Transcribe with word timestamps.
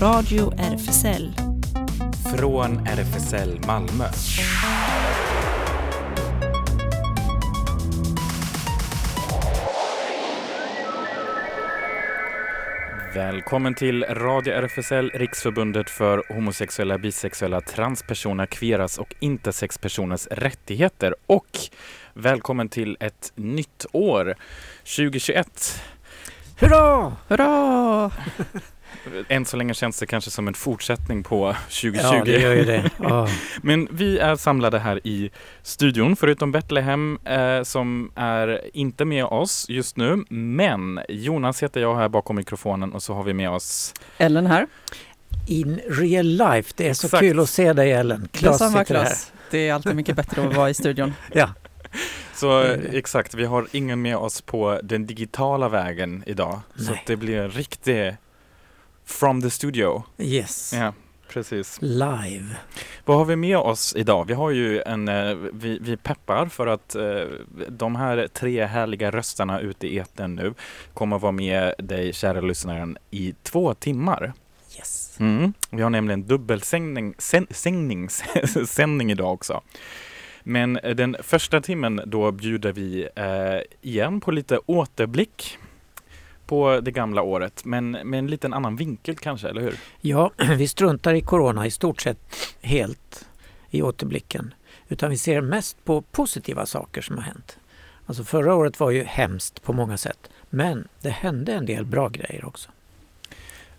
Radio 0.00 0.52
RFSL. 0.58 1.32
Från 2.36 2.86
RFSL 2.86 3.60
Malmö. 3.66 4.04
Välkommen 13.14 13.74
till 13.74 14.04
Radio 14.04 14.52
RFSL, 14.54 15.10
Riksförbundet 15.14 15.90
för 15.90 16.34
homosexuella, 16.34 16.98
bisexuella, 16.98 17.60
transpersoner, 17.60 18.46
kveras 18.46 18.98
och 18.98 19.14
intersexpersoners 19.20 20.26
rättigheter. 20.26 21.14
Och 21.26 21.58
välkommen 22.14 22.68
till 22.68 22.96
ett 23.00 23.32
nytt 23.34 23.86
år, 23.92 24.34
2021. 24.96 25.82
Hurra! 26.60 27.16
Hurra! 27.28 28.10
Än 29.28 29.44
så 29.44 29.56
länge 29.56 29.74
känns 29.74 29.98
det 29.98 30.06
kanske 30.06 30.30
som 30.30 30.48
en 30.48 30.54
fortsättning 30.54 31.22
på 31.22 31.54
2020. 31.68 31.98
Ja, 32.02 32.24
det 32.24 32.40
gör 32.40 32.54
ju 32.54 32.64
det. 32.64 32.90
Ja. 33.02 33.28
Men 33.62 33.88
vi 33.90 34.18
är 34.18 34.36
samlade 34.36 34.78
här 34.78 35.06
i 35.06 35.30
studion, 35.62 36.16
förutom 36.16 36.52
Betlehem 36.52 37.18
eh, 37.24 37.62
som 37.62 38.12
är 38.14 38.60
inte 38.76 39.04
med 39.04 39.24
oss 39.24 39.66
just 39.68 39.96
nu. 39.96 40.24
Men 40.28 41.00
Jonas 41.08 41.62
heter 41.62 41.80
jag 41.80 41.96
här 41.96 42.08
bakom 42.08 42.36
mikrofonen 42.36 42.92
och 42.92 43.02
så 43.02 43.14
har 43.14 43.22
vi 43.22 43.34
med 43.34 43.50
oss 43.50 43.94
Ellen 44.18 44.46
här. 44.46 44.66
In 45.46 45.80
real 45.88 46.26
life. 46.26 46.72
Det 46.76 46.88
är 46.88 46.94
så 46.94 47.06
Exakt. 47.06 47.20
kul 47.20 47.40
att 47.40 47.48
se 47.50 47.72
dig 47.72 47.92
Ellen. 47.92 48.28
Klas 48.32 48.58
Detsamma 48.58 48.78
sitter 48.78 48.94
här. 48.94 49.04
Klas. 49.04 49.32
Det 49.50 49.68
är 49.68 49.74
alltid 49.74 49.96
mycket 49.96 50.16
bättre 50.16 50.46
att 50.48 50.56
vara 50.56 50.70
i 50.70 50.74
studion. 50.74 51.14
Ja, 51.32 51.50
Så 52.34 52.60
exakt, 52.92 53.34
vi 53.34 53.44
har 53.44 53.66
ingen 53.72 54.02
med 54.02 54.16
oss 54.16 54.40
på 54.40 54.80
den 54.82 55.06
digitala 55.06 55.68
vägen 55.68 56.22
idag. 56.26 56.60
Så 56.76 56.90
Nej. 56.90 57.00
att 57.00 57.06
det 57.06 57.16
blir 57.16 57.38
en 57.40 57.50
riktig 57.50 58.16
from 59.06 59.42
the 59.42 59.50
studio. 59.50 60.02
yes. 60.18 60.72
Ja, 60.72 60.92
precis. 61.28 61.78
Live. 61.80 62.56
Vad 63.04 63.16
har 63.16 63.24
vi 63.24 63.36
med 63.36 63.56
oss 63.56 63.94
idag? 63.96 64.24
Vi 64.28 64.34
har 64.34 64.50
ju 64.50 64.82
en, 64.82 65.08
eh, 65.08 65.34
vi, 65.52 65.78
vi 65.82 65.96
peppar 65.96 66.46
för 66.46 66.66
att 66.66 66.94
eh, 66.94 67.22
de 67.68 67.96
här 67.96 68.28
tre 68.32 68.64
härliga 68.64 69.10
rösterna 69.10 69.60
ute 69.60 69.86
i 69.86 69.98
etern 69.98 70.34
nu 70.34 70.54
kommer 70.94 71.18
vara 71.18 71.32
med 71.32 71.74
dig 71.78 72.12
kära 72.12 72.40
lyssnaren 72.40 72.98
i 73.10 73.34
två 73.42 73.74
timmar. 73.74 74.32
Yes. 74.76 75.16
Mm. 75.20 75.52
Vi 75.70 75.82
har 75.82 75.90
nämligen 75.90 76.26
dubbelsändning 76.26 77.14
sänd, 77.18 77.46
sändning 78.66 79.10
idag 79.10 79.32
också. 79.32 79.62
Men 80.42 80.76
eh, 80.76 80.94
den 80.94 81.16
första 81.22 81.60
timmen 81.60 82.00
då 82.06 82.32
bjuder 82.32 82.72
vi 82.72 83.08
eh, 83.16 83.90
igen 83.90 84.20
på 84.20 84.30
lite 84.30 84.58
återblick 84.66 85.58
på 86.46 86.80
det 86.80 86.90
gamla 86.90 87.22
året, 87.22 87.64
men 87.64 87.90
med 87.90 88.18
en 88.18 88.26
liten 88.26 88.52
annan 88.52 88.76
vinkel 88.76 89.16
kanske, 89.16 89.48
eller 89.48 89.60
hur? 89.60 89.74
Ja, 90.00 90.30
vi 90.56 90.68
struntar 90.68 91.14
i 91.14 91.20
corona 91.20 91.66
i 91.66 91.70
stort 91.70 92.00
sett 92.00 92.36
helt 92.60 93.26
i 93.70 93.82
återblicken. 93.82 94.54
Utan 94.88 95.10
vi 95.10 95.18
ser 95.18 95.40
mest 95.40 95.84
på 95.84 96.02
positiva 96.02 96.66
saker 96.66 97.02
som 97.02 97.16
har 97.16 97.24
hänt. 97.24 97.58
Alltså 98.06 98.24
förra 98.24 98.54
året 98.54 98.80
var 98.80 98.90
ju 98.90 99.04
hemskt 99.04 99.62
på 99.62 99.72
många 99.72 99.96
sätt. 99.96 100.30
Men 100.50 100.88
det 101.00 101.10
hände 101.10 101.52
en 101.52 101.66
del 101.66 101.84
bra 101.84 102.08
grejer 102.08 102.44
också. 102.44 102.70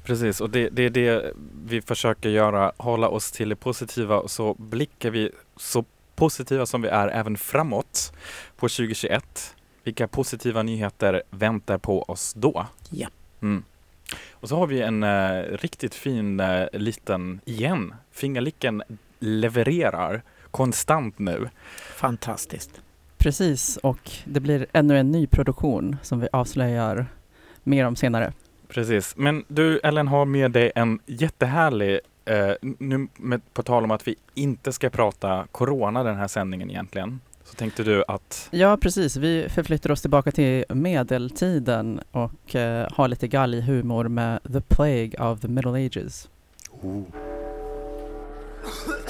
Precis, 0.03 0.41
och 0.41 0.49
det, 0.49 0.69
det 0.69 0.83
är 0.83 0.89
det 0.89 1.33
vi 1.65 1.81
försöker 1.81 2.29
göra, 2.29 2.71
hålla 2.77 3.07
oss 3.07 3.31
till 3.31 3.49
det 3.49 3.55
positiva 3.55 4.19
och 4.19 4.31
så 4.31 4.53
blickar 4.53 5.09
vi 5.09 5.31
så 5.55 5.85
positiva 6.15 6.65
som 6.65 6.81
vi 6.81 6.87
är 6.87 7.07
även 7.07 7.37
framåt 7.37 8.13
på 8.57 8.69
2021. 8.69 9.55
Vilka 9.87 10.07
positiva 10.07 10.63
nyheter 10.63 11.23
väntar 11.29 11.77
på 11.77 12.03
oss 12.03 12.33
då? 12.33 12.65
Ja. 12.89 13.07
Mm. 13.41 13.63
Och 14.31 14.49
så 14.49 14.57
har 14.57 14.67
vi 14.67 14.81
en 14.81 15.03
eh, 15.03 15.41
riktigt 15.41 15.95
fin 15.95 16.39
eh, 16.39 16.65
liten, 16.73 17.41
igen, 17.45 17.93
fingerlicken 18.11 18.83
levererar 19.19 20.21
konstant 20.51 21.19
nu. 21.19 21.49
Fantastiskt. 21.95 22.81
Precis, 23.17 23.77
och 23.77 24.11
det 24.25 24.39
blir 24.39 24.67
ännu 24.73 24.97
en 24.97 25.11
ny 25.11 25.27
produktion 25.27 25.97
som 26.01 26.19
vi 26.19 26.27
avslöjar 26.31 27.05
mer 27.63 27.85
om 27.85 27.95
senare. 27.95 28.33
Precis, 28.67 29.17
men 29.17 29.43
du 29.47 29.79
Ellen 29.79 30.07
har 30.07 30.25
med 30.25 30.51
dig 30.51 30.71
en 30.75 30.99
jättehärlig 31.05 31.99
eh, 32.25 32.51
nu 32.61 33.07
med, 33.15 33.41
på 33.53 33.63
tal 33.63 33.83
om 33.83 33.91
att 33.91 34.07
vi 34.07 34.15
inte 34.33 34.71
ska 34.73 34.89
prata 34.89 35.47
corona 35.51 36.03
den 36.03 36.15
här 36.15 36.27
sändningen 36.27 36.69
egentligen. 36.69 37.19
Så 37.49 37.53
tänkte 37.55 37.83
du 37.83 38.03
att, 38.07 38.47
Ja, 38.51 38.77
precis. 38.77 39.17
Vi 39.17 39.49
förflyttar 39.49 39.91
oss 39.91 40.01
tillbaka 40.01 40.31
till 40.31 40.65
medeltiden 40.69 42.01
och 42.11 42.55
eh, 42.55 42.87
har 42.91 43.07
lite 43.07 43.27
galghumor 43.27 44.07
med 44.07 44.39
The 44.53 44.61
Plague 44.61 45.11
of 45.19 45.41
the 45.41 45.47
Middle 45.47 45.85
Ages. 45.85 46.29
Pesky 48.71 49.06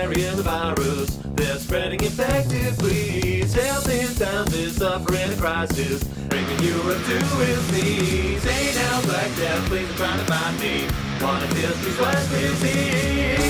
carrying 0.00 0.36
the 0.36 0.42
virus. 0.42 1.10
They're 1.36 1.58
spreading 1.58 2.00
infected 2.00 2.74
fleas. 2.80 3.54
Health 3.54 3.88
in 3.88 4.08
times 4.22 4.54
is 4.54 4.76
suffering 4.76 5.30
a 5.32 5.36
crisis. 5.42 6.04
Bringing 6.28 6.60
Europe 6.72 7.02
to 7.08 7.16
its 7.50 7.66
knees. 7.72 8.42
Hey 8.50 8.66
now, 8.80 9.02
Black 9.08 9.30
Death, 9.36 9.68
please 9.68 9.92
trying 9.96 10.18
to 10.18 10.26
find 10.32 10.56
me. 10.60 10.74
One 11.28 11.42
of 11.44 11.52
history's 11.52 11.98
worst 12.00 12.30
disease. 12.30 13.46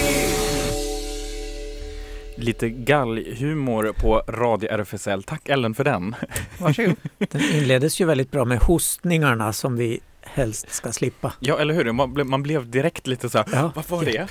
lite 2.37 2.69
galghumor 2.69 3.93
på 3.93 4.22
Radio 4.28 4.71
RFSL. 4.71 5.22
Tack 5.22 5.49
Ellen 5.49 5.75
för 5.75 5.84
den. 5.84 6.15
Varsågod. 6.59 6.97
Den 7.19 7.41
inleddes 7.41 8.00
ju 8.00 8.05
väldigt 8.05 8.31
bra 8.31 8.44
med 8.44 8.59
hostningarna 8.59 9.53
som 9.53 9.77
vi 9.77 10.00
helst 10.22 10.75
ska 10.75 10.93
slippa. 10.93 11.32
Ja, 11.41 11.59
eller 11.59 11.75
hur? 11.75 11.93
Man, 11.93 12.15
ble, 12.15 12.25
man 12.25 12.43
blev 12.43 12.71
direkt 12.71 13.06
lite 13.06 13.28
så 13.31 13.38
här, 13.38 13.47
Ja, 13.53 13.72
vad 13.75 13.88
var 13.88 14.05
det? 14.05 14.28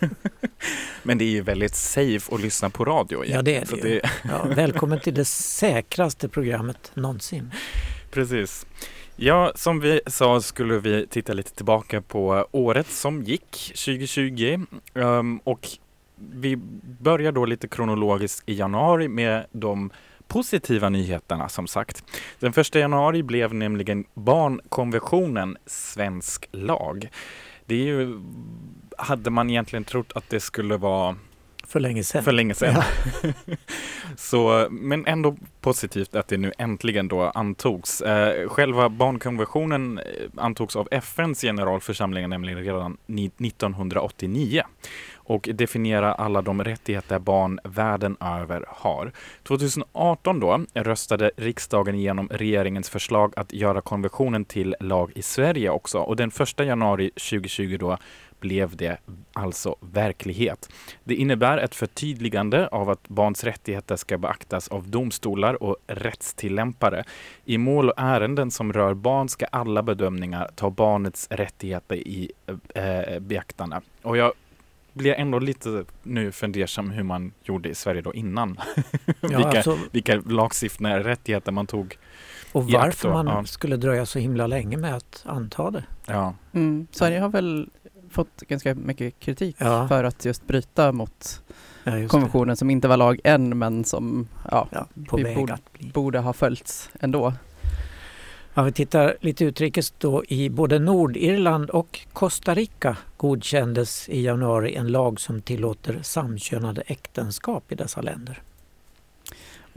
Men 1.02 1.18
det 1.18 1.24
är 1.24 1.30
ju 1.30 1.42
väldigt 1.42 1.74
safe 1.74 2.34
att 2.34 2.40
lyssna 2.40 2.70
på 2.70 2.84
radio. 2.84 3.24
Ja, 3.26 3.42
det 3.42 3.56
är 3.56 3.82
det 3.82 3.88
ju. 3.88 4.00
Ja, 4.24 4.44
välkommen 4.56 5.00
till 5.00 5.14
det 5.14 5.24
säkraste 5.24 6.28
programmet 6.28 6.90
någonsin. 6.94 7.50
Precis. 8.10 8.66
Ja, 9.16 9.52
som 9.54 9.80
vi 9.80 10.00
sa 10.06 10.40
skulle 10.40 10.78
vi 10.78 11.06
titta 11.06 11.32
lite 11.32 11.54
tillbaka 11.54 12.02
på 12.02 12.48
året 12.52 12.86
som 12.86 13.22
gick, 13.22 13.72
2020. 13.74 14.60
Ehm, 14.94 15.40
och 15.44 15.68
vi 16.16 16.56
börjar 17.00 17.32
då 17.32 17.44
lite 17.44 17.68
kronologiskt 17.68 18.48
i 18.48 18.54
januari 18.54 19.08
med 19.08 19.46
de 19.52 19.90
positiva 20.26 20.88
nyheterna 20.88 21.48
som 21.48 21.66
sagt. 21.66 22.04
Den 22.38 22.52
första 22.52 22.78
januari 22.78 23.22
blev 23.22 23.54
nämligen 23.54 24.04
barnkonventionen 24.14 25.56
svensk 25.66 26.48
lag. 26.52 27.08
Det 27.66 27.74
är 27.74 27.84
ju, 27.84 28.20
hade 28.98 29.30
man 29.30 29.50
egentligen 29.50 29.84
trott 29.84 30.12
att 30.14 30.30
det 30.30 30.40
skulle 30.40 30.76
vara 30.76 31.16
För 31.66 31.80
länge 31.80 32.04
sedan. 32.04 32.22
för 32.24 32.32
länge 32.32 32.54
sedan. 32.54 32.82
Så, 34.16 34.68
men 34.70 35.06
ändå 35.06 35.36
positivt 35.60 36.14
att 36.14 36.28
det 36.28 36.36
nu 36.36 36.52
äntligen 36.58 37.08
då 37.08 37.22
antogs. 37.22 38.00
Eh, 38.00 38.48
själva 38.48 38.88
barnkonventionen 38.88 39.98
eh, 39.98 40.04
antogs 40.36 40.76
av 40.76 40.88
FNs 40.90 41.40
generalförsamling 41.40 42.28
nämligen 42.28 42.58
redan 42.64 42.96
ni- 43.06 43.26
1989 43.26 44.62
och 45.14 45.48
definierar 45.54 46.12
alla 46.12 46.42
de 46.42 46.64
rättigheter 46.64 47.18
barn 47.18 47.60
världen 47.64 48.16
över 48.20 48.64
har. 48.68 49.12
2018 49.42 50.40
då 50.40 50.60
röstade 50.74 51.30
riksdagen 51.36 51.94
igenom 51.94 52.28
regeringens 52.32 52.90
förslag 52.90 53.32
att 53.36 53.52
göra 53.52 53.80
konventionen 53.80 54.44
till 54.44 54.76
lag 54.80 55.12
i 55.14 55.22
Sverige 55.22 55.70
också 55.70 55.98
och 55.98 56.16
den 56.16 56.30
1 56.40 56.60
januari 56.66 57.10
2020 57.10 57.76
då 57.80 57.98
blev 58.40 58.76
det 58.76 58.98
alltså 59.32 59.76
verklighet. 59.80 60.68
Det 61.04 61.14
innebär 61.14 61.58
ett 61.58 61.74
förtydligande 61.74 62.68
av 62.68 62.90
att 62.90 63.08
barns 63.08 63.44
rättigheter 63.44 63.96
ska 63.96 64.18
beaktas 64.18 64.68
av 64.68 64.88
domstolar 64.88 65.62
och 65.62 65.76
rättstillämpare. 65.86 67.04
I 67.44 67.58
mål 67.58 67.88
och 67.88 67.94
ärenden 67.96 68.50
som 68.50 68.72
rör 68.72 68.94
barn 68.94 69.28
ska 69.28 69.46
alla 69.46 69.82
bedömningar 69.82 70.50
ta 70.54 70.70
barnets 70.70 71.28
rättigheter 71.30 71.96
i 71.96 72.32
eh, 72.74 73.18
beaktande. 73.18 73.80
Och 74.02 74.16
jag 74.16 74.32
blir 74.98 75.14
ändå 75.14 75.38
lite 75.38 75.84
nu 76.02 76.32
fundersam 76.32 76.90
hur 76.90 77.02
man 77.02 77.32
gjorde 77.42 77.68
i 77.68 77.74
Sverige 77.74 78.02
då 78.02 78.14
innan. 78.14 78.60
Ja, 79.20 79.28
vilka, 79.38 79.48
alltså, 79.48 79.78
vilka 79.90 80.16
lagstiftande 80.16 80.98
rättigheter 80.98 81.52
man 81.52 81.66
tog. 81.66 81.98
och 82.52 82.70
varför 82.70 83.08
då, 83.08 83.14
man 83.14 83.26
ja. 83.26 83.44
skulle 83.44 83.76
dröja 83.76 84.06
så 84.06 84.18
himla 84.18 84.46
länge 84.46 84.76
med 84.76 84.94
att 84.96 85.22
anta 85.26 85.70
det. 85.70 85.84
Ja, 86.06 86.34
Mm. 86.52 86.86
Sverige 86.90 87.20
har 87.20 87.28
väl 87.28 87.70
fått 88.10 88.40
ganska 88.48 88.74
mycket 88.74 89.20
kritik 89.20 89.56
Ja. 89.58 89.88
för 89.88 90.04
att 90.04 90.24
just 90.24 90.46
bryta 90.46 90.92
mot 90.92 91.42
Ja, 91.84 91.92
just 91.98 92.02
det. 92.02 92.08
konventionen 92.08 92.56
som 92.56 92.70
inte 92.70 92.88
var 92.88 92.96
lag 92.96 93.20
än 93.24 93.58
men 93.58 93.84
som 93.84 94.28
ja, 94.50 94.68
vi 94.94 95.34
borde- 95.34 95.58
borde 95.92 96.18
ha 96.18 96.32
följts 96.32 96.90
ändå. 97.00 97.32
Ja, 98.54 98.62
vi 98.62 98.72
tittar 98.72 99.16
lite 99.20 99.44
utrikes 99.44 99.90
då. 99.98 100.24
I 100.28 100.50
både 100.50 100.78
Nordirland 100.78 101.70
och 101.70 102.00
Costa 102.12 102.54
Rica 102.54 102.96
godkändes 103.16 104.08
i 104.08 104.20
januari 104.22 104.74
en 104.74 104.88
lag 104.88 105.20
som 105.20 105.40
tillåter 105.42 105.98
samkönade 106.02 106.80
äktenskap 106.86 107.72
i 107.72 107.74
dessa 107.74 108.00
länder. 108.02 108.42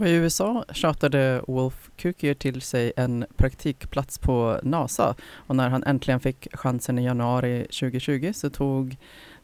Och 0.01 0.07
I 0.07 0.11
USA 0.11 0.65
tjatade 0.73 1.41
Wolf 1.47 1.89
Kukier 1.97 2.33
till 2.33 2.61
sig 2.61 2.93
en 2.95 3.25
praktikplats 3.37 4.17
på 4.17 4.59
NASA 4.63 5.15
och 5.33 5.55
när 5.55 5.69
han 5.69 5.83
äntligen 5.83 6.19
fick 6.19 6.47
chansen 6.53 6.99
i 6.99 7.05
januari 7.05 7.61
2020 7.61 8.31
så 8.35 8.49
tog 8.49 8.97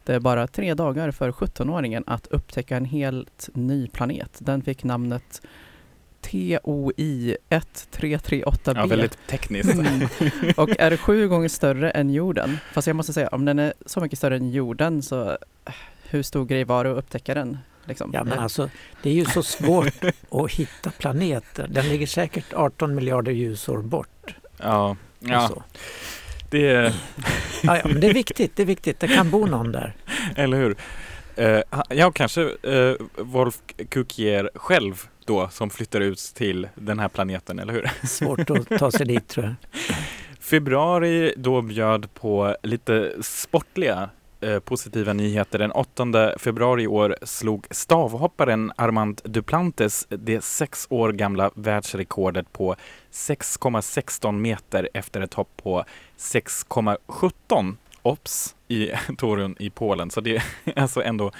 det 0.03 0.19
bara 0.19 0.47
tre 0.47 0.73
dagar 0.73 1.11
för 1.11 1.31
17-åringen 1.31 2.03
att 2.07 2.27
upptäcka 2.27 2.77
en 2.77 2.85
helt 2.85 3.49
ny 3.53 3.87
planet. 3.87 4.37
Den 4.39 4.61
fick 4.61 4.83
namnet 4.83 5.41
TOI 6.21 7.37
1338b 7.49 8.73
Ja, 8.75 8.85
väldigt 8.85 9.17
tekniskt. 9.27 9.73
Mm. 9.73 10.09
och 10.57 10.79
är 10.79 10.97
sju 10.97 11.27
gånger 11.27 11.49
större 11.49 11.91
än 11.91 12.09
jorden. 12.09 12.57
Fast 12.73 12.87
jag 12.87 12.95
måste 12.95 13.13
säga, 13.13 13.27
om 13.27 13.45
den 13.45 13.59
är 13.59 13.73
så 13.85 13.99
mycket 13.99 14.19
större 14.19 14.35
än 14.35 14.51
jorden 14.51 15.01
så 15.01 15.29
eh, 15.29 15.73
hur 16.09 16.23
stor 16.23 16.45
grej 16.45 16.63
var 16.63 16.83
det 16.83 16.91
att 16.91 16.97
upptäcka 16.97 17.33
den? 17.33 17.57
Liksom? 17.87 18.11
Ja, 18.13 18.23
men 18.23 18.39
alltså, 18.39 18.69
det 19.03 19.09
är 19.09 19.13
ju 19.13 19.25
så 19.25 19.43
svårt 19.43 20.03
att 20.31 20.51
hitta 20.51 20.91
planeter. 20.91 21.67
Den 21.69 21.89
ligger 21.89 22.07
säkert 22.07 22.53
18 22.53 22.95
miljarder 22.95 23.31
ljusår 23.31 23.77
bort. 23.77 24.35
Ja, 24.57 24.95
ja 25.19 25.49
det 26.49 26.69
är, 26.69 26.93
Ja, 27.63 27.77
ja, 27.77 27.81
men 27.85 27.99
det 27.99 28.07
är 28.07 28.13
viktigt, 28.13 28.55
det 28.55 28.63
är 28.63 28.67
viktigt. 28.67 28.99
Det 28.99 29.07
kan 29.07 29.29
bo 29.29 29.45
någon 29.45 29.71
där. 29.71 29.95
eller 30.35 30.57
hur? 30.57 30.75
Eh, 31.35 31.61
ja, 31.89 32.11
kanske 32.11 32.41
uh, 32.41 32.95
Wolf 33.17 33.55
Kukier 33.89 34.49
själv 34.55 35.03
då 35.25 35.49
som 35.49 35.69
flyttar 35.69 36.01
ut 36.01 36.19
till 36.35 36.67
den 36.75 36.99
här 36.99 37.09
planeten, 37.09 37.59
eller 37.59 37.73
hur? 37.73 37.91
Svårt 38.07 38.49
att 38.49 38.79
ta 38.79 38.91
sig 38.91 39.05
dit 39.05 39.27
tror 39.27 39.45
jag. 39.45 39.55
Februari 40.39 41.33
då 41.37 41.61
bjöd 41.61 42.13
på 42.13 42.55
lite 42.63 43.13
sportliga 43.21 44.09
eh, 44.41 44.59
positiva 44.59 45.13
nyheter. 45.13 45.59
Den 45.59 45.71
8 45.71 46.33
februari 46.39 46.83
i 46.83 46.87
år 46.87 47.17
slog 47.21 47.67
stavhopparen 47.71 48.71
Armand 48.75 49.21
Duplantis 49.23 50.07
det 50.09 50.43
sex 50.43 50.87
år 50.89 51.11
gamla 51.11 51.51
världsrekordet 51.55 52.53
på 52.53 52.75
6,16 53.11 54.31
meter 54.31 54.89
efter 54.93 55.21
ett 55.21 55.33
hopp 55.33 55.57
på 55.57 55.83
6,17 56.17 57.75
ops 58.01 58.55
i 58.67 58.91
Torun 59.17 59.55
i 59.59 59.69
Polen. 59.69 60.09
Så 60.09 60.21
det 60.21 60.35
är 60.35 60.43
alltså 60.79 61.03
ändå 61.03 61.31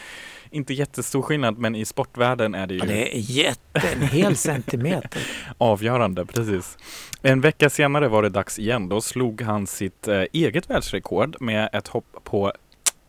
inte 0.51 0.73
jättestor 0.73 1.21
skillnad, 1.21 1.57
men 1.57 1.75
i 1.75 1.85
sportvärlden 1.85 2.55
är 2.55 2.67
det 2.67 2.73
ju 2.73 2.79
det 2.79 3.17
är 3.17 3.19
jätte, 3.19 3.87
en 3.93 4.01
hel 4.01 4.35
centimeter. 4.47 5.21
avgörande. 5.57 6.25
Precis. 6.25 6.77
En 7.21 7.41
vecka 7.41 7.69
senare 7.69 8.07
var 8.07 8.23
det 8.23 8.29
dags 8.29 8.59
igen. 8.59 8.89
Då 8.89 9.01
slog 9.01 9.41
han 9.41 9.67
sitt 9.67 10.07
eh, 10.07 10.23
eget 10.33 10.69
världsrekord 10.69 11.37
med 11.39 11.69
ett 11.73 11.87
hopp 11.87 12.17
på, 12.23 12.51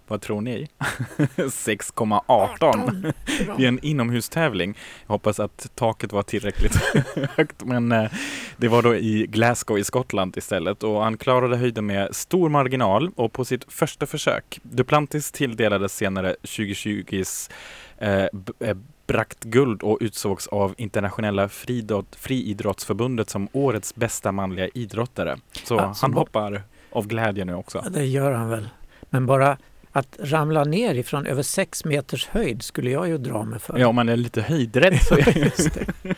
vad 0.08 0.20
tror 0.20 0.40
ni? 0.40 0.69
6,18 1.37 3.12
i 3.58 3.66
en 3.66 3.78
inomhustävling. 3.78 4.75
Jag 5.06 5.12
hoppas 5.12 5.40
att 5.40 5.70
taket 5.75 6.12
var 6.12 6.22
tillräckligt 6.22 6.76
högt, 7.37 7.64
men 7.64 7.93
eh, 7.93 8.10
det 8.56 8.69
var 8.69 8.82
då 8.82 8.94
i 8.94 9.26
Glasgow 9.26 9.78
i 9.78 9.84
Skottland 9.84 10.37
istället 10.37 10.82
och 10.82 11.02
han 11.02 11.16
klarade 11.16 11.56
höjden 11.56 11.87
med 11.87 12.14
stor 12.16 12.49
marginal 12.49 13.10
och 13.16 13.32
på 13.32 13.44
sitt 13.44 13.64
första 13.72 14.06
försök. 14.06 14.60
Duplantis 14.62 15.32
tilldelades 15.32 15.96
senare 15.96 16.37
2020s 16.43 17.50
eh, 17.99 18.25
eh, 18.69 18.76
brakt 19.06 19.44
guld 19.44 19.82
och 19.82 19.99
utsågs 20.00 20.46
av 20.46 20.75
internationella 20.78 21.49
friidrott, 21.49 22.16
friidrottsförbundet 22.16 23.31
som 23.31 23.49
årets 23.52 23.94
bästa 23.94 24.32
manliga 24.32 24.69
idrottare. 24.75 25.37
Så 25.64 25.75
Ja, 25.75 25.94
så 25.94 26.06
han 26.06 26.14
hoppar 26.14 26.62
av 26.93 27.06
glädje 27.06 27.44
nu 27.44 27.54
också. 27.54 27.81
Ja, 27.84 27.90
det 27.90 28.04
gör 28.04 28.32
han 28.32 28.49
väl. 28.49 28.69
Men 29.11 29.26
bara 29.26 29.56
att 29.93 30.17
ramla 30.20 30.64
ner 30.64 30.94
ifrån 30.94 31.26
över 31.26 31.43
sex 31.43 31.85
meters 31.85 32.26
höjd 32.26 32.62
skulle 32.62 32.90
jag 32.90 33.08
ju 33.08 33.19
dra 33.19 33.44
mig 33.44 33.58
för. 33.58 33.79
Ja, 33.79 33.88
om 33.88 33.94
man 33.94 34.08
är 34.08 34.17
lite 34.17 34.43
höjdrädd 34.43 34.99
så 35.02 35.14
är 35.14 35.38
Just 35.44 35.75
det. 35.75 36.14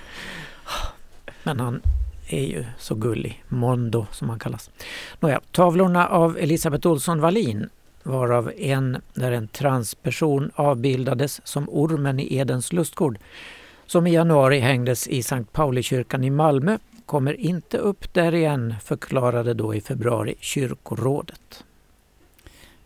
Men 1.42 1.60
han 1.60 1.82
är 2.28 2.44
ju 2.44 2.64
så 2.78 2.94
gullig. 2.94 3.44
Mondo 3.48 4.06
som 4.12 4.28
han 4.28 4.38
kallas. 4.38 4.70
Nåja, 5.20 5.40
tavlorna 5.52 6.08
av 6.08 6.38
Elisabeth 6.38 6.88
Olsson 6.88 7.20
Wallin 7.20 7.68
varav 8.02 8.52
en 8.56 9.02
där 9.14 9.32
en 9.32 9.48
transperson 9.48 10.50
avbildades 10.54 11.40
som 11.44 11.68
ormen 11.68 12.20
i 12.20 12.36
Edens 12.36 12.72
lustgård 12.72 13.18
som 13.86 14.06
i 14.06 14.12
januari 14.12 14.58
hängdes 14.58 15.08
i 15.08 15.22
Sankt 15.22 15.52
Paulikyrkan 15.52 16.24
i 16.24 16.30
Malmö 16.30 16.78
kommer 17.06 17.40
inte 17.40 17.78
upp 17.78 18.14
där 18.14 18.34
igen 18.34 18.74
förklarade 18.84 19.54
då 19.54 19.74
i 19.74 19.80
februari 19.80 20.34
kyrkorådet. 20.40 21.64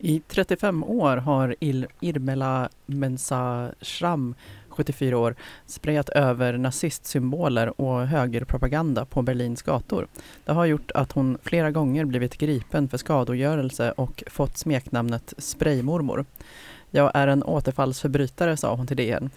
I 0.07 0.23
35 0.29 0.85
år 0.85 1.17
har 1.17 1.55
Il 1.61 1.87
Irmela 2.01 2.69
Mensahram, 2.87 4.35
74 4.69 5.19
år, 5.19 5.35
sprejat 5.67 6.09
över 6.09 6.59
nazistsymboler 6.59 7.81
och 7.81 8.07
högerpropaganda 8.07 9.05
på 9.05 9.23
Berlins 9.23 9.63
gator. 9.63 10.07
Det 10.45 10.53
har 10.53 10.65
gjort 10.65 10.91
att 10.95 11.13
hon 11.13 11.39
flera 11.43 11.71
gånger 11.71 12.05
blivit 12.05 12.39
gripen 12.39 12.89
för 12.89 12.99
skadegörelse 12.99 13.93
och 13.93 14.25
fått 14.27 14.59
smeknamnet 14.59 15.35
Spraymormor. 15.39 16.25
Jag 16.91 17.11
är 17.15 17.27
en 17.27 17.43
återfallsförbrytare, 17.43 18.57
sa 18.57 18.75
hon 18.75 18.87
till 18.87 18.97
DN. 18.97 19.31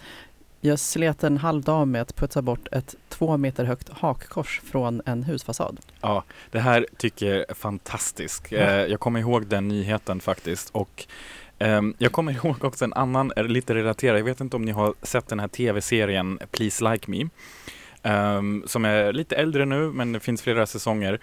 Jag 0.62 0.80
slet 0.80 1.24
en 1.24 1.38
halv 1.38 1.64
dag 1.64 1.88
med 1.88 2.02
att 2.02 2.16
putsa 2.16 2.42
bort 2.42 2.68
ett 2.72 2.96
två 3.10 3.38
meter 3.38 3.66
högt 3.66 3.90
hakkors 3.90 4.62
från 4.66 5.02
en 5.06 5.24
husfasad. 5.24 5.80
Ja, 6.02 6.24
det 6.52 6.60
här 6.60 6.86
tycker 6.98 7.26
jag 7.26 7.50
är 7.50 7.54
fantastiskt. 7.54 8.52
Ja. 8.52 8.58
Eh, 8.58 8.86
jag 8.86 9.00
kommer 9.00 9.20
ihåg 9.20 9.48
den 9.48 9.68
nyheten 9.68 10.20
faktiskt 10.20 10.70
och 10.70 11.06
ehm, 11.60 11.96
jag 11.98 12.12
kommer 12.12 12.32
ihåg 12.46 12.64
också 12.64 12.86
en 12.86 12.94
annan, 12.94 13.32
är 13.36 13.44
lite 13.44 13.76
relaterad, 13.76 14.20
jag 14.20 14.26
vet 14.26 14.42
inte 14.42 14.56
om 14.56 14.66
ni 14.66 14.72
har 14.72 14.94
sett 15.02 15.28
den 15.28 15.40
här 15.40 15.48
tv-serien 15.48 16.40
Please 16.52 16.92
Like 16.92 17.12
Me, 17.12 17.30
ehm, 18.04 18.64
som 18.66 18.86
är 18.86 19.14
lite 19.14 19.36
äldre 19.36 19.66
nu 19.66 19.92
men 19.92 20.12
det 20.12 20.20
finns 20.20 20.42
flera 20.42 20.66
säsonger. 20.66 21.20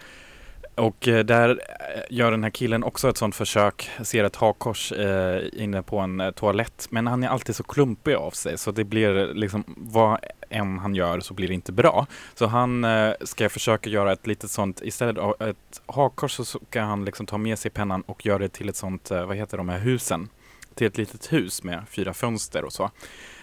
Och 0.75 1.09
eh, 1.09 1.25
där 1.25 1.50
eh, 1.50 2.03
gör 2.11 2.31
den 2.31 2.43
här 2.43 2.50
killen 2.50 2.85
också 2.85 3.09
ett 3.09 3.17
sånt 3.17 3.35
försök, 3.35 3.91
ser 4.03 4.25
ett 4.25 4.37
hakkors 4.37 4.93
eh, 4.93 5.43
inne 5.53 5.82
på 5.82 5.99
en 5.99 6.21
eh, 6.21 6.31
toalett, 6.31 6.87
men 6.91 7.06
han 7.06 7.23
är 7.23 7.29
alltid 7.29 7.56
så 7.56 7.62
klumpig 7.62 8.15
av 8.15 8.31
sig 8.31 8.59
så 8.59 8.71
det 8.71 8.85
blir 8.85 9.35
liksom, 9.35 9.65
vad 9.67 10.19
än 10.50 10.78
han 10.78 10.95
gör 10.95 11.21
så 11.21 11.35
blir 11.35 11.49
det 11.49 11.54
inte 11.54 11.73
bra. 11.73 12.07
Så 12.35 12.47
han 12.47 12.85
eh, 12.85 13.12
ska 13.21 13.49
försöka 13.49 13.90
göra 13.90 14.12
ett 14.12 14.26
litet 14.26 14.50
sånt, 14.50 14.81
istället 14.83 15.19
av 15.19 15.43
ett 15.43 15.83
hakkors 15.87 16.33
så 16.33 16.45
ska 16.45 16.81
han 16.81 17.04
liksom 17.04 17.26
ta 17.26 17.38
med 17.38 17.59
sig 17.59 17.71
pennan 17.71 18.02
och 18.02 18.26
göra 18.26 18.38
det 18.38 18.49
till 18.49 18.69
ett 18.69 18.76
sånt, 18.76 19.11
eh, 19.11 19.26
vad 19.26 19.37
heter 19.37 19.57
de 19.57 19.69
här 19.69 19.78
husen? 19.78 20.28
Till 20.75 20.87
ett 20.87 20.99
litet 20.99 21.33
hus 21.33 21.62
med 21.62 21.85
fyra 21.88 22.14
fönster 22.14 22.64
och 22.64 22.73
så. 22.73 22.90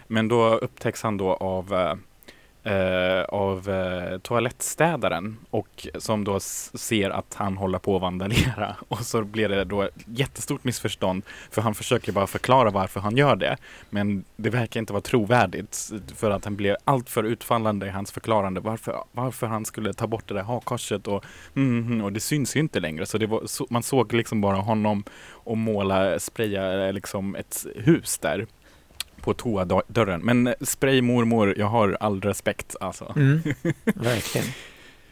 Men 0.08 0.28
då 0.28 0.56
upptäcks 0.56 1.04
han 1.04 1.18
då 1.18 1.34
av 1.34 1.98
eh, 2.64 3.24
av 3.24 3.70
eh, 3.70 4.18
toalettstädaren 4.18 5.38
och 5.50 5.88
som 5.98 6.24
då 6.24 6.40
ser 6.40 7.10
att 7.10 7.34
han 7.34 7.58
håller 7.58 7.80
på 7.80 7.96
att 7.96 8.02
vandalera. 8.02 8.76
Och 8.88 9.00
så 9.00 9.22
blir 9.22 9.50
det 9.50 9.64
då 9.64 9.90
jättestort 10.06 10.64
missförstånd 10.64 11.24
för 11.52 11.62
han 11.62 11.76
försöker 11.76 12.12
bara 12.12 12.28
förklara 12.28 12.70
varför 12.70 13.00
han 13.00 13.18
gör 13.18 13.36
det. 13.36 13.58
Men 13.90 14.24
det 14.36 14.50
verkar 14.50 14.80
inte 14.80 14.94
vara 14.94 15.02
trovärdigt 15.02 15.92
för 16.16 16.32
att 16.32 16.46
han 16.46 16.56
blir 16.56 16.78
alltför 16.84 17.24
utfallande 17.24 17.86
i 17.86 17.90
hans 17.90 18.12
förklarande. 18.12 18.60
Varför, 18.60 19.04
varför 19.12 19.48
han 19.48 19.66
skulle 19.66 19.94
ta 19.94 20.08
bort 20.08 20.28
det 20.28 20.34
där 20.34 20.44
hakkorset 20.44 21.08
och, 21.08 21.26
mm, 21.56 22.02
och 22.02 22.14
det 22.14 22.20
syns 22.20 22.56
ju 22.56 22.60
inte 22.60 22.80
längre. 22.80 23.06
Så, 23.06 23.18
det 23.18 23.28
var, 23.28 23.46
så 23.46 23.68
man 23.70 23.84
såg 23.84 24.14
liksom 24.14 24.42
bara 24.42 24.58
honom 24.58 25.04
och 25.30 25.58
måla, 25.58 26.20
spraya 26.20 26.88
eh, 26.88 26.94
liksom 26.94 27.36
ett 27.36 27.66
hus 27.76 28.18
där 28.18 28.48
på 29.22 29.34
toadörren. 29.34 30.22
Men 30.22 30.48
eh, 30.48 30.54
spray 30.62 31.02
mormor, 31.02 31.56
jag 31.58 31.68
har 31.68 31.98
all 32.00 32.22
respekt 32.22 32.76
alltså. 32.82 33.14
Mm, 33.16 33.42
verkligen. 33.86 34.48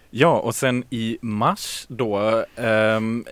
Ja, 0.10 0.39
och 0.39 0.56
sen 0.56 0.84
i 0.89 1.18
mars 1.22 1.86
då 1.89 2.46
ehm, 2.56 3.25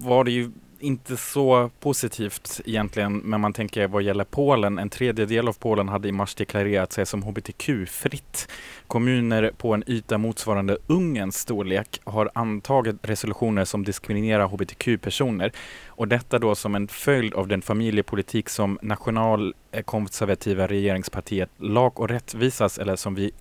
var 0.00 0.24
det 0.24 0.30
ju 0.30 0.50
inte 0.80 1.16
så 1.16 1.70
positivt 1.80 2.60
egentligen, 2.64 3.16
men 3.16 3.40
man 3.40 3.52
tänker 3.52 3.88
vad 3.88 4.02
gäller 4.02 4.24
Polen. 4.24 4.78
En 4.78 4.90
tredjedel 4.90 5.48
av 5.48 5.52
Polen 5.52 5.88
hade 5.88 6.08
i 6.08 6.12
mars 6.12 6.34
deklarerat 6.34 6.92
sig 6.92 7.06
som 7.06 7.22
hbtq-fritt. 7.22 8.48
Kommuner 8.86 9.52
på 9.56 9.74
en 9.74 9.84
yta 9.86 10.18
motsvarande 10.18 10.78
Ungerns 10.86 11.36
storlek 11.36 12.00
har 12.04 12.30
antagit 12.34 12.96
resolutioner 13.02 13.64
som 13.64 13.84
diskriminerar 13.84 14.46
hbtq-personer. 14.46 15.52
Och 15.86 16.08
detta 16.08 16.38
då 16.38 16.54
som 16.54 16.74
en 16.74 16.88
följd 16.88 17.34
av 17.34 17.48
den 17.48 17.62
familjepolitik 17.62 18.48
som 18.48 18.78
nationalkonservativa 18.82 20.64
eh, 20.64 20.68
regeringspartiet 20.68 21.50
Lag 21.58 22.00
och 22.00 22.08
rättvisas, 22.08 22.78
eller 22.78 22.96
som 22.96 23.14
vi 23.14 23.32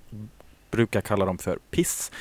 brukar 0.77 1.01
kalla 1.01 1.25
dem 1.25 1.37
för 1.37 1.59
PISS 1.71 2.11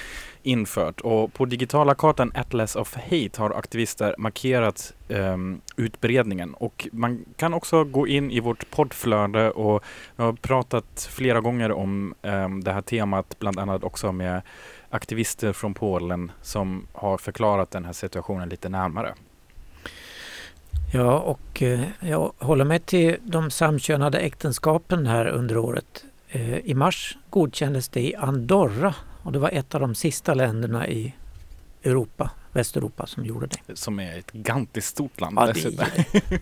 infört. 0.43 1.01
Och 1.01 1.33
på 1.33 1.45
digitala 1.45 1.95
kartan 1.95 2.33
Atlas 2.35 2.77
of 2.77 2.95
Hate 2.95 3.41
har 3.43 3.51
aktivister 3.51 4.15
markerat 4.19 4.95
um, 5.09 5.61
utbredningen. 5.77 6.55
Och 6.55 6.89
man 6.93 7.25
kan 7.37 7.55
också 7.55 7.85
gå 7.85 8.07
in 8.09 8.31
i 8.31 8.41
vårt 8.41 8.71
poddflöde 8.71 9.51
och 9.51 9.85
jag 10.17 10.25
har 10.25 10.33
pratat 10.33 11.09
flera 11.11 11.41
gånger 11.41 11.73
om 11.73 12.15
um, 12.23 12.65
det 12.65 12.73
här 12.73 12.83
temat, 12.83 13.37
bland 13.39 13.59
annat 13.59 13.85
också 13.85 14.13
med 14.13 14.43
aktivister 14.91 15.53
från 15.53 15.75
Polen 15.75 16.33
som 16.43 16.87
har 16.93 17.19
förklarat 17.19 17.71
den 17.71 17.85
här 17.85 17.93
situationen 17.93 18.49
lite 18.49 18.69
närmare. 18.69 19.15
Ja, 20.93 21.19
och 21.19 21.63
eh, 21.63 21.81
jag 22.01 22.33
håller 22.39 22.65
mig 22.65 22.81
till 22.81 23.17
de 23.23 23.51
samkönade 23.51 24.19
äktenskapen 24.19 25.07
här 25.07 25.27
under 25.27 25.59
året. 25.59 26.06
Eh, 26.29 26.59
I 26.59 26.75
mars 26.75 27.17
godkändes 27.31 27.89
det 27.89 28.01
i 28.01 28.15
Andorra 28.15 28.95
och 29.23 29.33
det 29.33 29.39
var 29.39 29.51
ett 29.51 29.75
av 29.75 29.81
de 29.81 29.95
sista 29.95 30.35
länderna 30.35 30.89
i 30.89 31.15
Europa, 31.85 32.31
Västeuropa 32.53 33.07
som 33.07 33.25
gjorde 33.25 33.47
det. 33.47 33.77
Som 33.77 34.01
är 34.01 34.19
ett 34.19 34.35
gigantiskt 34.35 34.89
stort 34.89 35.21
land 35.21 35.39
Ja, 35.39 35.47
det 35.47 35.53
dessutom. 35.53 35.87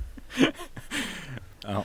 Ja. 1.67 1.85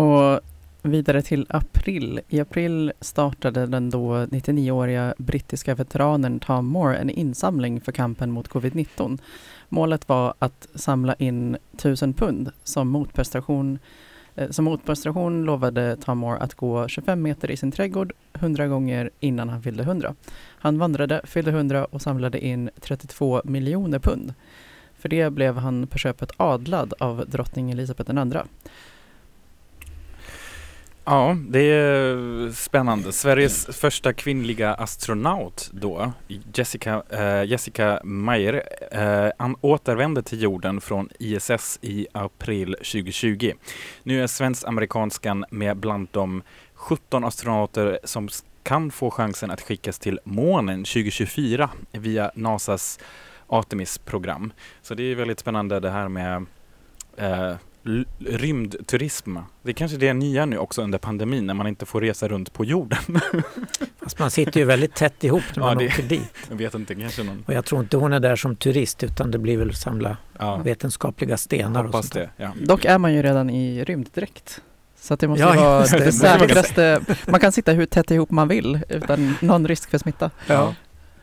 Och 0.00 0.40
vidare 0.82 1.22
till 1.22 1.46
april. 1.48 2.20
I 2.28 2.40
april 2.40 2.92
startade 3.00 3.66
den 3.66 3.90
då 3.90 4.14
99-åriga 4.14 5.14
brittiska 5.18 5.74
veteranen 5.74 6.40
Tom 6.40 6.66
Moore 6.66 6.96
en 6.96 7.10
insamling 7.10 7.80
för 7.80 7.92
kampen 7.92 8.30
mot 8.30 8.48
covid-19. 8.48 9.18
Målet 9.68 10.08
var 10.08 10.34
att 10.38 10.68
samla 10.74 11.14
in 11.14 11.56
1000 11.74 12.14
pund 12.14 12.50
som 12.64 12.88
motprestation. 12.88 13.78
Eh, 14.38 14.50
som 14.50 14.64
motprestation 14.64 15.44
lovade 15.44 15.96
Tom 15.96 16.18
Moore 16.18 16.38
att 16.38 16.54
gå 16.54 16.88
25 16.88 17.22
meter 17.22 17.50
i 17.50 17.56
sin 17.56 17.72
trädgård 17.72 18.12
100 18.32 18.66
gånger 18.66 19.10
innan 19.20 19.48
han 19.48 19.62
fyllde 19.62 19.82
100. 19.82 20.14
Han 20.58 20.78
vandrade, 20.78 21.20
fyllde 21.24 21.50
100 21.50 21.84
och 21.84 22.02
samlade 22.02 22.44
in 22.44 22.70
32 22.80 23.42
miljoner 23.44 23.98
pund. 23.98 24.34
För 24.98 25.08
det 25.08 25.30
blev 25.30 25.56
han 25.56 25.86
på 25.86 25.98
köpet 25.98 26.30
adlad 26.36 26.94
av 26.98 27.24
drottning 27.26 27.70
Elisabeth 27.70 28.14
II. 28.14 28.40
Ja, 31.10 31.36
det 31.48 31.60
är 31.60 32.44
eh, 32.44 32.52
spännande. 32.52 33.12
Sveriges 33.12 33.66
första 33.66 34.12
kvinnliga 34.12 34.74
astronaut 34.74 35.70
då, 35.72 36.12
Jessica, 36.54 37.02
eh, 37.10 37.44
Jessica 37.44 38.00
Meyer, 38.04 38.62
eh, 38.92 39.30
han 39.38 39.56
återvände 39.60 40.22
till 40.22 40.42
jorden 40.42 40.80
från 40.80 41.08
ISS 41.18 41.78
i 41.82 42.06
april 42.12 42.74
2020. 42.74 43.52
Nu 44.02 44.22
är 44.22 44.26
svensk-amerikanskan 44.26 45.44
med 45.50 45.76
bland 45.76 46.08
de 46.10 46.42
17 46.74 47.24
astronauter 47.24 47.98
som 48.04 48.28
kan 48.62 48.90
få 48.90 49.10
chansen 49.10 49.50
att 49.50 49.60
skickas 49.60 49.98
till 49.98 50.20
månen 50.24 50.84
2024 50.84 51.70
via 51.92 52.30
NASAs 52.34 52.98
Artemis-program. 53.46 54.52
Så 54.82 54.94
det 54.94 55.02
är 55.02 55.14
väldigt 55.14 55.40
spännande 55.40 55.80
det 55.80 55.90
här 55.90 56.08
med 56.08 56.46
eh, 57.16 57.54
rymdturism. 58.26 59.36
Det 59.62 59.70
är 59.70 59.74
kanske 59.74 59.96
det 59.96 60.12
nya 60.12 60.46
nu 60.46 60.58
också 60.58 60.82
under 60.82 60.98
pandemin 60.98 61.46
när 61.46 61.54
man 61.54 61.66
inte 61.66 61.86
får 61.86 62.00
resa 62.00 62.28
runt 62.28 62.52
på 62.52 62.64
jorden. 62.64 62.98
Fast 64.02 64.18
man 64.18 64.30
sitter 64.30 64.60
ju 64.60 64.66
väldigt 64.66 64.94
tätt 64.94 65.24
ihop 65.24 65.42
när 65.56 65.62
Ja, 65.62 65.66
man 65.66 65.78
det- 65.78 65.86
åker 65.86 66.02
dit. 66.02 66.34
Jag 66.50 66.56
vet 66.56 66.74
inte, 66.74 66.94
kanske 66.94 67.22
någon... 67.22 67.44
Och 67.46 67.52
jag 67.54 67.64
tror 67.64 67.80
inte 67.80 67.96
hon 67.96 68.12
är 68.12 68.20
där 68.20 68.36
som 68.36 68.56
turist 68.56 69.02
utan 69.04 69.30
det 69.30 69.38
blir 69.38 69.56
väl 69.58 69.74
samla 69.74 70.16
Ja, 70.38 70.56
vetenskapliga 70.56 71.36
stenar 71.36 71.80
och 71.80 71.86
hoppas 71.86 72.04
sånt 72.06 72.14
där. 72.14 72.30
det. 72.36 72.42
Ja. 72.42 72.52
Dock 72.66 72.84
är 72.84 72.98
man 72.98 73.14
ju 73.14 73.22
redan 73.22 73.50
i 73.50 73.84
rymddräkt. 73.84 74.60
Så 75.00 75.14
att 75.14 75.20
det 75.20 75.28
måste 75.28 75.42
Ja, 75.44 75.54
vara 75.54 75.84
det. 75.86 75.98
det 76.04 76.12
säkraste. 76.12 77.00
Man 77.28 77.40
kan 77.40 77.52
sitta 77.52 77.72
hur 77.72 77.86
tätt 77.86 78.10
ihop 78.10 78.30
man 78.30 78.48
vill 78.48 78.80
utan 78.88 79.34
någon 79.40 79.68
risk 79.68 79.90
för 79.90 79.98
smitta. 79.98 80.30
Ja. 80.46 80.74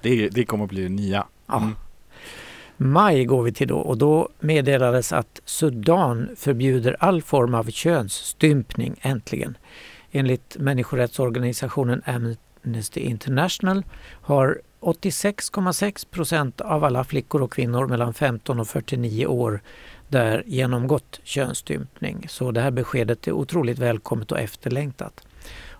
Det, 0.01 0.29
det 0.29 0.45
kommer 0.45 0.67
bli 0.67 0.84
det 0.84 0.89
nya. 0.89 1.25
Ja. 1.48 1.57
Mm. 1.57 1.75
Maj 2.77 3.25
går 3.25 3.44
vi 3.44 3.53
till 3.53 3.67
då 3.67 3.77
och 3.77 3.98
då 3.98 4.29
meddelades 4.39 5.13
att 5.13 5.41
Sudan 5.46 6.29
förbjuder 6.36 6.96
all 7.00 7.22
form 7.22 7.55
av 7.55 7.70
könsstympning 7.70 8.96
äntligen. 9.01 9.58
Enligt 10.12 10.58
människorättsorganisationen 10.60 12.01
Amnesty 12.05 13.00
International 13.00 13.84
har 14.22 14.62
86,6 14.82 16.08
procent 16.12 16.62
av 16.62 16.84
alla 16.84 17.03
flickor 17.03 17.41
och 17.41 17.51
kvinnor 17.51 17.88
mellan 17.88 18.13
15 18.13 18.60
och 18.60 18.67
49 18.67 19.25
år 19.25 19.62
där 20.08 20.44
genomgått 20.46 21.20
könsstympning. 21.24 22.25
Så 22.29 22.51
det 22.51 22.62
här 22.62 22.72
beskedet 22.72 23.27
är 23.27 23.32
otroligt 23.32 23.79
välkommet 23.79 24.32
och 24.32 24.39
efterlängtat. 24.39 25.22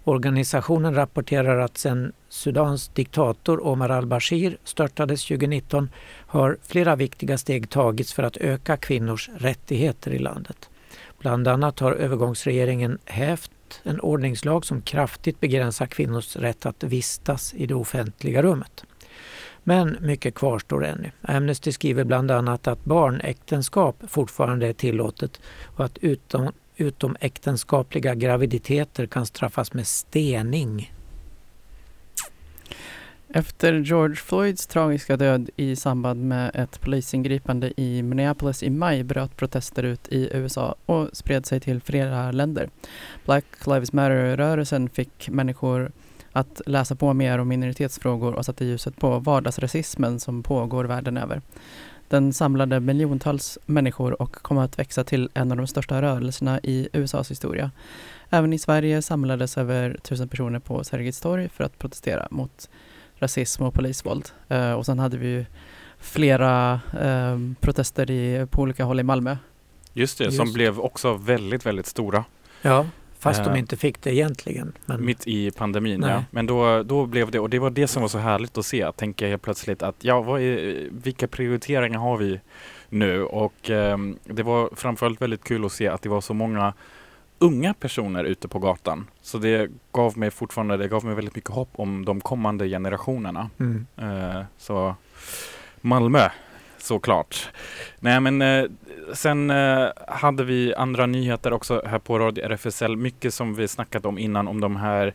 Organisationen 0.08 0.96
rapporterar 0.96 1.60
att 1.60 1.78
sedan 1.78 2.14
Sudans 2.30 2.88
diktator 2.88 3.68
Omar 3.68 3.90
al-Bashir 3.90 4.58
störtades 4.64 5.25
2019 5.25 5.90
har 6.36 6.58
flera 6.63 6.96
viktiga 6.96 7.38
steg 7.38 7.70
tagits 7.70 8.13
för 8.13 8.24
att 8.24 8.38
öka 8.38 8.77
kvinnors 8.77 9.30
rättigheter 9.38 10.12
i 10.12 10.20
landet. 10.20 10.70
Bland 11.20 11.48
annat 11.48 11.80
har 11.80 11.92
övergångsregeringen 11.92 12.98
hävt 13.06 13.51
en 13.84 14.00
ordningslag 14.00 14.65
som 14.65 14.82
kraftigt 14.82 15.39
begränsar 15.39 15.86
kvinnors 15.86 16.36
rätt 16.36 16.65
att 16.65 16.84
vistas 16.84 17.54
i 17.54 17.65
det 17.65 17.75
offentliga 17.75 18.42
rummet. 18.42 18.86
Men 19.63 19.98
mycket 20.01 20.36
kvarstår 20.36 20.86
ännu. 20.86 21.12
Amnesty 21.22 21.72
skriver 21.72 22.04
bland 22.04 22.32
annat 22.32 22.68
att 22.68 22.86
barnäktenskap 22.86 24.04
fortfarande 24.08 24.68
är 24.68 24.74
tillåtet 24.74 25.42
och 25.63 25.86
att 25.86 25.98
utom, 25.98 26.51
utomäktenskapliga 26.75 28.15
graviditeter 28.15 29.06
kan 29.06 29.25
straffas 29.25 29.74
med 29.74 29.88
stening. 29.88 30.92
Efter 33.36 33.74
George 33.74 34.15
Floyds 34.15 34.68
tragiska 34.68 35.18
död 35.18 35.50
i 35.56 35.75
samband 35.75 36.27
med 36.27 36.51
ett 36.54 36.82
polisingripande 36.82 37.82
i 37.82 38.04
Minneapolis 38.04 38.63
i 38.63 38.70
maj 38.70 39.04
bröt 39.04 39.38
protester 39.38 39.84
ut 39.84 40.08
i 40.08 40.30
USA 40.34 40.75
och 40.86 41.10
spred 41.13 41.46
sig 41.46 41.60
till 41.60 41.82
flera 41.82 42.32
länder. 42.32 42.70
Black 43.25 43.46
Lives 43.65 43.94
Matter-rörelsen 43.94 44.89
fick 44.89 45.30
människor 45.30 45.92
att 46.32 46.62
läsa 46.65 46.96
på 46.96 47.13
mer 47.13 47.39
om 47.39 47.48
minoritetsfrågor 47.48 48.34
och 48.34 48.46
satte 48.46 48.65
ljuset 48.65 48.98
på 48.98 49.20
vardagsrasismen 49.20 50.20
som 50.20 50.44
pågår 50.44 50.86
världen 50.86 51.18
över. 51.18 51.42
Den 52.08 52.34
samlade 52.34 52.80
miljontals 52.80 53.58
människor 53.65 54.22
och 54.22 54.36
kom 54.36 54.58
att 54.58 54.80
växa 54.80 55.04
till 55.04 55.30
en 55.34 55.51
av 55.51 55.58
de 55.58 55.68
största 55.68 56.01
rörelserna 56.01 56.60
i 56.63 56.89
USAs 56.94 57.32
historia. 57.32 57.72
Även 58.30 58.54
i 58.54 58.60
Sverige 58.60 59.01
samlades 59.01 59.58
över 59.58 59.98
tusen 60.04 60.27
personer 60.27 60.60
på 60.60 60.84
Sergels 60.84 61.22
torg 61.22 61.50
för 61.50 61.63
att 61.63 61.80
protestera 61.80 62.27
mot 62.32 62.70
rasism 63.25 63.63
och 63.63 63.74
polisvåld. 63.74 64.29
Eh, 64.50 64.72
och 64.72 64.86
sen 64.86 65.00
hade 65.00 65.17
vi 65.17 65.27
ju 65.27 65.46
flera 66.00 66.79
eh, 67.01 67.39
protester 67.60 68.12
i, 68.12 68.48
på 68.51 68.62
olika 68.62 68.84
håll 68.84 69.00
i 69.00 69.03
Malmö. 69.03 69.38
Just 69.94 70.17
det, 70.17 70.32
som 70.32 70.46
Just. 70.46 70.53
blev 70.53 70.79
också 70.79 71.13
väldigt, 71.13 71.65
väldigt 71.65 71.86
stora 71.86 72.25
Ja, 72.62 72.86
fast 73.20 73.39
Eh, 73.39 73.46
de 73.46 73.60
inte 73.60 73.77
fick 73.77 74.01
det 74.01 74.15
egentligen. 74.15 74.74
Men 74.86 75.05
mitt 75.05 75.27
i 75.27 75.51
pandemin. 75.51 76.00
Nej. 76.00 76.10
Ja. 76.10 76.24
Men 76.32 76.46
då, 76.46 76.84
då 76.84 77.05
blev 77.05 77.32
det, 77.32 77.39
och 77.39 77.50
det 77.50 77.60
var 77.60 77.70
det 77.70 77.88
som 77.88 78.01
var 78.01 78.10
så 78.10 78.17
härligt 78.17 78.58
att 78.58 78.65
se, 78.65 78.84
att 78.84 78.98
tänka 78.98 79.27
helt 79.27 79.41
plötsligt 79.41 79.84
att 79.84 79.96
ja, 80.00 80.22
vad 80.22 80.41
är, 80.41 80.88
vilka 80.91 81.27
prioriteringar 81.27 82.00
har 82.00 82.17
vi 82.17 82.39
nu? 82.89 83.24
Och 83.24 83.70
ehm, 83.70 84.17
det 84.24 84.44
var 84.44 84.70
framförallt 84.75 85.22
väldigt 85.22 85.44
kul 85.44 85.65
att 85.65 85.72
se 85.72 85.88
att 85.88 86.01
det 86.01 86.10
var 86.10 86.22
så 86.22 86.34
många 86.34 86.74
unga 87.39 87.74
personer 87.74 88.24
ute 88.24 88.48
på 88.48 88.60
gatan. 88.60 89.08
Så 89.22 89.38
det 89.38 89.72
gav 89.92 90.18
mig 90.18 90.32
fortfarande, 90.32 90.77
det 90.77 90.88
gav 90.88 91.06
mig 91.06 91.15
väldigt 91.15 91.36
mycket 91.36 91.50
hopp 91.50 91.70
om 91.75 92.06
de 92.06 92.22
kommande 92.22 92.68
generationerna. 92.70 93.50
mm. 93.60 93.86
Eh, 93.98 94.42
så 94.58 94.96
Malmö, 95.82 96.30
såklart. 96.77 97.50
Nej 98.00 98.20
men 98.20 98.42
eh, 98.42 98.65
sen 99.13 99.50
eh, 99.50 99.88
hade 100.08 100.44
vi 100.44 100.75
andra 100.75 101.06
nyheter 101.06 101.54
också 101.54 101.82
här 101.86 102.00
på 102.00 102.20
Radio 102.20 102.46
RFSL. 102.46 102.96
Mycket 102.96 103.34
som 103.34 103.56
vi 103.56 103.68
snackat 103.68 104.06
om 104.06 104.18
innan 104.18 104.48
om 104.48 104.62
de 104.62 104.75
här 104.75 105.13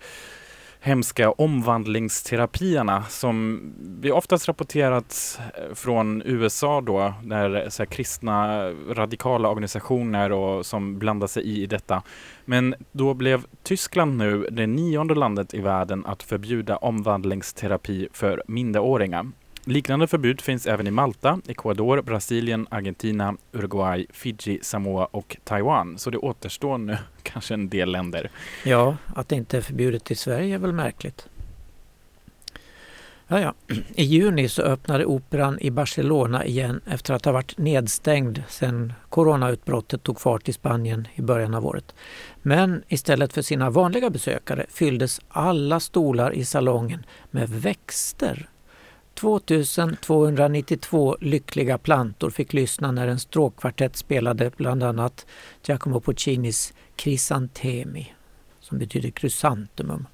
hemska 0.80 1.30
omvandlingsterapierna 1.30 3.02
som 3.02 3.60
vi 4.00 4.10
oftast 4.10 4.48
rapporterat 4.48 5.40
eh, 5.54 5.74
från 5.74 6.22
USA 6.24 6.80
då, 6.80 7.14
där 7.24 7.70
så 7.70 7.82
här, 7.82 7.86
kristna 7.86 8.64
radikala 8.70 9.48
organisationer 9.48 10.32
och 10.32 10.66
som 10.66 10.98
blandar 10.98 11.26
sig 11.26 11.42
i, 11.42 11.62
i 11.62 11.66
detta. 11.66 12.02
Men 12.44 12.74
då 12.92 13.14
blev 13.14 13.44
Tyskland 13.62 14.16
nu 14.16 14.46
det 14.50 14.66
nionde 14.66 15.14
landet 15.14 15.54
i 15.54 15.60
världen 15.60 16.06
att 16.06 16.22
förbjuda 16.22 16.76
omvandlingsterapi 16.76 18.08
för 18.12 18.42
minderåringar. 18.46 19.26
Liknande 19.70 20.06
förbud 20.06 20.40
finns 20.40 20.66
även 20.66 20.86
i 20.86 20.90
Malta, 20.90 21.40
Ecuador, 21.46 22.02
Brasilien, 22.02 22.66
Argentina, 22.70 23.36
Uruguay, 23.52 24.06
Fiji, 24.10 24.58
Samoa 24.62 25.04
och 25.04 25.36
Taiwan. 25.44 25.98
Så 25.98 26.10
det 26.10 26.18
återstår 26.18 26.78
nu 26.78 26.96
kanske 27.22 27.54
en 27.54 27.68
del 27.68 27.92
länder. 27.92 28.30
Ja, 28.64 28.96
att 29.14 29.28
det 29.28 29.36
inte 29.36 29.56
är 29.56 29.60
förbjudet 29.60 30.10
i 30.10 30.14
Sverige 30.14 30.54
är 30.54 30.58
väl 30.58 30.72
märkligt. 30.72 31.28
Ja, 33.28 33.40
ja. 33.40 33.54
I 33.94 34.04
juni 34.04 34.48
så 34.48 34.62
öppnade 34.62 35.04
operan 35.04 35.58
i 35.60 35.70
Barcelona 35.70 36.44
igen 36.44 36.80
efter 36.86 37.14
att 37.14 37.24
ha 37.24 37.32
varit 37.32 37.58
nedstängd 37.58 38.42
sedan 38.48 38.92
coronautbrottet 39.08 40.02
tog 40.02 40.20
fart 40.20 40.48
i 40.48 40.52
Spanien 40.52 41.08
i 41.14 41.22
början 41.22 41.54
av 41.54 41.66
året. 41.66 41.94
Men 42.42 42.82
istället 42.88 43.32
för 43.32 43.42
sina 43.42 43.70
vanliga 43.70 44.10
besökare 44.10 44.66
fylldes 44.68 45.20
alla 45.28 45.80
stolar 45.80 46.32
i 46.32 46.44
salongen 46.44 47.06
med 47.30 47.48
växter. 47.48 48.48
2292 49.20 51.16
lyckliga 51.20 51.78
plantor 51.78 52.30
fick 52.30 52.52
lyssna 52.52 52.92
när 52.92 53.08
en 53.08 53.20
stråkkvartett 53.20 53.96
spelade 53.96 54.50
bland 54.56 54.82
annat 54.82 55.26
Giacomo 55.64 56.00
Puccinis 56.00 56.74
Chrysantemi, 56.96 58.14
som 58.60 58.78
betyder 58.78 59.10
krysantemum. 59.10 60.06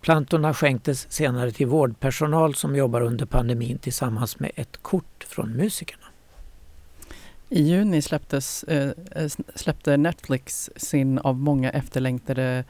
Plantorna 0.00 0.54
skänktes 0.54 1.12
senare 1.12 1.50
till 1.50 1.66
vårdpersonal 1.66 2.54
som 2.54 2.76
jobbar 2.76 3.00
under 3.00 3.26
pandemin 3.26 3.78
tillsammans 3.78 4.38
med 4.38 4.50
ett 4.54 4.82
kort 4.82 5.24
från 5.28 5.56
musikerna. 5.56 6.06
I 7.48 7.62
juni 7.62 8.02
släpptes, 8.02 8.64
eh, 8.64 8.90
eh 9.10 9.28
släppte 9.54 9.96
Netflix 9.96 10.70
sin 10.76 11.18
av 11.18 11.36
många 11.36 11.70
efterlängtade 11.70 12.64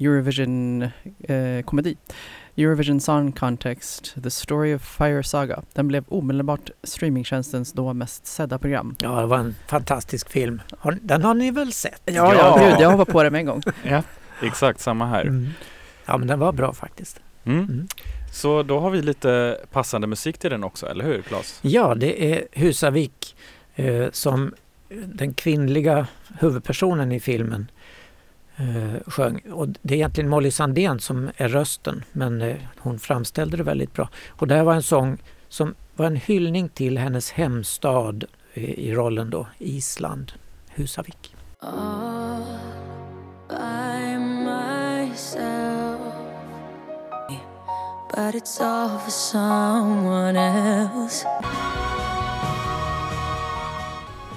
Eurovision-komedi. 0.00 1.90
Eh, 1.90 2.14
Eurovision 2.56 3.00
Song 3.00 3.32
Contest, 3.32 4.14
The 4.22 4.30
Story 4.30 4.74
of 4.74 4.82
Fire 4.82 5.22
Saga. 5.22 5.62
Den 5.72 5.88
blev 5.88 6.04
omedelbart 6.08 6.70
streamingtjänstens 6.82 7.72
då 7.72 7.92
mest 7.92 8.26
sedda 8.26 8.58
program. 8.58 8.96
Ja, 9.00 9.20
det 9.20 9.26
var 9.26 9.38
en 9.38 9.54
fantastisk 9.68 10.30
film. 10.30 10.60
Den 11.00 11.22
har 11.22 11.34
ni 11.34 11.50
väl 11.50 11.72
sett? 11.72 12.02
Ja, 12.04 12.12
Ja. 12.12 12.34
ja, 12.34 12.68
gud, 12.70 12.80
jag 12.80 12.90
hoppade 12.90 13.12
på 13.12 13.22
det 13.22 13.30
med 13.30 13.38
en 13.38 13.46
gång. 13.46 13.62
Ja, 13.84 14.02
exakt 14.42 14.80
samma 14.80 15.06
här. 15.06 15.22
Mm. 15.22 15.48
Ja, 16.06 16.16
men 16.16 16.28
den 16.28 16.38
var 16.38 16.52
bra 16.52 16.72
faktiskt. 16.72 17.20
Mm. 17.44 17.58
Mm. 17.58 17.88
Så 18.32 18.62
då 18.62 18.80
har 18.80 18.90
vi 18.90 19.02
lite 19.02 19.58
passande 19.72 20.06
musik 20.06 20.38
till 20.38 20.50
den 20.50 20.64
också, 20.64 20.86
eller 20.86 21.04
hur 21.04 21.22
Claes? 21.22 21.58
Ja, 21.62 21.94
det 21.94 22.32
är 22.34 22.44
Husavik 22.52 23.36
eh, 23.74 24.06
som 24.12 24.54
den 25.06 25.34
kvinnliga 25.34 26.06
huvudpersonen 26.40 27.12
i 27.12 27.20
filmen 27.20 27.70
eh, 28.56 29.00
sjöng. 29.06 29.40
Och 29.52 29.68
det 29.68 29.94
är 29.94 29.98
egentligen 29.98 30.30
Molly 30.30 30.50
Sandén 30.50 31.00
som 31.00 31.30
är 31.36 31.48
rösten 31.48 32.04
men 32.12 32.42
eh, 32.42 32.56
hon 32.78 32.98
framställde 32.98 33.56
det 33.56 33.62
väldigt 33.62 33.92
bra. 33.92 34.08
Och 34.28 34.48
det 34.48 34.54
här 34.54 34.64
var 34.64 34.74
en 34.74 34.82
sång 34.82 35.18
som 35.48 35.74
var 35.96 36.06
en 36.06 36.16
hyllning 36.16 36.68
till 36.68 36.98
hennes 36.98 37.30
hemstad 37.30 38.24
eh, 38.54 38.64
i 38.64 38.94
rollen 38.94 39.30
då, 39.30 39.46
Island, 39.58 40.32
Husavik. 40.68 41.34
all 41.64 42.44
by 43.48 44.18
myself. 44.18 46.00
But 48.10 48.34
it's 48.34 48.60
all 48.60 48.98
for 48.98 49.10
someone 49.10 50.36
else. 50.36 51.26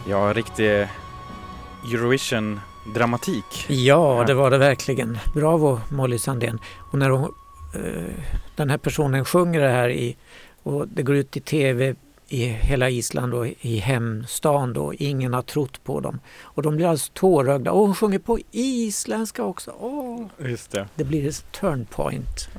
Ja, 0.08 0.34
riktig 0.34 0.88
Eurovision-dramatik. 2.88 3.66
Ja, 3.68 4.24
det 4.28 4.34
var 4.34 4.52
det 4.52 4.58
verkligen. 4.58 5.18
Bravo 5.34 5.80
Molly 5.92 6.18
Sandén. 6.18 6.60
Och 6.92 7.00
när 7.00 7.10
hon, 7.10 7.34
eh, 7.76 8.14
den 8.56 8.70
här 8.70 8.78
personen 8.78 9.26
sjunger 9.26 9.62
det 9.62 9.70
här 9.70 9.90
i, 9.90 10.16
och 10.64 10.88
det 10.88 11.04
går 11.04 11.16
ut 11.16 11.38
i 11.38 11.40
tv 11.40 11.96
i 12.30 12.46
hela 12.46 12.90
Island 12.90 13.34
och 13.34 13.48
i 13.48 13.78
hemstan 13.78 14.74
då. 14.74 14.94
Ingen 14.94 15.34
har 15.34 15.42
trott 15.42 15.84
på 15.84 16.00
dem. 16.00 16.20
Och 16.42 16.62
de 16.64 16.76
blir 16.76 16.86
alldeles 16.86 17.10
tårögda. 17.14 17.72
Och 17.72 17.80
hon 17.80 17.96
sjunger 17.96 18.20
på 18.20 18.40
isländska 18.52 19.44
också. 19.44 19.72
Åh, 19.80 20.26
Just 20.40 20.72
det. 20.72 20.88
det 20.96 21.04
blir 21.04 21.28
ett 21.30 21.52
turn 21.52 21.86
point. 21.86 22.50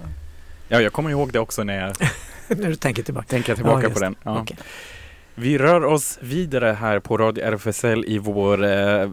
Ja, 0.68 0.80
jag 0.80 0.92
kommer 0.92 1.10
ihåg 1.10 1.32
det 1.32 1.38
också 1.38 1.64
när 1.64 1.78
jag 1.86 1.96
när 2.58 2.68
du 2.68 2.74
tänker 2.76 3.02
tillbaka. 3.02 3.26
tänker 3.26 3.54
tillbaka 3.54 3.82
just 3.82 3.94
på 3.94 4.00
den. 4.00 4.16
Ja. 4.22 4.40
Okej. 4.40 4.56
Vi 5.34 5.58
rör 5.58 5.84
oss 5.84 6.18
vidare 6.22 6.76
här 6.80 7.00
på 7.00 7.16
Radio 7.16 7.44
RFSL 7.44 8.04
i 8.06 8.18
vår 8.18 8.64
eh, 8.64 9.10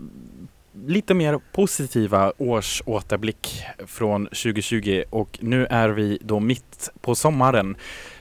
lite 0.86 1.14
mer 1.14 1.40
positiva 1.52 2.34
årsåterblick 2.38 3.64
från 3.88 4.26
2020 4.26 5.04
och 5.10 5.38
nu 5.42 5.66
är 5.66 5.90
vi 5.90 6.18
då 6.22 6.40
mitt 6.40 6.90
på 7.02 7.16
sommaren. 7.16 7.78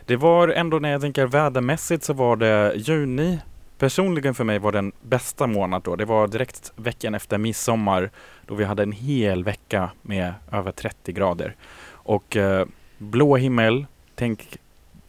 Det 0.06 0.16
var 0.16 0.48
ändå 0.48 0.78
när 0.78 0.90
jag 0.90 1.00
tänker 1.00 1.26
vädermässigt 1.26 2.04
så 2.04 2.12
var 2.12 2.36
det 2.36 2.72
juni. 2.76 3.38
Personligen 3.78 4.34
för 4.34 4.44
mig 4.44 4.58
var 4.58 4.72
den 4.72 4.92
bästa 5.02 5.46
månad 5.46 5.82
då. 5.82 5.96
Det 5.96 6.04
var 6.04 6.28
direkt 6.28 6.72
veckan 6.76 7.14
efter 7.14 7.38
midsommar 7.38 8.10
då 8.46 8.54
vi 8.54 8.64
hade 8.64 8.82
en 8.82 8.92
hel 8.92 9.44
vecka 9.44 9.90
med 10.02 10.32
över 10.52 10.72
30 10.72 11.12
grader. 11.12 11.56
Och 11.90 12.36
eh, 12.36 12.66
blå 12.98 13.36
himmel, 13.36 13.86
tänk 14.14 14.58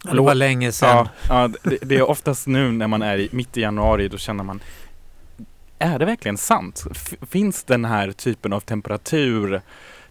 Ja, 0.08 0.14
Det 0.14 0.22
var 0.22 0.36
länge 0.36 0.72
sedan. 0.72 0.90
Ja, 0.90 1.08
ja 1.30 1.50
det, 1.64 1.78
det 1.82 1.96
är 1.96 2.10
oftast 2.10 2.48
nu 2.48 2.72
när 2.72 2.88
man 2.88 3.02
är 3.02 3.18
i, 3.18 3.30
mitt 3.32 3.58
i 3.58 3.62
januari, 3.62 4.08
då 4.08 4.18
känner 4.18 4.44
man 4.44 4.60
är 5.80 6.00
det 6.00 6.06
verkligen 6.06 6.38
sant? 6.38 6.84
Finns 7.30 7.64
den 7.64 7.86
här 7.86 8.12
typen 8.12 8.54
av 8.54 8.60
temperatur? 8.60 9.62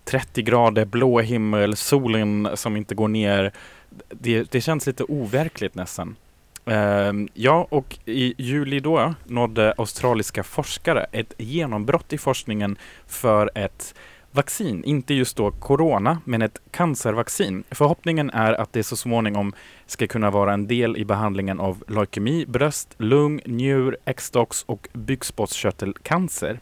30 0.05 0.42
grader, 0.42 0.85
blå 0.85 1.20
himmel, 1.20 1.77
solen 1.77 2.48
som 2.55 2.77
inte 2.77 2.94
går 2.94 3.09
ner. 3.09 3.53
Det, 4.11 4.50
det 4.50 4.61
känns 4.61 4.87
lite 4.87 5.05
overkligt 5.05 5.74
nästan. 5.74 6.16
Ehm, 6.66 7.29
ja, 7.35 7.66
och 7.70 7.98
i 8.05 8.35
juli 8.38 8.81
då 8.81 9.14
nådde 9.24 9.74
australiska 9.79 10.42
forskare 10.42 11.07
ett 11.12 11.35
genombrott 11.38 12.12
i 12.12 12.18
forskningen 12.18 12.77
för 13.07 13.50
ett 13.55 13.94
vaccin, 14.35 14.85
inte 14.85 15.14
just 15.14 15.37
då 15.37 15.51
corona, 15.51 16.18
men 16.25 16.42
ett 16.42 16.61
cancervaccin. 16.70 17.64
Förhoppningen 17.70 18.31
är 18.31 18.53
att 18.53 18.73
det 18.73 18.83
så 18.83 18.97
småningom 18.97 19.53
ska 19.87 20.07
kunna 20.07 20.31
vara 20.31 20.53
en 20.53 20.66
del 20.66 20.97
i 20.97 21.05
behandlingen 21.05 21.61
av 21.61 21.85
leukemi, 21.88 22.47
bröst, 22.47 22.94
lung, 22.99 23.40
njur, 23.44 23.97
äggstocks 24.05 24.62
och 24.66 24.88
bukspottkörtelcancer. 24.92 26.59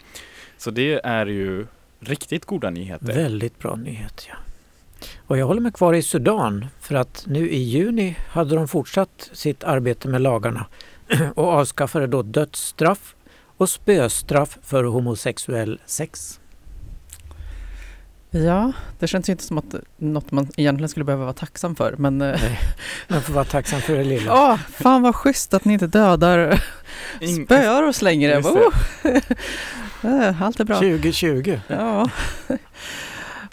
Så 0.56 0.70
det 0.70 1.00
är 1.04 1.26
ju 1.26 1.66
riktigt 2.00 2.44
goda 2.44 2.70
nyheter. 2.70 3.06
Väldigt 3.06 3.58
bra 3.58 3.76
nyhet. 3.76 4.26
Ja. 4.28 4.34
Och 5.26 5.38
jag 5.38 5.46
håller 5.46 5.60
mig 5.60 5.72
kvar 5.72 5.94
i 5.94 6.02
Sudan 6.02 6.66
för 6.80 6.94
att 6.94 7.24
nu 7.26 7.50
i 7.50 7.58
juni 7.58 8.16
hade 8.28 8.54
de 8.54 8.68
fortsatt 8.68 9.30
sitt 9.32 9.64
arbete 9.64 10.08
med 10.08 10.20
lagarna 10.22 10.66
och 11.34 11.48
avskaffade 11.48 12.06
då 12.06 12.22
dödsstraff 12.22 13.14
och 13.56 13.68
spöstraff 13.68 14.58
för 14.62 14.84
homosexuell 14.84 15.80
sex. 15.86 16.40
Ja, 18.34 18.72
det 18.98 19.06
känns 19.06 19.28
ju 19.28 19.32
inte 19.32 19.44
som 19.44 19.58
att 19.58 19.74
något 19.96 20.30
man 20.32 20.48
egentligen 20.56 20.88
skulle 20.88 21.04
behöva 21.04 21.24
vara 21.24 21.34
tacksam 21.34 21.74
för. 21.74 21.94
Men 21.98 22.22
eh, 22.22 22.40
Nej, 22.42 22.58
Man 23.08 23.22
får 23.22 23.34
vara 23.34 23.44
tacksam 23.44 23.80
för 23.80 23.96
det 23.96 24.04
lilla. 24.04 24.32
åh, 24.52 24.56
fan 24.56 25.02
vad 25.02 25.16
schysst 25.16 25.54
att 25.54 25.64
ni 25.64 25.72
inte 25.72 25.86
dödar 25.86 26.62
spöar 27.44 27.82
oss 27.82 28.02
längre. 28.02 28.38
Oh. 28.40 28.72
Allt 30.42 30.60
är 30.60 30.64
bra. 30.64 30.76
2020. 30.76 31.60
Ja, 31.66 32.10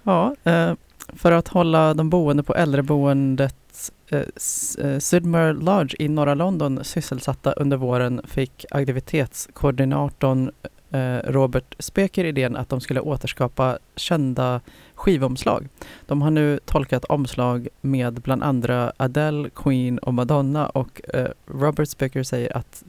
ja 0.04 0.36
eh, 0.44 0.74
för 1.13 1.32
att 1.32 1.48
hålla 1.48 1.94
de 1.94 2.10
boende 2.10 2.44
på 2.44 2.56
äldreboendet 2.56 3.92
eh, 4.10 4.22
S- 4.36 4.78
Sydmere 5.00 5.54
Lodge 5.54 5.96
i 6.00 6.08
norra 6.08 6.34
London 6.34 6.84
sysselsatta 6.84 7.52
under 7.52 7.78
våren 7.78 8.22
fick 8.28 8.65
aktivitetskoordinatorn 8.72 10.52
Robert 11.23 11.75
Speker 11.80 12.23
idén 12.25 12.56
att 12.56 12.69
de 12.69 12.82
skulle 12.82 12.99
återskapa 12.99 13.78
kända 13.95 14.62
skivomslag. 14.95 15.67
De 16.08 16.21
har 16.21 16.32
nu 16.32 16.60
tolkat 16.65 17.06
omslag 17.06 17.67
med 17.82 18.13
bland 18.13 18.43
andra 18.43 18.91
Adele, 18.97 19.49
Queen 19.56 19.97
och 19.97 20.13
Madonna 20.13 20.69
och 20.69 21.02
eh, 21.13 21.28
Robert 21.45 21.89
Speker 21.89 22.23
säger 22.23 22.58
att 22.58 22.84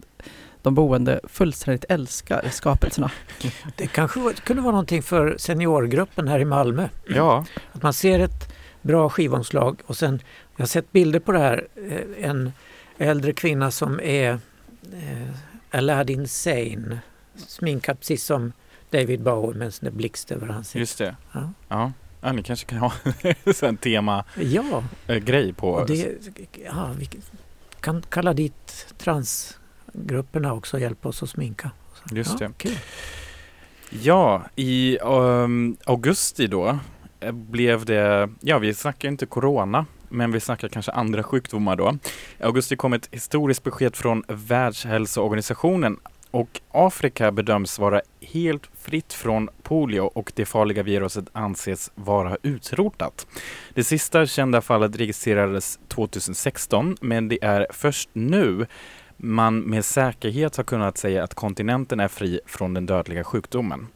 de 0.63 0.75
boende 0.75 1.21
fullständigt 1.25 1.85
älskar 1.89 2.49
skapelserna. 2.51 3.11
Det 3.77 3.87
kanske 3.87 4.21
kunde 4.45 4.63
vara 4.63 4.73
någonting 4.73 5.03
för 5.03 5.37
seniorgruppen 5.39 6.29
här 6.29 6.41
i 6.41 6.45
Malmö. 6.45 6.89
Ja, 7.09 7.45
Att 7.73 7.83
man 7.83 7.93
ser 7.93 8.21
ett 8.21 8.53
bra 8.83 9.09
skivomslag 9.09 9.81
och 9.87 9.97
sen, 9.97 10.21
jag 10.57 10.63
har 10.63 10.67
sett 10.67 10.93
bilder 10.93 11.21
på 11.21 11.33
det 11.33 11.39
här, 11.39 11.67
eh, 11.89 12.29
en 12.31 12.53
äldre 12.99 13.33
kvinna 13.33 13.71
som 13.71 14.01
är 14.01 14.31
eh, 14.93 15.31
Aladdin 15.71 16.29
Sane, 16.29 16.99
sminkad 17.49 17.99
precis 17.99 18.25
som 18.25 18.53
David 18.91 19.23
Bowie 19.23 19.59
med 19.59 19.73
en 19.83 19.97
blixt 19.97 20.33
över 20.33 20.49
ansiktet. 20.49 20.81
just 20.81 20.99
det. 20.99 21.17
Ja. 21.33 21.53
Ja, 21.69 21.93
ja 22.21 22.33
ni 22.33 22.43
kanske 22.43 22.67
kan 22.67 22.79
ha 22.79 22.93
en 23.69 23.77
tema-grej 23.77 25.47
Ja, 25.47 25.53
på. 25.57 25.71
och 25.71 25.87
det, 25.87 26.17
ja, 26.65 26.91
vi 26.99 27.09
kan 27.81 28.03
kalla 28.09 28.35
dit 28.35 28.87
transgrupperna 28.99 30.53
också 30.53 30.77
och 30.77 30.81
hjälpa 30.81 31.09
oss 31.09 31.23
att 31.23 31.31
sminka. 31.31 31.71
Just 32.13 32.41
ja, 32.41 32.47
det. 32.49 32.53
Kul. 32.57 32.77
Ja, 33.91 34.43
i 34.57 34.99
ehm, 35.03 35.77
augusti 35.85 36.47
då 36.47 36.79
eh, 37.21 37.33
blev 37.33 37.85
det, 37.85 38.29
ja 38.41 38.59
vi 38.59 38.75
snackar 38.75 39.09
inte 39.09 39.27
corona, 39.27 39.87
men 40.09 40.33
vi 40.33 40.41
snackar 40.41 40.69
kanske 40.69 40.93
andra 40.93 41.23
sjukdomar 41.23 41.77
då. 41.77 41.99
I 42.39 42.43
augusti 42.43 42.77
kom 42.77 42.93
ett 42.93 43.09
historiskt 43.13 43.63
besked 43.63 43.97
från 43.97 44.25
Världshälsoorganisationen 44.29 45.97
Och 46.31 46.61
Afrika 46.71 47.33
bedöms 47.33 47.79
vara 47.79 48.01
helt 48.21 48.71
fritt 48.79 49.13
från 49.13 49.49
polio 49.63 50.01
och 50.01 50.33
det 50.35 50.47
farliga 50.47 50.83
viruset 50.83 51.25
anses 51.33 51.91
vara 51.95 52.37
utrotat. 52.43 53.27
Det 53.75 53.85
sista 53.85 54.27
kända 54.27 54.61
fallet 54.61 54.97
registrerades 54.97 55.79
2016 55.89 56.97
men 57.01 57.29
det 57.29 57.45
är 57.45 57.67
först 57.71 58.09
nu 58.13 58.67
man 59.17 59.61
med 59.61 59.85
säkerhet 59.85 60.57
har 60.57 60.65
kunnat 60.65 60.99
säga 60.99 61.25
att 61.25 61.35
kontinenten 61.35 62.01
är 62.01 62.09
fri 62.09 62.41
från 62.47 62.75
den 62.75 62.87
dödliga 62.87 63.25
sjukdomen. 63.25 63.87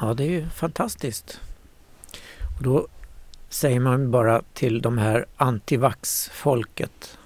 Ja, 0.00 0.14
det 0.14 0.24
är 0.24 0.30
ju 0.30 0.48
fantastiskt. 0.48 1.40
Och 2.56 2.62
då 2.62 2.88
säger 3.48 3.80
man 3.80 4.10
bara 4.10 4.42
till 4.54 4.82
de 4.82 4.98
här 4.98 5.26
antivax-folket 5.36 7.18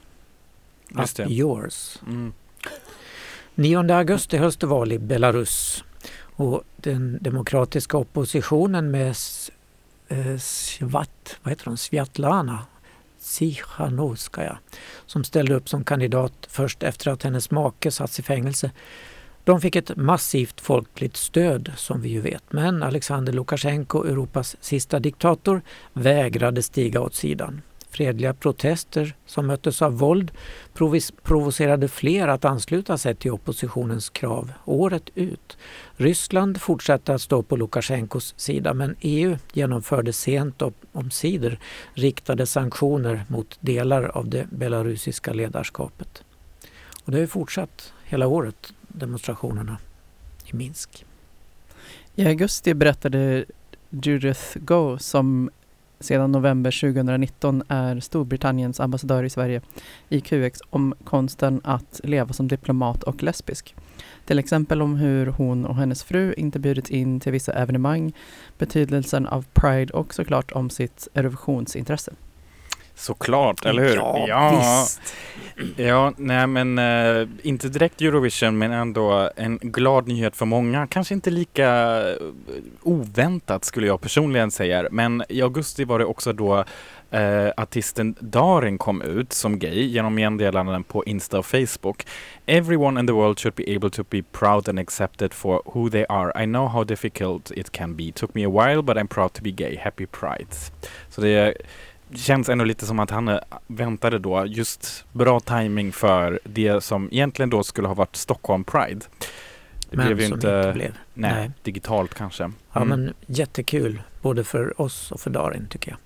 det. 1.17 1.23
yours. 1.23 1.99
Mm. 2.07 2.33
9 3.59 3.91
augusti 3.91 4.37
hölls 4.37 4.57
det 4.57 4.67
val 4.67 4.93
i 4.93 4.99
Belarus 4.99 5.85
och 6.21 6.63
den 6.77 7.19
demokratiska 7.21 7.97
oppositionen 7.97 8.91
med 8.91 9.15
eh, 10.09 10.37
Svat, 10.39 11.37
vad 11.43 11.53
heter 11.53 11.65
hon, 11.65 11.77
Sviatlana 11.77 12.59
Tsikhanouskaja 13.21 14.59
som 15.07 15.25
ställde 15.25 15.55
upp 15.55 15.69
som 15.69 15.85
kandidat 15.85 16.33
först 16.49 16.83
efter 16.83 17.11
att 17.11 17.23
hennes 17.23 17.51
make 17.51 17.91
satts 17.91 18.19
i 18.19 18.23
fängelse. 18.23 18.71
De 19.45 19.61
fick 19.61 19.77
ett 19.77 19.97
massivt 19.97 20.61
folkligt 20.61 21.17
stöd 21.17 21.73
som 21.77 22.01
vi 22.01 22.09
ju 22.09 22.21
vet. 22.21 22.53
Men 22.53 22.83
Alexander 22.83 23.33
Lukasjenko, 23.33 24.05
Europas 24.05 24.57
sista 24.61 24.99
diktator, 24.99 25.63
vägrade 25.93 26.63
stiga 26.63 27.01
åt 27.01 27.15
sidan. 27.15 27.63
Fredliga 27.91 28.35
protester 28.35 29.15
som 29.27 29.47
möttes 29.47 29.83
av 29.83 29.99
våld 29.99 30.33
provocerade 31.23 31.89
fler 31.89 32.29
att 32.29 32.45
ansluta 32.45 32.99
sig 32.99 33.15
till 33.15 33.31
oppositionens 33.31 34.11
krav 34.11 34.53
året 34.65 35.11
ut. 35.15 35.57
Ryssland 35.97 36.61
fortsatte 36.61 37.15
att 37.15 37.23
stå 37.23 37.43
på 37.43 37.57
Lukasjenkos 37.57 38.35
sida 38.37 38.75
men 38.75 38.97
EU 39.01 39.37
genomförde 39.53 40.13
sent 40.13 40.63
och 40.63 40.75
omsider 40.93 41.59
riktade 41.95 42.47
sanktioner 42.47 43.25
mot 43.29 43.59
delar 43.61 44.05
av 44.05 44.29
det 44.29 44.47
belarusiska 44.51 45.33
ledarskapet. 45.33 46.23
Och 47.05 47.13
det 47.13 47.19
har 47.21 47.27
fortsatt 47.27 47.93
hela 48.05 48.27
året, 48.27 48.73
demonstrationerna 48.89 49.79
i 50.45 50.57
Minsk. 50.57 51.05
I 52.15 52.27
augusti 52.27 52.75
berättade 52.75 53.45
Judith 53.91 54.59
Go, 54.59 54.99
som 54.99 55.51
sedan 56.01 56.33
november 56.33 56.81
2019 56.81 57.63
är 57.69 58.01
Storbritanniens 58.01 58.81
ambassadör 58.81 59.25
i 59.25 59.31
Sverige, 59.31 59.61
i 60.09 60.21
QX 60.21 60.59
om 60.71 60.95
konsten 61.05 61.61
att 61.65 62.01
leva 62.05 62.33
som 62.33 62.49
diplomat 62.49 63.03
och 63.03 63.23
lesbisk. 63.23 63.75
Till 64.25 64.39
exempel 64.39 64.83
om 64.83 64.97
hur 64.97 65.27
hon 65.27 65.67
och 65.67 65.77
hennes 65.77 66.05
fru 66.05 66.35
inte 66.37 66.59
bjudits 66.59 66.91
in 66.91 67.21
till 67.21 67.33
vissa 67.33 67.53
evenemang, 67.53 68.13
betydelsen 68.59 69.27
av 69.27 69.47
Pride 69.53 69.93
och 69.93 70.15
såklart 70.15 70.53
om 70.53 70.71
sitt 70.71 71.09
Eurovisionsintresse. 71.15 72.13
Såklart, 72.99 73.65
eller 73.65 73.83
hur? 73.83 73.97
Ja, 74.29 74.51
visst. 74.59 75.03
Ja, 75.77 76.13
nej 76.17 76.47
men 76.47 76.79
eh, 76.79 77.29
inte 77.43 77.69
direkt 77.69 78.01
Eurovision 78.03 78.59
men 78.59 78.73
ändå 78.73 79.31
en 79.37 79.59
glad 79.59 80.09
nyhet 80.09 80.37
för 80.37 80.47
många. 80.47 80.87
Kanske 80.87 81.15
inte 81.15 81.31
lika 81.31 81.99
eh, 82.11 82.17
oväntat 82.83 83.65
skulle 83.65 83.87
jag 83.87 84.01
personligen 84.01 84.51
säga. 84.51 84.89
Men 84.91 85.25
i 85.29 85.43
augusti 85.43 85.85
var 85.85 85.99
det 85.99 86.05
också 86.05 86.33
då 86.33 86.65
eh, 87.11 87.49
artisten 87.57 88.15
Darin 88.21 88.79
kom 88.79 89.03
ut 89.03 89.33
som 89.33 89.59
gay 89.59 89.87
genom 89.87 90.15
meddelanden 90.15 90.85
på 90.85 91.05
Insta 91.05 91.39
och 91.39 91.47
Facebook. 91.47 92.07
Everyone 92.47 93.01
in 93.01 93.07
the 93.07 93.13
world 93.13 93.39
should 93.39 93.55
be 93.55 93.77
able 93.77 93.91
to 93.91 94.05
be 94.11 94.23
proud 94.23 94.69
and 94.69 94.79
accepted 94.79 95.35
for 95.35 95.63
who 95.65 95.91
they 95.91 96.05
are. 96.09 96.43
I 96.43 96.47
know 96.47 96.69
how 96.69 96.85
difficult 96.85 97.51
it 97.51 97.73
can 97.73 97.97
be. 97.97 98.13
Took 98.13 98.35
me 98.35 98.45
a 98.45 98.51
while 98.51 98.83
but 98.83 98.97
I'm 98.97 99.09
proud 99.09 99.33
to 99.33 99.43
be 99.43 99.51
gay. 99.51 99.77
Happy 99.77 100.07
Pride. 100.07 100.55
Så 101.09 101.21
det 101.21 101.55
känns 102.15 102.49
ändå 102.49 102.65
lite 102.65 102.87
som 102.87 102.99
att 102.99 103.11
han 103.11 103.29
eh, 103.29 103.39
väntade 103.67 104.19
då 104.19 104.47
just 104.47 105.05
bra 105.13 105.41
timing 105.41 105.93
för 105.93 106.41
det 106.45 106.85
som 106.85 107.09
egentligen 107.13 107.51
då 107.51 107.63
skulle 107.63 107.89
ha 107.89 107.95
varit 107.95 108.17
Stockholm 108.17 108.65
Pride. 108.65 109.01
Det 109.91 109.97
men 109.97 110.07
blev 110.07 110.21
ju 110.21 110.25
inte, 110.27 110.35
inte 110.37 110.73
blev. 110.75 110.93
nej, 111.15 111.33
nej. 111.33 111.51
digitalt 111.63 112.15
kanske. 112.15 112.43
Ja, 112.73 112.81
Mm. 112.83 112.89
men 112.89 113.15
jättekul 113.27 114.03
både 114.23 114.45
för 114.45 114.81
oss 114.81 115.13
och 115.13 115.21
för 115.21 115.31
Darin 115.31 115.67
tycker 115.71 115.91
jag. 115.91 115.99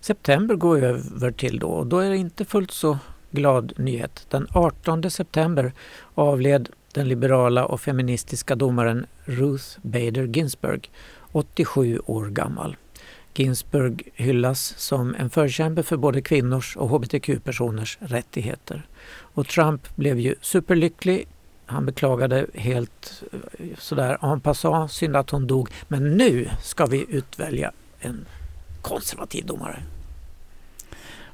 September 0.00 0.54
går 0.54 0.82
över 0.84 1.30
till 1.30 1.58
då 1.58 1.68
och 1.68 1.86
då 1.86 1.98
är 1.98 2.10
det 2.10 2.16
inte 2.16 2.44
fullt 2.44 2.70
så 2.70 2.98
glad 3.30 3.72
nyhet. 3.76 4.26
Den 4.30 4.46
18 4.50 5.10
september 5.10 5.72
avled 6.14 6.68
den 6.92 7.08
liberala 7.08 7.64
och 7.66 7.80
feministiska 7.80 8.54
domaren 8.54 9.06
Ruth 9.24 9.64
Bader 9.82 10.24
Ginsburg, 10.26 10.90
87 11.32 11.98
år 12.06 12.26
gammal. 12.26 12.76
Ginsburg 13.38 14.08
hyllas 14.14 14.74
som 14.76 15.14
en 15.14 15.30
förkämpe 15.30 15.82
för 15.82 15.96
både 15.96 16.22
kvinnors 16.22 16.76
och 16.76 16.88
hbtq-personers 16.88 17.98
rättigheter. 18.00 18.86
Och 19.06 19.48
Trump 19.48 19.96
blev 19.96 20.18
ju 20.18 20.34
superlycklig. 20.40 21.26
Han 21.66 21.86
beklagade 21.86 22.46
helt 22.54 23.22
eh, 23.32 23.38
sådär 23.78 24.32
en 24.32 24.40
passant 24.40 24.92
synd 24.92 25.16
att 25.16 25.30
hon 25.30 25.46
dog. 25.46 25.68
Men 25.88 26.16
nu 26.16 26.48
ska 26.62 26.86
vi 26.86 27.06
utvälja 27.08 27.72
en 28.00 28.24
konservativ 28.82 29.46
domare. 29.46 29.82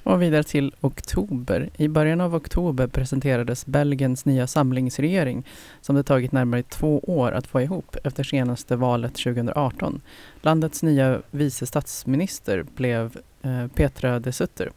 Och 0.02 0.22
vidare 0.22 0.42
till 0.42 0.74
oktober. 0.80 1.70
I 1.76 1.88
början 1.88 2.20
av 2.20 2.34
oktober 2.34 2.86
presenterades 2.86 3.66
Belgiens 3.66 4.24
nya 4.24 4.46
samlingsregering 4.46 5.46
som 5.80 5.96
det 5.96 6.02
tagit 6.02 6.32
närmare 6.32 6.62
två 6.62 6.98
år 6.98 7.32
att 7.32 7.46
få 7.46 7.60
ihop 7.60 7.96
efter 8.04 8.24
senaste 8.24 8.76
valet 8.76 9.14
2018. 9.14 10.00
Landets 10.42 10.82
nya 10.82 11.22
vice 11.30 11.66
statsminister 11.66 12.66
blev 12.74 13.16
eh, 13.42 13.66
Petra 13.66 14.18
de 14.18 14.32
Sutter. 14.32 14.70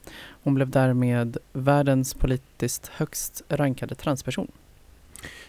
Hon 0.43 0.55
blev 0.55 0.69
därmed 0.69 1.38
världens 1.53 2.13
politiskt 2.13 2.88
högst 2.88 3.41
rankade 3.49 3.95
transperson. 3.95 4.47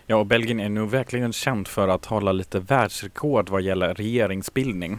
Ja, 0.06 0.16
och 0.16 0.26
Belgien 0.26 0.60
är 0.60 0.68
nu 0.68 0.86
verkligen 0.86 1.32
känt 1.32 1.68
för 1.68 1.88
att 1.88 2.04
hålla 2.04 2.32
lite 2.32 2.60
världsrekord 2.60 3.48
vad 3.48 3.62
gäller 3.62 3.94
regeringsbildning. 3.94 4.98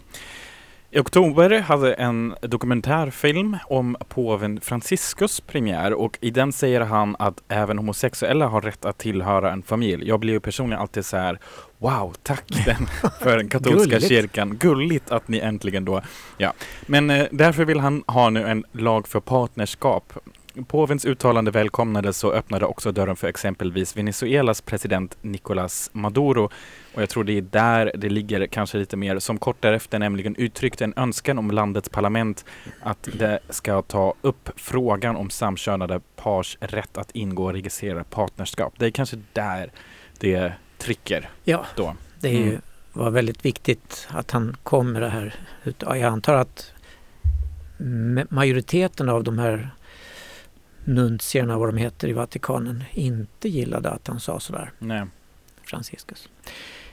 I 0.95 0.99
oktober 0.99 1.59
hade 1.59 1.93
en 1.93 2.35
dokumentärfilm 2.41 3.57
om 3.65 3.97
påven 4.09 4.61
Franciscus 4.61 5.39
premiär 5.39 5.93
och 5.93 6.17
i 6.21 6.31
den 6.31 6.53
säger 6.53 6.81
han 6.81 7.15
att 7.19 7.43
även 7.47 7.77
homosexuella 7.77 8.47
har 8.47 8.61
rätt 8.61 8.85
att 8.85 8.97
tillhöra 8.97 9.51
en 9.51 9.63
familj. 9.63 10.07
Jag 10.07 10.19
blir 10.19 10.33
ju 10.33 10.39
personligen 10.39 10.81
alltid 10.81 11.05
så 11.05 11.17
här 11.17 11.39
Wow, 11.77 12.15
tack 12.23 12.43
den 12.65 12.87
för 13.21 13.37
den 13.37 13.49
katolska 13.49 13.89
Gulligt. 13.89 14.07
kyrkan. 14.07 14.57
Gulligt 14.57 15.11
att 15.11 15.27
ni 15.27 15.39
äntligen 15.39 15.85
då, 15.85 16.01
ja. 16.37 16.53
Men 16.85 17.09
eh, 17.09 17.25
därför 17.31 17.65
vill 17.65 17.79
han 17.79 18.03
ha 18.07 18.29
nu 18.29 18.47
en 18.47 18.63
lag 18.71 19.07
för 19.07 19.19
partnerskap. 19.19 20.13
Påvens 20.63 21.05
uttalande 21.05 21.51
välkomnades 21.51 22.23
och 22.23 22.33
öppnade 22.33 22.65
också 22.65 22.91
dörren 22.91 23.15
för 23.15 23.27
exempelvis 23.27 23.97
Venezuelas 23.97 24.61
president 24.61 25.17
Nicolás 25.21 25.89
Maduro. 25.93 26.49
Och 26.95 27.01
jag 27.01 27.09
tror 27.09 27.23
det 27.23 27.37
är 27.37 27.41
där 27.41 27.91
det 27.95 28.09
ligger 28.09 28.47
kanske 28.47 28.77
lite 28.77 28.97
mer, 28.97 29.19
som 29.19 29.37
kort 29.37 29.61
därefter 29.61 29.99
nämligen 29.99 30.35
uttryckte 30.35 30.83
en 30.83 30.93
önskan 30.95 31.37
om 31.39 31.51
landets 31.51 31.89
parlament 31.89 32.45
att 32.81 33.09
det 33.13 33.39
ska 33.49 33.81
ta 33.81 34.13
upp 34.21 34.49
frågan 34.55 35.15
om 35.15 35.29
samkönade 35.29 35.99
pars 36.15 36.57
rätt 36.61 36.97
att 36.97 37.11
ingå 37.11 37.43
och 37.43 37.53
registrera 37.53 38.03
partnerskap. 38.03 38.73
Det 38.77 38.85
är 38.85 38.91
kanske 38.91 39.17
där 39.33 39.71
det 40.19 40.53
trycker 40.77 41.29
Ja, 41.43 41.65
då. 41.75 41.95
det 42.19 42.27
är 42.27 42.33
ju, 42.33 42.49
Mm. 42.49 42.61
var 42.93 43.09
väldigt 43.11 43.45
viktigt 43.45 44.07
att 44.11 44.31
han 44.31 44.57
kom 44.63 44.91
med 44.91 45.01
det 45.01 45.09
här. 45.09 45.35
Jag 45.79 46.01
antar 46.01 46.33
att 46.35 46.71
ma- 47.77 48.27
majoriteten 48.29 49.09
av 49.09 49.23
de 49.23 49.39
här 49.39 49.69
nuntierna, 50.85 51.57
vad 51.57 51.69
de 51.69 51.77
heter 51.77 52.07
i 52.07 52.13
Vatikanen, 52.13 52.83
inte 52.91 53.49
gillade 53.49 53.89
att 53.89 54.07
han 54.07 54.19
sa 54.19 54.39
sådär. 54.39 54.71
Nej. 54.79 55.05
Franciscus. 55.63 56.29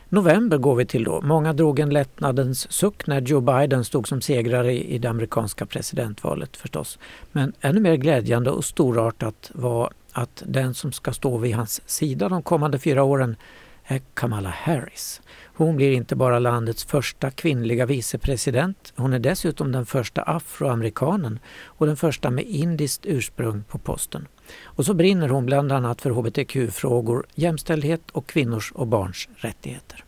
November 0.09 0.59
går 0.59 0.74
vi 0.74 0.87
till 0.87 1.05
då. 1.05 1.20
Många 1.20 1.52
drog 1.52 1.78
en 1.78 1.90
lättnadens 1.90 2.72
suck 2.72 3.07
när 3.07 3.20
Joe 3.20 3.40
Biden 3.40 3.85
stod 3.85 4.09
som 4.09 4.20
segrare 4.20 4.72
i 4.72 4.98
det 4.98 5.09
amerikanska 5.11 5.66
presidentvalet 5.66 6.57
förstås. 6.57 6.98
Men 7.33 7.52
ännu 7.61 7.81
mer 7.81 7.96
glädjande 7.96 8.50
och 8.50 8.64
storartat 8.64 9.50
var 9.55 9.92
att 10.12 10.42
den 10.46 10.74
som 10.74 10.92
ska 10.92 11.12
stå 11.12 11.38
vid 11.38 11.55
hans 11.55 11.88
sida 11.88 12.28
de 12.28 12.42
kommande 12.42 12.78
fyra 12.78 13.02
åren 13.02 13.37
är 13.85 14.00
Kamala 14.14 14.48
Harris. 14.48 15.20
Hon 15.55 15.77
blir 15.77 15.93
inte 15.93 16.17
bara 16.17 16.38
landets 16.38 16.85
första 16.85 17.31
kvinnliga 17.31 17.87
vicepresident, 17.87 18.93
hon 18.97 19.12
är 19.12 19.19
dessutom 19.19 19.73
den 19.73 19.87
första 19.87 20.23
afroamerikanen 20.23 21.38
och 21.65 21.87
den 21.87 21.97
första 21.97 22.31
med 22.31 22.45
indiskt 22.45 23.07
ursprung 23.07 23.65
på 23.69 23.79
posten. 23.79 24.29
Och 24.62 24.87
så 24.87 24.95
brinner 24.95 25.29
hon 25.29 25.47
bland 25.47 25.73
annat 25.73 26.01
för 26.01 26.11
hbtq-frågor, 26.11 27.27
jämställdhet 27.35 28.11
och 28.11 28.27
kvinnors 28.27 28.73
och 28.73 28.87
barns 28.87 29.29
rättigheter. 29.37 30.05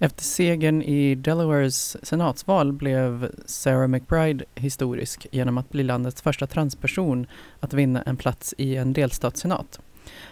Efter 0.00 0.22
segern 0.22 0.82
i 0.82 1.14
Delawares 1.14 2.06
senatsval 2.06 2.72
blev 2.72 3.30
Sarah 3.46 3.88
McBride 3.88 4.44
historisk 4.54 5.26
genom 5.32 5.58
att 5.58 5.70
bli 5.70 5.82
landets 5.82 6.22
första 6.22 6.46
transperson 6.46 7.26
att 7.60 7.72
vinna 7.72 8.02
en 8.02 8.16
plats 8.16 8.54
i 8.58 8.76
en 8.76 8.92
delstatssenat. 8.92 9.80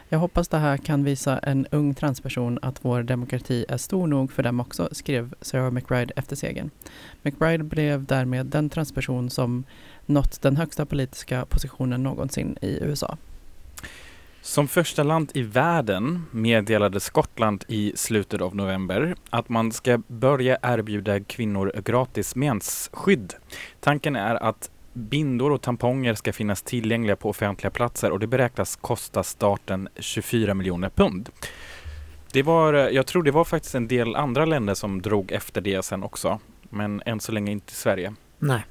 Jag 0.08 0.18
hoppas 0.18 0.48
det 0.48 0.58
här 0.58 0.76
kan 0.76 1.04
visa 1.04 1.38
en 1.38 1.66
ung 1.70 1.94
transperson 1.94 2.58
att 2.62 2.84
vår 2.84 3.02
demokrati 3.02 3.64
är 3.68 3.76
stor 3.76 4.06
nog 4.06 4.32
för 4.32 4.42
dem 4.42 4.60
också, 4.60 4.88
skrev 4.92 5.34
Sarah 5.40 5.70
McBride 5.70 6.12
efter 6.16 6.36
segern. 6.36 6.70
McBride 7.22 7.64
blev 7.64 8.04
därmed 8.04 8.46
den 8.46 8.70
transperson 8.70 9.30
som 9.30 9.64
nått 10.06 10.42
den 10.42 10.56
högsta 10.56 10.86
politiska 10.86 11.46
positionen 11.46 12.02
någonsin 12.02 12.56
i 12.60 12.78
USA. 12.82 13.16
Som 14.42 14.68
första 14.68 15.02
land 15.02 15.30
i 15.34 15.42
världen 15.42 16.22
meddelade 16.30 17.00
Skottland 17.00 17.64
i 17.68 17.92
slutet 17.96 18.40
av 18.40 18.56
november 18.56 19.14
att 19.30 19.48
man 19.48 19.72
ska 19.72 19.98
börja 20.06 20.58
erbjuda 20.62 21.20
kvinnor 21.20 21.72
gratis 21.84 22.36
mensskydd. 22.36 23.34
Tanken 23.80 24.16
är 24.16 24.34
att 24.34 24.70
bindor 24.96 25.52
och 25.52 25.62
tamponger 25.62 26.14
ska 26.14 26.32
finnas 26.32 26.62
tillgängliga 26.62 27.16
på 27.16 27.30
offentliga 27.30 27.70
platser 27.70 28.10
och 28.10 28.18
det 28.18 28.26
beräknas 28.26 28.76
kosta 28.76 29.22
staten 29.22 29.88
24 29.96 30.54
miljoner 30.54 30.88
pund. 30.88 31.28
Det 32.32 32.42
var, 32.42 32.74
eh, 32.74 32.80
jag 32.80 33.06
tror 33.06 33.22
det 33.22 33.30
var 33.30 33.44
faktiskt 33.44 33.74
en 33.74 33.88
del 33.88 34.16
andra 34.16 34.44
länder 34.44 34.74
som 34.74 35.02
drog 35.02 35.32
efter 35.32 35.60
det 35.60 35.84
sen 35.84 36.02
också, 36.02 36.40
men 36.62 37.02
än 37.06 37.20
så 37.20 37.32
länge 37.32 37.52
inte 37.52 37.72
Sverige. 37.72 38.14
Nej. 38.38 38.64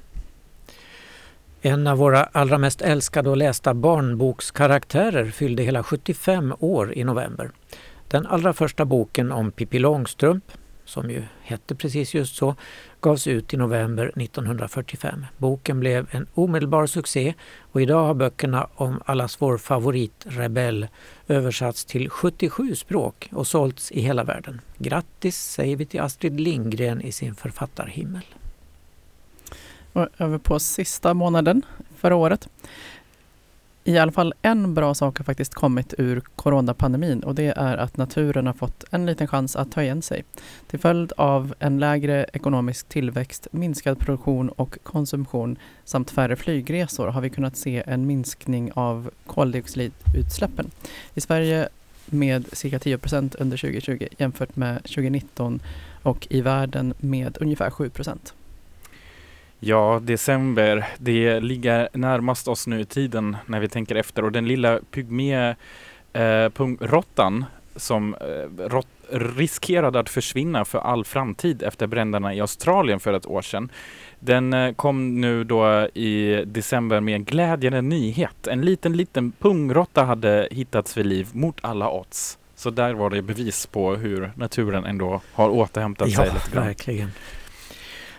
En 1.60 1.86
av 1.86 1.98
våra 1.98 2.24
allra 2.24 2.58
mest 2.58 2.82
älskade 2.82 3.30
och 3.30 3.36
lästa 3.36 3.74
barnbokskaraktärer 3.74 5.30
fyllde 5.30 5.62
hela 5.62 5.82
75 5.82 6.54
år 6.58 6.94
i 6.94 7.04
november. 7.04 7.50
Den 8.08 8.26
allra 8.26 8.52
första 8.52 8.84
boken 8.84 9.32
om 9.32 9.52
Pippi 9.52 9.78
Långstrump, 9.78 10.44
som 10.84 11.10
ju 11.10 11.22
hette 11.42 11.74
precis 11.74 12.14
just 12.14 12.36
så, 12.36 12.54
gavs 13.06 13.26
ut 13.26 13.54
i 13.54 13.56
november 13.56 14.12
1945. 14.16 15.26
Boken 15.38 15.80
blev 15.80 16.06
en 16.10 16.26
omedelbar 16.34 16.86
succé 16.86 17.34
och 17.72 17.82
idag 17.82 18.06
har 18.06 18.14
böckerna 18.14 18.68
om 18.74 19.00
allas 19.04 19.42
vår 19.42 19.58
favoritrebell 19.58 20.86
översatts 21.28 21.84
till 21.84 22.10
77 22.10 22.74
språk 22.74 23.28
och 23.32 23.46
sålts 23.46 23.92
i 23.92 24.00
hela 24.00 24.24
världen. 24.24 24.60
Grattis 24.78 25.36
säger 25.36 25.76
vi 25.76 25.86
till 25.86 26.00
Astrid 26.00 26.40
Lindgren 26.40 27.02
i 27.02 27.12
sin 27.12 27.34
författarhimmel. 27.34 28.24
Och 29.92 30.08
över 30.18 30.38
på 30.38 30.58
sista 30.58 31.14
månaden 31.14 31.62
förra 31.96 32.16
året. 32.16 32.48
I 33.88 33.98
alla 33.98 34.12
fall 34.12 34.34
en 34.42 34.74
bra 34.74 34.94
sak 34.94 35.18
har 35.18 35.24
faktiskt 35.24 35.54
kommit 35.54 35.94
ur 35.98 36.22
coronapandemin 36.36 37.20
och 37.20 37.34
det 37.34 37.52
är 37.56 37.76
att 37.76 37.96
naturen 37.96 38.46
har 38.46 38.52
fått 38.54 38.84
en 38.90 39.06
liten 39.06 39.26
chans 39.26 39.56
att 39.56 39.72
ta 39.72 39.82
igen 39.82 40.02
sig. 40.02 40.24
Till 40.66 40.78
följd 40.78 41.12
av 41.16 41.54
en 41.58 41.78
lägre 41.78 42.26
ekonomisk 42.32 42.88
tillväxt, 42.88 43.48
minskad 43.50 43.98
produktion 43.98 44.48
och 44.48 44.78
konsumtion 44.82 45.56
samt 45.84 46.10
färre 46.10 46.36
flygresor 46.36 47.08
har 47.08 47.20
vi 47.20 47.30
kunnat 47.30 47.56
se 47.56 47.82
en 47.86 48.06
minskning 48.06 48.72
av 48.74 49.10
koldioxidutsläppen. 49.26 50.70
I 51.14 51.20
Sverige 51.20 51.68
med 52.06 52.46
cirka 52.52 52.78
10 52.78 52.98
procent 52.98 53.34
under 53.34 53.56
2020 53.56 54.06
jämfört 54.18 54.56
med 54.56 54.82
2019 54.82 55.60
och 56.02 56.26
i 56.30 56.40
världen 56.40 56.94
med 56.98 57.38
ungefär 57.40 57.70
7 57.70 57.90
procent. 57.90 58.34
Ja, 59.66 60.00
december, 60.02 60.86
det 60.98 61.40
ligger 61.40 61.88
närmast 61.92 62.48
oss 62.48 62.66
nu 62.66 62.80
i 62.80 62.84
tiden 62.84 63.36
när 63.46 63.60
vi 63.60 63.68
tänker 63.68 63.94
efter 63.94 64.24
och 64.24 64.32
den 64.32 64.48
lilla 64.48 64.80
pygmé 64.90 65.54
eh, 66.12 66.48
som 67.76 68.14
eh, 68.14 68.68
rott, 68.68 68.88
riskerade 69.10 70.00
att 70.00 70.08
försvinna 70.08 70.64
för 70.64 70.78
all 70.78 71.04
framtid 71.04 71.62
efter 71.62 71.86
bränderna 71.86 72.34
i 72.34 72.40
Australien 72.40 73.00
för 73.00 73.12
ett 73.12 73.26
år 73.26 73.42
sedan. 73.42 73.70
Den 74.18 74.52
eh, 74.52 74.72
kom 74.74 75.20
nu 75.20 75.44
då 75.44 75.88
i 75.94 76.42
december 76.46 77.00
med 77.00 77.14
en 77.14 77.24
glädjande 77.24 77.82
nyhet. 77.82 78.46
En 78.46 78.60
liten, 78.60 78.96
liten 78.96 79.32
pungråtta 79.32 80.04
hade 80.04 80.48
hittats 80.50 80.96
vid 80.96 81.06
liv 81.06 81.28
mot 81.32 81.58
alla 81.60 81.90
odds. 81.90 82.38
Så 82.54 82.70
där 82.70 82.94
var 82.94 83.10
det 83.10 83.22
bevis 83.22 83.66
på 83.66 83.94
hur 83.94 84.32
naturen 84.34 84.84
ändå 84.84 85.20
har 85.32 85.48
återhämtat 85.48 86.10
sig 86.12 86.26
Ja, 86.26 86.34
lite 86.34 86.50
grann. 86.50 86.64
verkligen. 86.64 87.10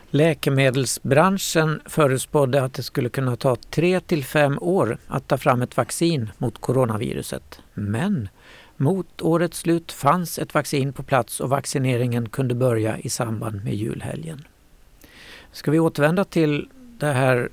Läkemedelsbranschen 0.10 1.82
förutspådde 1.86 2.64
att 2.64 2.74
det 2.74 2.84
skulle 2.84 3.10
kunna 3.10 3.36
ta 3.36 3.56
3 3.56 4.00
till 4.00 4.24
5 4.24 4.58
år 4.62 4.98
att 5.08 5.28
ta 5.28 5.38
fram 5.38 5.62
ett 5.62 5.78
vaccin 5.78 6.30
mot 6.38 6.62
coronaviruset. 6.62 7.60
Men 7.74 8.30
mot 8.78 9.22
årets 9.22 9.60
slut 9.60 9.92
fanns 9.92 10.40
ett 10.40 10.54
vaccin 10.54 10.94
på 10.94 11.04
plats 11.04 11.40
och 11.40 11.50
vaccineringen 11.50 12.30
kunde 12.30 12.56
börja 12.56 13.00
i 13.00 13.10
samband 13.10 13.64
med 13.64 13.74
julhelgen. 13.74 14.48
Ska 15.52 15.72
vi 15.72 15.80
återvända 15.80 16.24
till 16.24 16.70
den 17.00 17.16
här 17.16 17.50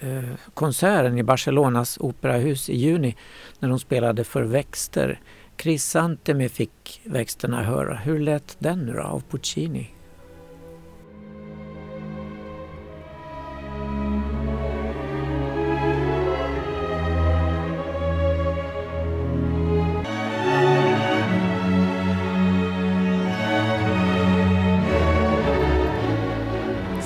eh, 0.00 0.24
konserten 0.54 1.18
i 1.18 1.22
Barcelonas 1.22 1.98
operahus 2.00 2.70
i 2.70 2.76
juni 2.76 3.16
när 3.58 3.68
de 3.68 3.78
spelade 3.78 4.24
för 4.24 4.42
växter. 4.42 5.20
Chris 5.58 5.84
Santemi 5.84 6.48
fick 6.48 7.00
växterna 7.04 7.62
höra. 7.62 7.94
Hur 7.94 8.18
lät 8.18 8.56
den 8.58 8.78
nu 8.78 8.92
då 8.92 9.02
av 9.02 9.22
Puccini? 9.30 9.90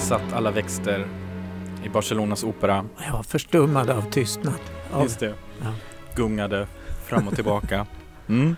Satt 0.04 0.32
alla 0.32 0.50
växter 0.50 1.06
i 1.84 1.88
Barcelonas 1.88 2.44
opera. 2.44 2.84
Jag 3.06 3.12
var 3.12 3.22
förstummad 3.22 3.90
av 3.90 4.10
tystnad. 4.10 4.60
Av, 4.92 5.02
Just 5.02 5.20
det. 5.20 5.34
Ja. 5.62 5.74
Gungade 6.14 6.66
fram 7.04 7.28
och 7.28 7.34
tillbaka. 7.34 7.86
Mm. 8.28 8.56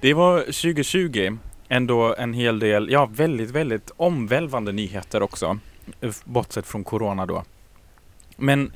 Det 0.00 0.14
var 0.14 0.40
2020. 0.40 1.36
Ändå 1.68 2.14
en 2.18 2.32
hel 2.32 2.58
del, 2.58 2.90
ja 2.90 3.06
väldigt, 3.06 3.50
väldigt 3.50 3.90
omvälvande 3.96 4.72
nyheter 4.72 5.22
också. 5.22 5.58
Bortsett 6.24 6.66
från 6.66 6.84
corona 6.84 7.26
då. 7.26 7.44
Men 8.36 8.72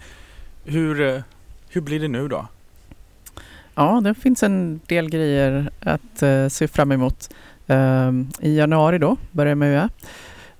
hur, 0.64 1.00
eh, 1.00 1.22
hur 1.68 1.81
blir 1.81 2.00
det 2.00 2.09
nu 2.09 2.28
då? 2.28 2.46
Ja, 3.74 4.00
det 4.04 4.14
finns 4.14 4.42
en 4.42 4.81
del 4.87 5.11
grejer 5.11 5.70
att 5.81 6.22
eh, 6.22 6.48
se 6.48 6.68
fram 6.68 6.92
emot. 6.92 7.31
Ehm, 7.66 8.28
I 8.40 8.57
januari 8.57 8.98
då 8.98 9.16
börjar 9.33 9.54
med 9.54 9.74
UA. 9.74 9.88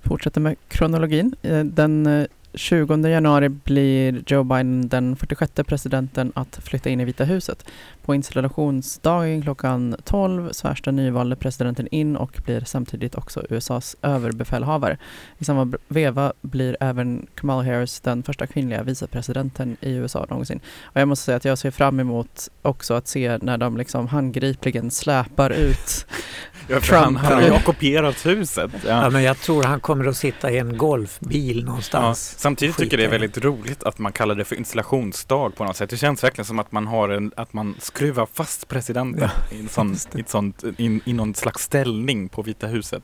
Fortsätter 0.09 0.40
med 0.40 0.57
kronologin. 0.68 1.35
Eh, 1.42 1.64
den 1.64 2.07
eh, 2.07 2.27
20 2.59 3.09
januari 3.09 3.49
blir 3.49 4.23
Joe 4.27 4.44
Biden 4.44 4.88
den 4.88 5.16
46 5.16 5.53
presidenten 5.66 6.33
att 6.35 6.59
flytta 6.62 6.90
in 6.90 7.01
i 7.01 7.05
Vita 7.05 7.25
huset. 7.25 7.64
På 8.05 8.14
installationsdagen 8.14 9.42
klockan 9.42 9.97
12 10.05 10.53
svärs 10.53 10.83
den 10.83 10.97
nyvalde 10.97 11.37
presidenten 11.37 11.88
in 11.90 12.16
och 12.16 12.40
blir 12.44 12.61
samtidigt 12.61 13.14
också 13.14 13.44
USAs 13.51 13.97
överbefälhavare. 14.03 14.99
I 15.38 15.44
samma 15.44 15.73
veva 15.88 16.33
blir 16.40 16.77
även 16.81 17.27
Kamala 17.35 17.62
Harris 17.62 18.01
den 18.01 18.23
första 18.23 18.47
kvinnliga 18.47 18.83
vicepresidenten 18.83 19.77
i 19.81 19.90
USA 19.92 20.27
någonsin. 20.31 20.61
Och 20.83 21.01
jag 21.01 21.09
måste 21.09 21.25
säga 21.25 21.37
att 21.37 21.44
jag 21.44 21.59
ser 21.59 21.71
fram 21.71 22.01
emot 22.01 22.49
också 22.62 22.94
att 22.94 23.09
se 23.09 23.38
när 23.42 23.59
de 23.59 23.77
liksom 23.77 24.09
handgripligen 24.09 24.90
släpar 24.90 25.51
ut 25.51 26.07
Trump. 26.68 26.85
han, 26.90 27.16
han 27.16 27.33
har 27.33 27.42
ju 27.42 27.51
ockuperat 27.57 28.27
huset. 28.27 28.71
Ja, 28.87 28.88
Ja. 29.05 29.11
men 29.11 29.23
jag 29.23 29.38
tror 29.38 29.62
han 29.62 29.81
kommer 29.81 30.05
att 30.05 30.16
sitta 30.16 30.51
i 30.51 30.59
en 30.59 30.77
golfbil 30.79 31.64
Ja, 31.92 32.14
samtidigt 32.49 32.77
tycker 32.77 32.99
jag 32.99 33.11
det 33.11 33.17
är 33.17 33.21
Skit 33.21 33.23
väldigt 33.23 33.45
roligt 33.45 33.83
att 33.85 33.99
man 33.99 34.13
kallar 34.13 34.35
det 34.35 34.45
för 34.45 34.57
installationsdag 34.57 35.51
på 35.57 35.65
något 35.65 35.77
sätt. 35.77 35.91
Det 35.91 35.97
känns 35.97 36.25
verkligen 36.25 36.45
som 36.47 36.59
att 36.59 36.73
man 36.73 36.87
har 36.87 37.09
en, 37.09 37.33
att 37.37 37.53
man 37.53 37.75
skruvar 37.79 38.27
fast 38.33 38.69
presidenten 38.69 39.29
i, 39.53 39.61
en 39.61 39.69
sån, 39.69 39.97
i, 40.15 40.25
sånt, 40.27 40.65
i, 40.79 41.01
i 41.05 41.13
någon 41.13 41.35
slags 41.35 41.63
ställning 41.63 42.29
på 42.29 42.43
Vita 42.43 42.67
huset. 42.67 43.03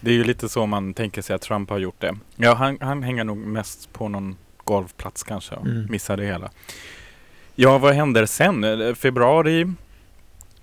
Det 0.00 0.10
är 0.10 0.14
ju 0.14 0.24
lite 0.24 0.48
så 0.48 0.66
man 0.66 0.94
tänker 0.94 1.22
sig 1.22 1.34
att 1.36 1.42
Trump 1.42 1.70
har 1.70 1.78
gjort 1.78 2.00
det. 2.00 2.16
Ja, 2.36 2.54
han, 2.54 2.78
han 2.80 3.02
hänger 3.02 3.24
nog 3.24 3.36
mest 3.36 3.92
på 3.92 4.08
någon 4.08 4.36
golfplats 4.64 5.22
kanske 5.22 5.54
och 5.54 5.66
Mm. 5.66 5.86
missar 5.90 6.16
det 6.16 6.24
hela. 6.26 6.50
Ja, 7.54 7.78
vad 7.78 7.94
händer 7.94 8.26
sen? 8.26 8.94
Februari? 8.94 9.66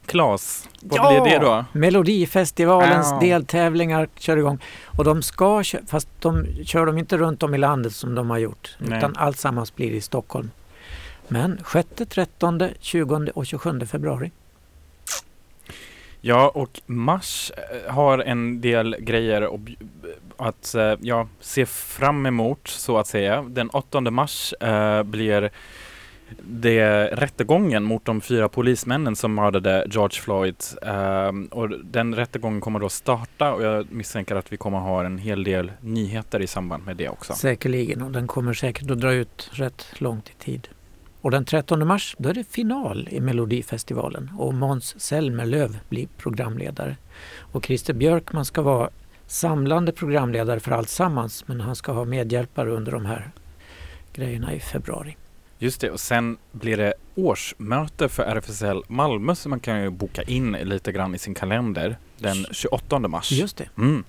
Klas, 0.05 0.69
vad 0.81 0.99
Ja! 0.99 1.21
blir 1.23 1.31
det 1.33 1.39
då? 1.45 1.65
Melodifestivalens 1.71 3.07
Ja. 3.11 3.19
deltävlingar 3.19 4.07
kör 4.17 4.37
igång. 4.37 4.59
Och 4.85 5.03
de 5.03 5.21
ska, 5.23 5.63
fast 5.87 6.07
de 6.19 6.45
kör 6.65 6.85
de 6.85 6.97
inte 6.97 7.17
runt 7.17 7.43
om 7.43 7.55
i 7.55 7.57
landet 7.57 7.93
som 7.95 8.15
de 8.15 8.29
har 8.29 8.37
gjort. 8.37 8.75
Nej. 8.79 8.97
Utan 8.97 9.15
alltsammans 9.15 9.75
blir 9.75 9.91
i 9.91 10.01
Stockholm. 10.01 10.51
Men 11.27 11.59
6, 11.71 11.87
13, 12.09 12.61
20 12.79 13.31
och 13.35 13.45
27 13.45 13.79
februari. 13.85 14.31
Ja, 16.21 16.49
och 16.55 16.81
mars 16.85 17.51
eh, 17.57 17.93
har 17.93 18.19
en 18.19 18.61
del 18.61 18.95
grejer 18.99 19.49
att 20.37 20.75
eh, 20.75 20.93
ja, 21.01 21.27
se 21.39 21.65
fram 21.65 22.25
emot, 22.25 22.67
så 22.67 22.97
att 22.97 23.07
säga. 23.07 23.41
Den 23.41 23.69
8 23.69 24.01
mars 24.01 24.53
eh, 24.53 25.03
blir 25.03 25.49
det 26.41 27.07
rättegången 27.07 27.83
mot 27.83 28.05
de 28.05 28.21
fyra 28.21 28.49
polismännen 28.49 29.15
som 29.15 29.35
mördade 29.35 29.87
George 29.89 30.21
Floyd. 30.21 30.55
Um, 30.81 31.45
och 31.45 31.69
den 31.69 32.15
rättegången 32.15 32.61
kommer 32.61 32.79
då 32.79 32.89
starta 32.89 33.53
och 33.53 33.63
jag 33.63 33.91
misstänker 33.91 34.35
att 34.35 34.53
vi 34.53 34.57
kommer 34.57 34.77
ha 34.77 35.05
en 35.05 35.17
hel 35.17 35.43
del 35.43 35.71
nyheter 35.81 36.41
i 36.41 36.47
samband 36.47 36.85
med 36.85 36.97
det 36.97 37.09
också. 37.09 37.33
Säkerligen. 37.33 38.01
Och 38.01 38.11
den 38.11 38.27
kommer 38.27 38.53
säkert 38.53 38.91
att 38.91 39.01
dra 39.01 39.13
ut 39.13 39.49
rätt 39.51 39.85
långt 39.97 40.29
i 40.29 40.33
tid. 40.33 40.67
Och 41.21 41.31
den 41.31 41.45
13 41.45 41.87
mars 41.87 42.15
då 42.19 42.29
är 42.29 42.33
det 42.33 42.43
final 42.43 43.07
i 43.11 43.19
Melodifestivalen 43.19 44.31
och 44.37 44.53
Måns 44.53 44.99
Zelmerlöw 45.01 45.77
blir 45.89 46.07
programledare. 46.17 46.97
Och 47.39 47.65
Christer 47.65 47.93
Björkman 47.93 48.45
ska 48.45 48.61
vara 48.61 48.89
samlande 49.27 49.91
programledare 49.91 50.59
för 50.59 50.71
alltsammans 50.71 51.47
men 51.47 51.61
han 51.61 51.75
ska 51.75 51.91
ha 51.91 52.05
medhjälpare 52.05 52.71
under 52.71 52.91
de 52.91 53.05
här 53.05 53.31
grejerna 54.13 54.53
i 54.53 54.59
februari. 54.59 55.15
Just 55.59 55.81
det, 55.81 55.89
och 55.89 55.99
sen 55.99 56.37
blir 56.51 56.77
det 56.77 56.93
årsmöte 57.15 58.09
för 58.09 58.23
RFSL 58.23 58.83
Malmö 58.87 59.35
så 59.35 59.49
man 59.49 59.59
kan 59.59 59.81
ju 59.81 59.89
boka 59.89 60.21
in 60.21 60.51
lite 60.51 60.91
grann 60.91 61.15
i 61.15 61.17
sin 61.17 61.33
kalender 61.33 61.97
den 62.17 62.45
28 62.51 62.99
mars. 62.99 63.31
Just 63.31 63.57
det. 63.57 63.69
Mm. 63.77 64.03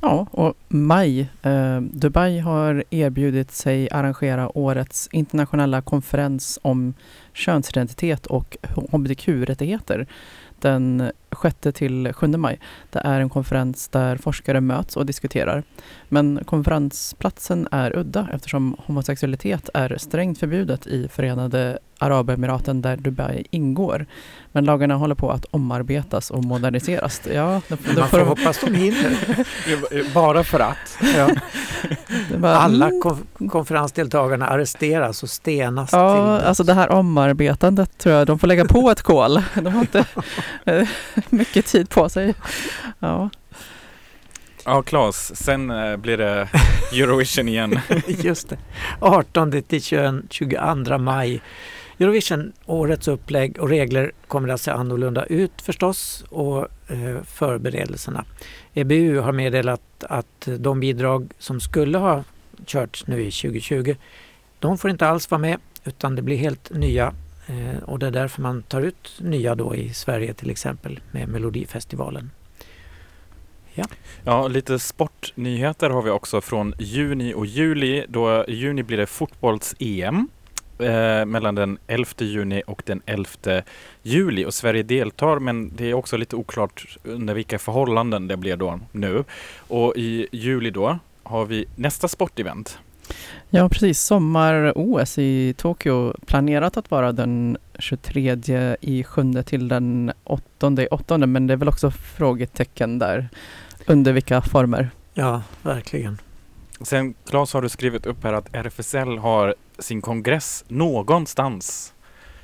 Ja, 0.00 0.26
och 0.30 0.54
maj. 0.68 1.28
Eh, 1.42 1.80
Dubai 1.80 2.38
har 2.38 2.84
erbjudit 2.90 3.50
sig 3.50 3.88
arrangera 3.90 4.58
årets 4.58 5.08
internationella 5.12 5.82
konferens 5.82 6.58
om 6.62 6.94
könsidentitet 7.32 8.26
och 8.26 8.56
hbtq-rättigheter 8.92 10.06
den 10.60 11.12
6 11.42 11.56
till 11.78 12.12
7 12.12 12.26
maj. 12.26 12.60
Det 12.90 12.98
är 12.98 13.20
en 13.20 13.28
konferens 13.28 13.88
där 13.88 14.16
forskare 14.16 14.60
möts 14.60 14.96
och 14.96 15.06
diskuterar. 15.06 15.62
Men 16.08 16.40
konferensplatsen 16.44 17.68
är 17.70 17.96
udda 17.98 18.28
eftersom 18.32 18.76
homosexualitet 18.86 19.70
är 19.74 19.96
strängt 19.98 20.38
förbjudet 20.38 20.86
i 20.86 21.08
Förenade 21.08 21.78
Arabemiraten 21.98 22.82
där 22.82 22.96
Dubai 22.96 23.44
ingår. 23.50 24.06
Men 24.52 24.64
lagarna 24.64 24.94
håller 24.94 25.14
på 25.14 25.30
att 25.30 25.44
omarbetas 25.50 26.30
och 26.30 26.44
moderniseras. 26.44 27.20
Ja, 27.34 27.60
då, 27.68 27.76
då 27.94 28.00
Man 28.00 28.08
får 28.08 28.18
får 28.18 28.18
de, 28.18 28.28
hoppas 28.28 28.60
de 28.60 28.74
hinner. 28.74 30.14
Bara 30.14 30.44
för 30.44 30.60
att. 30.60 30.98
Ja. 31.16 31.28
bara, 32.38 32.56
Alla 32.56 32.88
konf- 32.88 33.48
konferensdeltagarna 33.50 34.46
arresteras 34.46 35.22
och 35.22 35.30
stenas 35.30 35.92
Ja, 35.92 36.40
alltså 36.40 36.64
det 36.64 36.74
här 36.74 36.92
omarbetandet 36.92 37.98
tror 37.98 38.14
jag 38.14 38.26
de 38.26 38.38
får 38.38 38.46
lägga 38.46 38.64
på 38.64 38.90
ett 38.90 39.02
kol. 39.02 39.42
De 39.54 39.66
har 39.66 39.80
inte 39.80 40.04
mycket 41.30 41.66
tid 41.66 41.90
på 41.90 42.08
sig. 42.08 42.34
Ja, 42.98 43.30
Ja, 44.68 44.82
Claes, 44.82 45.36
sen 45.36 45.70
eh, 45.70 45.96
blir 45.96 46.16
det 46.16 46.48
Eurovision 46.92 47.48
igen. 47.48 47.78
Just 48.06 48.48
det. 48.48 48.58
18 49.00 49.62
till 49.62 49.82
21 49.82 50.14
22 50.30 50.98
maj. 50.98 51.42
Eurovision, 51.98 52.52
årets 52.64 53.08
upplägg 53.08 53.58
och 53.58 53.68
regler 53.68 54.12
kommer 54.26 54.48
att 54.48 54.60
se 54.60 54.70
annorlunda 54.70 55.24
ut 55.24 55.62
förstås 55.62 56.24
och 56.28 56.68
eh, 56.90 57.22
förberedelserna. 57.24 58.24
EBU 58.74 59.18
har 59.18 59.32
meddelat 59.32 59.80
att 60.00 60.48
de 60.58 60.80
bidrag 60.80 61.32
som 61.38 61.60
skulle 61.60 61.98
ha 61.98 62.24
körts 62.66 63.06
nu 63.06 63.20
i 63.20 63.30
2020, 63.30 63.96
de 64.58 64.78
får 64.78 64.90
inte 64.90 65.08
alls 65.08 65.30
vara 65.30 65.40
med 65.40 65.58
utan 65.84 66.14
det 66.14 66.22
blir 66.22 66.36
helt 66.36 66.70
nya 66.70 67.14
eh, 67.46 67.82
och 67.82 67.98
det 67.98 68.06
är 68.06 68.10
därför 68.10 68.42
man 68.42 68.62
tar 68.62 68.82
ut 68.82 69.12
nya 69.18 69.54
då 69.54 69.74
i 69.74 69.94
Sverige 69.94 70.34
till 70.34 70.50
exempel 70.50 71.00
med 71.12 71.28
Melodifestivalen. 71.28 72.30
Ja, 74.24 74.48
lite 74.48 74.78
sportnyheter 74.78 75.90
har 75.90 76.02
vi 76.02 76.10
också 76.10 76.40
från 76.40 76.74
juni 76.78 77.34
och 77.34 77.46
juli. 77.46 78.04
Då 78.08 78.44
i 78.44 78.54
juni 78.54 78.82
blir 78.82 78.96
det 78.96 79.06
fotbolls-EM 79.06 80.28
eh, 80.78 81.24
mellan 81.24 81.54
den 81.54 81.78
11 81.86 82.10
juni 82.18 82.62
och 82.66 82.82
den 82.86 83.02
11 83.06 83.28
juli 84.02 84.44
och 84.44 84.54
Sverige 84.54 84.82
deltar 84.82 85.38
men 85.38 85.76
det 85.76 85.90
är 85.90 85.94
också 85.94 86.16
lite 86.16 86.36
oklart 86.36 86.98
under 87.02 87.34
vilka 87.34 87.58
förhållanden 87.58 88.28
det 88.28 88.36
blir 88.36 88.56
då 88.56 88.80
nu. 88.92 89.24
Och 89.56 89.92
i 89.96 90.26
juli 90.32 90.70
då 90.70 90.98
har 91.22 91.44
vi 91.44 91.66
nästa 91.76 92.08
sportevent 92.08 92.78
ja 93.50 93.68
precis. 93.68 94.00
Sommar-OS 94.02 95.18
i 95.18 95.54
Tokyo 95.56 96.14
planerat 96.26 96.76
att 96.76 96.90
vara 96.90 97.12
den 97.12 97.56
23 97.78 98.76
i 98.80 99.04
sjunde 99.04 99.42
till 99.42 99.68
den 99.68 100.12
8 100.24 100.42
i 100.82 100.86
åttonde 100.86 101.26
men 101.26 101.46
det 101.46 101.52
är 101.52 101.56
väl 101.56 101.68
också 101.68 101.90
frågetecken 101.90 102.98
där. 102.98 103.28
Under 103.86 104.12
vilka 104.12 104.42
former? 104.42 104.90
Ja, 105.14 105.42
verkligen. 105.62 106.18
Sen 106.80 107.14
Claes 107.28 107.52
har 107.52 107.62
du 107.62 107.68
skrivit 107.68 108.06
upp 108.06 108.24
här 108.24 108.32
att 108.32 108.54
RFSL 108.54 109.18
har 109.18 109.54
sin 109.78 110.02
kongress 110.02 110.64
någonstans. 110.68 111.92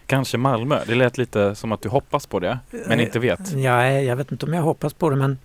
Kanske 0.07 0.39
Malmö. 0.39 0.81
Det 0.87 0.95
lät 0.95 1.19
lite 1.19 1.55
som 1.55 1.73
att 1.73 1.83
du 1.83 1.89
hoppas 1.89 2.27
på 2.27 2.41
det, 2.41 2.59
men 2.87 3.01
inte 3.01 3.19
vet. 3.19 3.53
Ja, 3.53 3.87
jag 3.91 4.17
vet 4.17 4.33
inte 4.33 4.47
om 4.47 4.55
jag 4.55 4.63
hoppas 4.63 4.95
på 4.95 5.11
det 5.11 5.17
men 5.17 5.39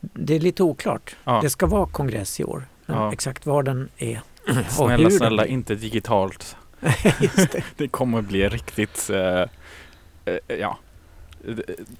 det 0.00 0.34
är 0.34 0.40
lite 0.40 0.62
oklart. 0.62 1.16
Ja. 1.24 1.40
Det 1.42 1.50
ska 1.50 1.66
vara 1.66 1.86
kongress 1.86 2.40
i 2.40 2.44
år. 2.44 2.66
Men 2.86 2.96
Ja. 2.96 3.12
exakt 3.12 3.46
var 3.46 3.62
den 3.62 3.88
är 3.96 4.20
Snälla, 4.68 5.10
snälla, 5.10 5.46
inte 5.46 5.74
digitalt. 5.74 6.56
Det. 6.80 7.62
Det 7.76 7.88
kommer 7.88 8.22
bli 8.22 8.48
riktigt, 8.48 9.10
eh, 9.10 9.44
eh, 10.24 10.56
ja, 10.58 10.78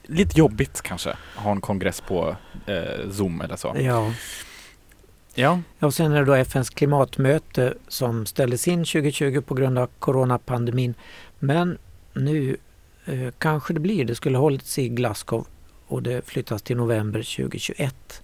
lite 0.02 0.38
jobbigt 0.38 0.82
kanske. 0.82 1.10
att 1.10 1.18
Ha 1.36 1.50
en 1.50 1.60
kongress 1.60 2.00
på 2.00 2.36
eh, 2.66 3.10
Zoom 3.10 3.40
eller 3.40 3.56
så. 3.56 3.76
Ja. 3.80 4.12
Ja, 5.38 5.60
och 5.80 5.94
sen 5.94 6.12
är 6.12 6.18
det 6.18 6.24
då 6.24 6.34
FNs 6.34 6.70
klimatmöte 6.70 7.74
som 7.88 8.26
ställdes 8.26 8.68
in 8.68 8.84
2020 8.84 9.40
på 9.40 9.54
grund 9.54 9.78
av 9.78 9.88
coronapandemin. 9.98 10.94
Men 11.38 11.78
nu 12.12 12.56
eh, 13.04 13.28
kanske 13.38 13.74
det 13.74 13.80
blir. 13.80 14.04
Det 14.04 14.14
skulle 14.14 14.38
hållits 14.38 14.78
i 14.78 14.88
Glasgow 14.88 15.46
och 15.86 16.02
det 16.02 16.26
flyttas 16.28 16.62
till 16.62 16.76
november 16.76 17.36
2021. 17.36 18.22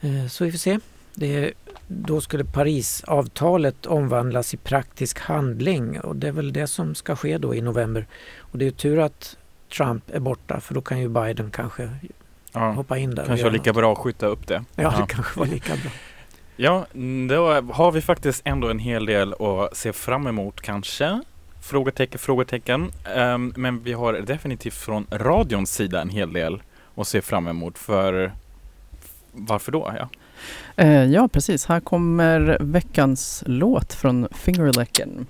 Eh, 0.00 0.26
så 0.26 0.44
vi 0.44 0.50
får 0.50 0.58
se. 0.58 0.78
Det, 1.14 1.52
då 1.86 2.20
skulle 2.20 2.44
Parisavtalet 2.44 3.86
omvandlas 3.86 4.54
i 4.54 4.56
praktisk 4.56 5.20
handling 5.20 6.00
och 6.00 6.16
det 6.16 6.28
är 6.28 6.32
väl 6.32 6.52
det 6.52 6.66
som 6.66 6.94
ska 6.94 7.16
ske 7.16 7.38
då 7.38 7.54
i 7.54 7.60
november. 7.60 8.06
Och 8.38 8.58
det 8.58 8.66
är 8.66 8.70
tur 8.70 8.98
att 8.98 9.36
Trump 9.76 10.10
är 10.10 10.20
borta 10.20 10.60
för 10.60 10.74
då 10.74 10.80
kan 10.80 11.00
ju 11.00 11.08
Biden 11.08 11.50
kanske 11.50 11.90
ja. 12.52 12.70
hoppa 12.70 12.98
in 12.98 13.14
där. 13.14 13.26
kanske 13.26 13.44
var 13.44 13.50
lika 13.50 13.70
något. 13.70 13.76
bra 13.76 13.92
att 13.92 13.98
skjuta 13.98 14.26
upp 14.26 14.46
det. 14.46 14.64
Ja, 14.74 14.94
det 15.00 15.14
kanske 15.14 15.38
var 15.38 15.46
lika 15.46 15.76
bra. 15.76 15.90
Ja, 16.56 16.86
då 17.28 17.60
har 17.72 17.92
vi 17.92 18.00
faktiskt 18.00 18.42
ändå 18.44 18.68
en 18.68 18.78
hel 18.78 19.06
del 19.06 19.34
att 19.34 19.76
se 19.76 19.92
fram 19.92 20.26
emot 20.26 20.60
kanske. 20.60 21.20
Frågetecken, 21.60 22.18
frågetecken. 22.18 22.90
Ehm, 23.16 23.52
men 23.56 23.82
vi 23.82 23.92
har 23.92 24.12
definitivt 24.12 24.74
från 24.74 25.06
radions 25.10 25.72
sida 25.72 26.00
en 26.00 26.08
hel 26.08 26.32
del 26.32 26.62
att 26.94 27.08
se 27.08 27.22
fram 27.22 27.48
emot. 27.48 27.78
För 27.78 28.32
varför 29.32 29.72
då? 29.72 29.92
Ja. 29.98 30.08
Eh, 30.76 31.04
ja, 31.04 31.28
precis. 31.28 31.66
Här 31.66 31.80
kommer 31.80 32.58
veckans 32.60 33.44
låt 33.46 33.92
från 33.92 34.28
Fingerlecken. 34.32 35.26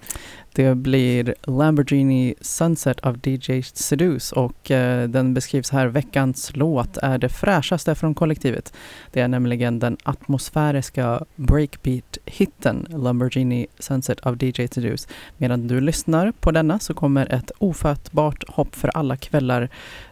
Det 0.55 0.75
blir 0.75 1.35
Lamborghini 1.43 2.35
Sunset 2.41 3.01
av 3.01 3.19
DJ 3.29 3.63
Seduce 3.63 4.33
och 4.33 4.71
eh, 4.71 5.09
den 5.09 5.35
beskrivs 5.35 5.71
här. 5.71 5.87
Veckans 5.87 6.57
låt 6.57 6.97
är 6.97 7.19
det 7.19 7.29
fräschaste 7.29 7.95
från 7.95 8.15
kollektivet. 8.15 8.73
Det 9.13 9.21
är 9.21 9.29
nämligen 9.29 9.79
den 9.79 9.97
atmosfäriska 10.03 11.25
breakbeat-hitten 11.37 13.03
Lamborghini 13.03 13.67
Sunset 13.79 14.21
av 14.21 14.45
DJ 14.45 14.67
Seduce. 14.69 15.09
Medan 15.37 15.69
du 15.69 15.81
lyssnar 15.81 16.33
på 16.33 16.51
denna 16.51 16.79
så 16.79 16.95
kommer 16.95 17.33
ett 17.33 17.51
ofattbart 17.59 18.45
hopp 18.49 18.75
för 18.75 18.89
alla 18.89 19.17
kvällar 19.17 19.69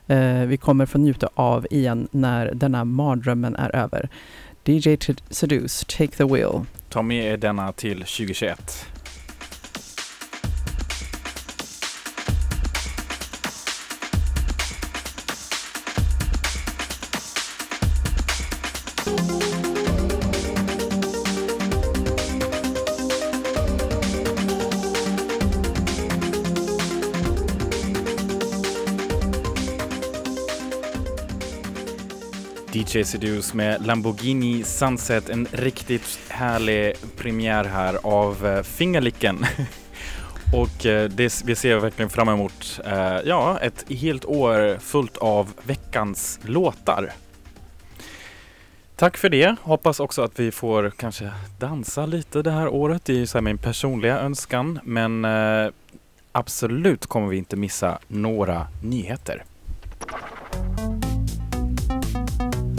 eh, 0.06 0.40
vi 0.40 0.56
kommer 0.56 0.86
få 0.86 0.98
njuta 0.98 1.28
av 1.34 1.66
igen 1.70 2.08
när 2.10 2.54
denna 2.54 2.84
mardrömmen 2.84 3.56
är 3.56 3.76
över. 3.76 4.08
DJ 4.66 4.96
Seduce, 5.30 5.84
Take 5.88 6.16
the 6.16 6.26
Wheel. 6.26 6.66
Ta 6.88 7.02
med 7.02 7.32
er 7.32 7.36
denna 7.36 7.72
till 7.72 7.98
2021. 7.98 8.89
DJ 32.94 33.18
Dews 33.18 33.54
med 33.54 33.86
Lamborghini 33.86 34.64
Sunset, 34.64 35.28
en 35.28 35.46
riktigt 35.52 36.20
härlig 36.28 36.94
premiär 37.16 37.64
här 37.64 37.98
av 38.02 38.46
eh, 38.46 38.62
Fingerlicken. 38.62 39.46
Och 40.54 40.86
eh, 40.86 41.08
det, 41.08 41.42
vi 41.44 41.54
ser 41.54 41.76
verkligen 41.76 42.10
fram 42.10 42.28
emot 42.28 42.80
eh, 42.84 43.18
ja, 43.24 43.58
ett 43.58 43.84
helt 43.88 44.24
år 44.24 44.78
fullt 44.78 45.16
av 45.16 45.52
veckans 45.62 46.40
låtar. 46.42 47.12
Tack 48.96 49.16
för 49.16 49.28
det. 49.28 49.56
Hoppas 49.62 50.00
också 50.00 50.22
att 50.22 50.40
vi 50.40 50.50
får 50.50 50.90
kanske 50.90 51.30
dansa 51.58 52.06
lite 52.06 52.42
det 52.42 52.50
här 52.50 52.68
året. 52.68 53.04
Det 53.04 53.12
är 53.12 53.16
ju 53.16 53.26
så 53.26 53.38
här 53.38 53.42
min 53.42 53.58
personliga 53.58 54.18
önskan. 54.18 54.80
Men 54.84 55.26
absolut 56.32 57.06
kommer 57.06 57.28
vi 57.28 57.36
inte 57.36 57.56
missa 57.56 57.98
några 58.08 58.66
nyheter. 58.82 59.44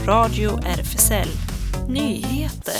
Radio 0.07 0.59
RFSL. 0.65 1.27
Nyheter. 1.89 2.73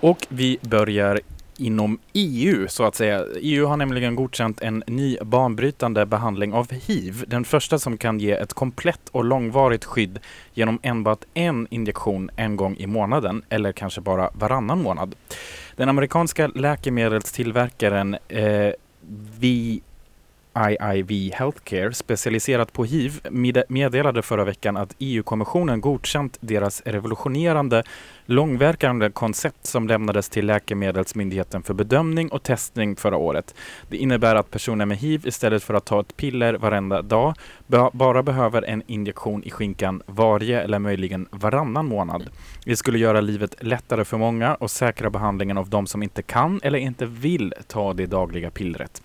Och 0.00 0.26
vi 0.28 0.58
börjar 0.62 1.20
inom 1.58 1.98
EU 2.12 2.68
så 2.68 2.84
att 2.84 2.94
säga. 2.94 3.24
EU 3.40 3.66
har 3.66 3.76
nämligen 3.76 4.14
godkänt 4.14 4.60
en 4.60 4.84
ny 4.86 5.18
banbrytande 5.22 6.06
behandling 6.06 6.52
av 6.52 6.72
hiv. 6.72 7.24
Den 7.26 7.44
första 7.44 7.78
som 7.78 7.98
kan 7.98 8.18
ge 8.18 8.32
ett 8.32 8.52
komplett 8.52 9.08
och 9.12 9.24
långvarigt 9.24 9.84
skydd 9.84 10.18
genom 10.54 10.78
enbart 10.82 11.24
en 11.34 11.66
injektion 11.70 12.30
en 12.36 12.56
gång 12.56 12.76
i 12.76 12.86
månaden 12.86 13.42
eller 13.48 13.72
kanske 13.72 14.00
bara 14.00 14.30
varannan 14.32 14.82
månad. 14.82 15.14
Den 15.76 15.88
amerikanska 15.88 16.48
läkemedelstillverkaren 16.48 18.16
eh, 18.28 18.72
vi 19.38 19.82
IIV 20.56 21.32
Healthcare 21.34 21.92
specialiserat 21.92 22.72
på 22.72 22.84
hiv 22.84 23.20
meddelade 23.68 24.22
förra 24.22 24.44
veckan 24.44 24.76
att 24.76 24.94
EU-kommissionen 24.98 25.80
godkänt 25.80 26.38
deras 26.40 26.82
revolutionerande 26.84 27.82
långverkande 28.30 29.10
koncept 29.10 29.66
som 29.66 29.88
lämnades 29.88 30.28
till 30.28 30.46
Läkemedelsmyndigheten 30.46 31.62
för 31.62 31.74
bedömning 31.74 32.28
och 32.28 32.42
testning 32.42 32.96
förra 32.96 33.16
året. 33.16 33.54
Det 33.88 33.96
innebär 33.96 34.34
att 34.34 34.50
personer 34.50 34.86
med 34.86 34.96
hiv 34.96 35.26
istället 35.26 35.62
för 35.62 35.74
att 35.74 35.84
ta 35.84 36.00
ett 36.00 36.16
piller 36.16 36.54
varenda 36.54 37.02
dag 37.02 37.34
bara 37.92 38.22
behöver 38.22 38.62
en 38.62 38.82
injektion 38.86 39.44
i 39.44 39.50
skinkan 39.50 40.02
varje 40.06 40.60
eller 40.60 40.78
möjligen 40.78 41.28
varannan 41.30 41.86
månad. 41.86 42.28
Det 42.64 42.76
skulle 42.76 42.98
göra 42.98 43.20
livet 43.20 43.54
lättare 43.60 44.04
för 44.04 44.18
många 44.18 44.54
och 44.54 44.70
säkra 44.70 45.10
behandlingen 45.10 45.58
av 45.58 45.70
de 45.70 45.86
som 45.86 46.02
inte 46.02 46.22
kan 46.22 46.60
eller 46.62 46.78
inte 46.78 47.06
vill 47.06 47.54
ta 47.66 47.94
det 47.94 48.06
dagliga 48.06 48.50
pillret. 48.50 49.02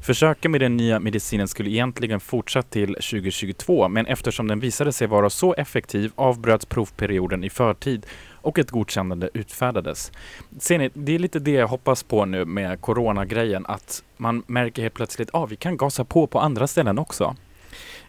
Försöken 0.00 0.50
med 0.50 0.60
den 0.60 0.76
nya 0.76 1.00
medicinen 1.00 1.48
skulle 1.48 1.70
egentligen 1.70 2.20
fortsatt 2.20 2.70
till 2.70 2.94
2022 2.94 3.88
men 3.88 4.06
eftersom 4.06 4.48
den 4.48 4.60
visade 4.60 4.92
sig 4.92 5.06
vara 5.06 5.30
så 5.30 5.54
effektiv 5.54 6.12
avbröts 6.14 6.66
provperioden 6.66 7.44
i 7.44 7.50
förtid 7.50 8.06
och 8.46 8.58
ett 8.58 8.70
godkännande 8.70 9.30
utfärdades. 9.34 10.12
Ser 10.58 10.78
ni, 10.78 10.90
det 10.94 11.14
är 11.14 11.18
lite 11.18 11.38
det 11.38 11.50
jag 11.50 11.68
hoppas 11.68 12.02
på 12.02 12.24
nu 12.24 12.44
med 12.44 12.80
coronagrejen 12.80 13.66
att 13.66 14.02
man 14.16 14.42
märker 14.46 14.82
helt 14.82 14.94
plötsligt 14.94 15.28
att 15.28 15.34
ah, 15.34 15.46
vi 15.46 15.56
kan 15.56 15.76
gasa 15.76 16.04
på 16.04 16.26
på 16.26 16.40
andra 16.40 16.66
ställen 16.66 16.98
också. 16.98 17.36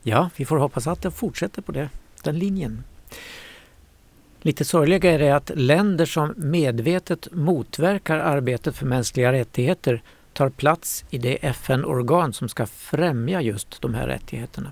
Ja, 0.04 0.30
vi 0.36 0.46
får 0.46 0.58
hoppas 0.58 0.88
att 0.88 1.02
det 1.02 1.12
fortsätter 1.12 1.62
på 1.62 1.72
det, 1.72 1.90
den 2.24 2.40
linjen. 2.40 2.84
Lite 4.42 4.66
sorgliga 4.66 5.12
är 5.12 5.20
det 5.20 5.36
att 5.36 5.52
länder 5.56 6.06
som 6.06 6.34
medvetet 6.38 7.28
motverkar 7.32 8.18
arbetet 8.18 8.76
för 8.76 8.86
mänskliga 8.86 9.32
rättigheter 9.32 10.02
tar 10.34 10.50
plats 10.50 11.06
i 11.10 11.18
det 11.18 11.46
FN-organ 11.46 12.34
som 12.34 12.50
ska 12.50 12.66
främja 12.66 13.42
just 13.42 13.82
de 13.82 13.94
här 13.94 14.08
rättigheterna. 14.08 14.72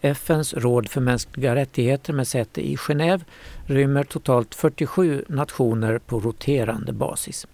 FNs 0.00 0.54
råd 0.54 0.88
för 0.88 1.00
mänskliga 1.00 1.54
rättigheter 1.54 2.12
med 2.12 2.28
säte 2.28 2.68
i 2.68 2.76
Genève 2.76 3.20
rymmer 3.64 4.04
totalt 4.04 4.54
47 4.54 5.24
nationer 5.28 5.98
på 5.98 6.20
roterande 6.20 6.92
basis. 6.92 7.46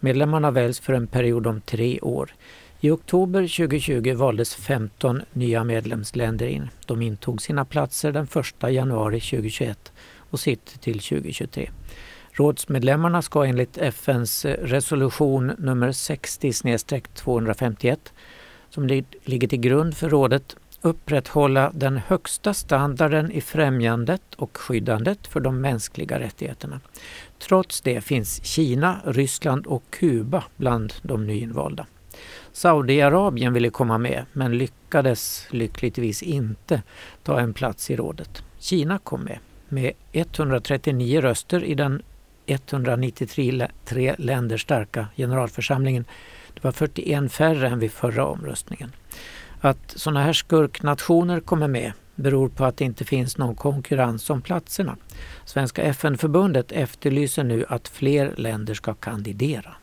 Medlemmarna 0.00 0.50
väljs 0.50 0.80
för 0.80 0.92
en 0.92 1.06
period 1.06 1.46
om 1.46 1.60
tre 1.60 2.00
år. 2.00 2.34
I 2.80 2.90
oktober 2.90 3.40
2020 3.40 4.14
valdes 4.14 4.54
15 4.54 5.22
nya 5.32 5.64
medlemsländer 5.64 6.46
in. 6.46 6.68
De 6.86 7.02
intog 7.02 7.42
sina 7.42 7.64
platser 7.64 8.12
den 8.12 8.28
1 8.62 8.72
januari 8.72 9.20
2021 9.20 9.92
och 10.16 10.40
sitter 10.40 10.78
till 10.78 11.00
2023. 11.00 11.70
Rådsmedlemmarna 12.32 13.22
ska 13.22 13.44
enligt 13.44 13.78
FNs 13.78 14.44
resolution 14.44 15.52
nummer 15.58 15.92
60-251 15.92 17.98
som 18.70 18.86
ligger 19.24 19.48
till 19.48 19.60
grund 19.60 19.96
för 19.96 20.08
rådet 20.08 20.56
upprätthålla 20.82 21.70
den 21.74 21.96
högsta 21.96 22.54
standarden 22.54 23.32
i 23.32 23.40
främjandet 23.40 24.22
och 24.36 24.56
skyddandet 24.56 25.26
för 25.26 25.40
de 25.40 25.60
mänskliga 25.60 26.18
rättigheterna. 26.18 26.80
Trots 27.38 27.80
det 27.80 28.00
finns 28.00 28.44
Kina, 28.44 29.00
Ryssland 29.04 29.66
och 29.66 29.82
Kuba 29.90 30.44
bland 30.56 30.94
de 31.02 31.26
nyinvalda. 31.26 31.86
Saudiarabien 32.52 33.52
ville 33.52 33.70
komma 33.70 33.98
med 33.98 34.24
men 34.32 34.58
lyckades 34.58 35.46
lyckligtvis 35.50 36.22
inte 36.22 36.82
ta 37.22 37.40
en 37.40 37.54
plats 37.54 37.90
i 37.90 37.96
rådet. 37.96 38.42
Kina 38.58 38.98
kom 38.98 39.20
med 39.20 39.38
med 39.72 39.92
139 40.12 41.20
röster 41.20 41.64
i 41.64 41.74
den 41.74 42.02
193 42.46 43.68
länder 44.18 44.56
starka 44.56 45.06
generalförsamlingen. 45.16 46.04
Det 46.54 46.64
var 46.64 46.72
41 46.72 47.32
färre 47.32 47.68
än 47.68 47.78
vid 47.78 47.92
förra 47.92 48.26
omröstningen. 48.26 48.92
Att 49.64 49.92
sådana 49.96 50.22
här 50.22 50.32
skurknationer 50.32 51.40
kommer 51.40 51.68
med 51.68 51.92
beror 52.14 52.48
på 52.48 52.64
att 52.64 52.76
det 52.76 52.84
inte 52.84 53.04
finns 53.04 53.38
någon 53.38 53.54
konkurrens 53.54 54.30
om 54.30 54.42
platserna. 54.42 54.96
Svenska 55.44 55.82
FN-förbundet 55.82 56.72
efterlyser 56.72 57.44
nu 57.44 57.64
att 57.68 57.88
fler 57.88 58.34
länder 58.36 58.74
ska 58.74 58.94
kandidera. 58.94 59.74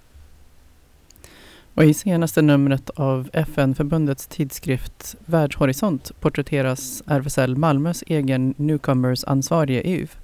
Och 1.73 1.83
I 1.83 1.93
senaste 1.93 2.41
numret 2.41 2.89
av 2.89 3.29
FN-förbundets 3.33 4.27
tidskrift 4.27 5.15
Världshorisont 5.25 6.11
porträtteras 6.19 7.03
RFSL 7.07 7.55
Malmös 7.55 8.03
egen 8.07 8.53
Newcomers-ansvarige 8.57 9.87
Yves. 9.87 10.17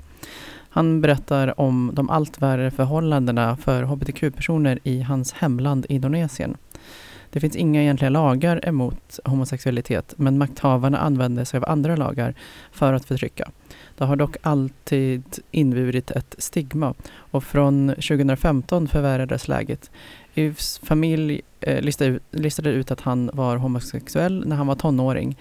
Han 0.69 1.01
berättar 1.01 1.59
om 1.59 1.91
de 1.93 2.09
allt 2.09 2.41
värre 2.41 2.71
förhållandena 2.71 3.57
för 3.57 3.83
hbtq-personer 3.83 4.79
i 4.83 5.01
hans 5.01 5.33
hemland 5.33 5.85
Indonesien. 5.89 6.57
Det 7.35 7.41
finns 7.41 7.55
inga 7.55 7.81
egentliga 7.81 8.09
lagar 8.09 8.67
emot 8.67 9.19
homosexualitet 9.25 10.13
men 10.17 10.37
makthavarna 10.37 10.97
använder 10.97 11.45
sig 11.45 11.57
av 11.57 11.69
andra 11.69 11.95
lagar 11.95 12.33
för 12.71 12.93
att 12.93 13.05
förtrycka. 13.05 13.49
Det 13.97 14.05
har 14.05 14.15
dock 14.15 14.37
alltid 14.41 15.23
inburit 15.51 16.11
ett 16.11 16.35
stigma 16.37 16.93
och 17.13 17.43
från 17.43 17.89
2015 17.89 18.87
förvärrades 18.87 19.47
läget. 19.47 19.91
Yvs 20.35 20.79
familj 20.83 21.41
eh, 21.61 21.81
listade 22.31 22.69
ut 22.69 22.91
att 22.91 23.01
han 23.01 23.29
var 23.33 23.57
homosexuell 23.57 24.47
när 24.47 24.55
han 24.55 24.67
var 24.67 24.75
tonåring. 24.75 25.37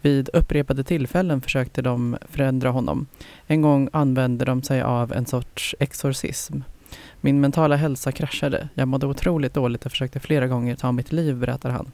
Vid 0.00 0.28
upprepade 0.32 0.84
tillfällen 0.84 1.40
försökte 1.40 1.82
de 1.82 2.16
förändra 2.30 2.70
honom. 2.70 3.06
En 3.46 3.62
gång 3.62 3.88
använde 3.92 4.44
de 4.44 4.62
sig 4.62 4.82
av 4.82 5.12
en 5.12 5.26
sorts 5.26 5.74
exorcism. 5.78 6.60
Min 7.24 7.40
mentala 7.40 7.76
hälsa 7.76 8.12
kraschade. 8.12 8.68
Jag 8.74 8.88
mådde 8.88 9.06
otroligt 9.06 9.54
dåligt 9.54 9.86
och 9.86 9.92
försökte 9.92 10.20
flera 10.20 10.46
gånger 10.46 10.76
ta 10.76 10.92
mitt 10.92 11.12
liv, 11.12 11.36
berättar 11.36 11.70
han. 11.70 11.92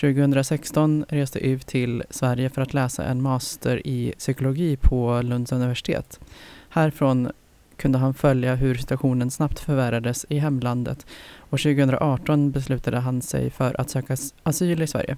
2016 0.00 1.04
reste 1.08 1.46
Yv 1.46 1.58
till 1.58 2.02
Sverige 2.10 2.50
för 2.50 2.62
att 2.62 2.74
läsa 2.74 3.04
en 3.04 3.22
master 3.22 3.86
i 3.86 4.14
psykologi 4.18 4.76
på 4.76 5.22
Lunds 5.22 5.52
universitet. 5.52 6.20
Härifrån 6.68 7.30
kunde 7.76 7.98
han 7.98 8.14
följa 8.14 8.54
hur 8.54 8.74
situationen 8.74 9.30
snabbt 9.30 9.58
förvärrades 9.58 10.26
i 10.28 10.38
hemlandet 10.38 11.06
och 11.38 11.60
2018 11.60 12.50
beslutade 12.50 12.98
han 12.98 13.22
sig 13.22 13.50
för 13.50 13.80
att 13.80 13.90
söka 13.90 14.16
asyl 14.42 14.82
i 14.82 14.86
Sverige. 14.86 15.16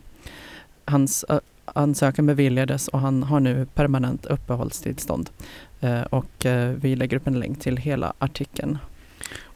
Hans 0.85 1.25
ansökan 1.65 2.27
beviljades 2.27 2.89
och 2.89 3.01
han 3.01 3.23
har 3.23 3.41
nu 3.41 3.67
permanent 3.75 4.27
uppehållstillstånd. 4.27 5.31
Eh, 5.81 6.03
och 6.03 6.47
eh, 6.47 6.71
vi 6.71 6.97
lägger 6.97 7.17
upp 7.17 7.27
en 7.27 7.41
länk 7.41 7.61
till 7.61 7.77
hela 7.77 8.13
artikeln. 8.19 8.79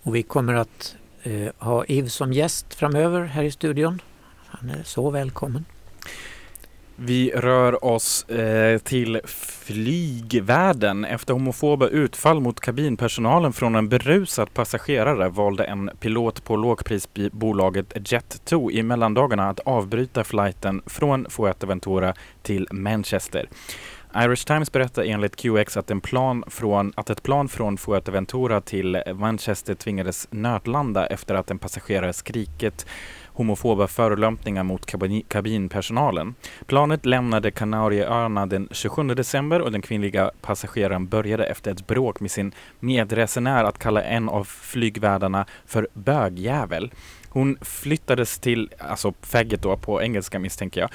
Och 0.04 0.16
vi 0.16 0.22
kommer 0.22 0.54
att 0.54 0.96
eh, 1.22 1.48
ha 1.58 1.84
Yves 1.88 2.14
som 2.14 2.32
gäst 2.32 2.74
framöver 2.74 3.24
här 3.24 3.42
i 3.42 3.50
studion. 3.50 4.02
Han 4.46 4.70
är 4.70 4.82
så 4.82 5.10
välkommen. 5.10 5.64
Vi 6.96 7.30
rör 7.30 7.84
oss 7.84 8.28
eh, 8.28 8.78
till 8.78 9.20
flygvärlden. 9.24 11.04
Efter 11.04 11.32
homofoba 11.32 11.88
utfall 11.88 12.40
mot 12.40 12.60
kabinpersonalen 12.60 13.52
från 13.52 13.74
en 13.74 13.88
berusad 13.88 14.54
passagerare 14.54 15.28
valde 15.28 15.64
en 15.64 15.90
pilot 16.00 16.44
på 16.44 16.56
lågprisbolaget 16.56 17.94
Jet2 17.94 18.70
i 18.70 18.82
mellandagarna 18.82 19.48
att 19.48 19.60
avbryta 19.60 20.24
flighten 20.24 20.82
från 20.86 21.26
Fuerteventura 21.30 22.14
till 22.42 22.68
Manchester. 22.70 23.48
Irish 24.16 24.46
Times 24.46 24.72
berättar 24.72 25.02
enligt 25.02 25.36
QX 25.36 25.76
att, 25.76 25.90
en 25.90 26.00
plan 26.00 26.44
från, 26.46 26.92
att 26.96 27.10
ett 27.10 27.22
plan 27.22 27.48
från 27.48 27.78
Fuerteventura 27.78 28.60
till 28.60 29.02
Manchester 29.14 29.74
tvingades 29.74 30.28
nödlanda 30.30 31.06
efter 31.06 31.34
att 31.34 31.50
en 31.50 31.58
passagerare 31.58 32.12
skrikit 32.12 32.86
homofoba 33.26 33.86
förolämpningar 33.86 34.62
mot 34.62 34.86
kabin, 34.86 35.22
kabinpersonalen. 35.28 36.34
Planet 36.66 37.06
lämnade 37.06 37.50
Kanarieöarna 37.50 38.46
den 38.46 38.68
27 38.70 39.02
december 39.02 39.60
och 39.60 39.72
den 39.72 39.82
kvinnliga 39.82 40.30
passageraren 40.40 41.06
började 41.06 41.44
efter 41.46 41.70
ett 41.70 41.86
bråk 41.86 42.20
med 42.20 42.30
sin 42.30 42.52
medresenär 42.80 43.64
att 43.64 43.78
kalla 43.78 44.02
en 44.02 44.28
av 44.28 44.44
flygvärdarna 44.44 45.46
för 45.66 45.88
bögjävel. 45.94 46.92
Hon 47.28 47.56
flyttades 47.60 48.38
till, 48.38 48.70
alltså 48.78 49.14
faggot 49.20 49.62
då 49.62 49.76
på 49.76 50.02
engelska 50.02 50.38
misstänker 50.38 50.80
jag, 50.80 50.90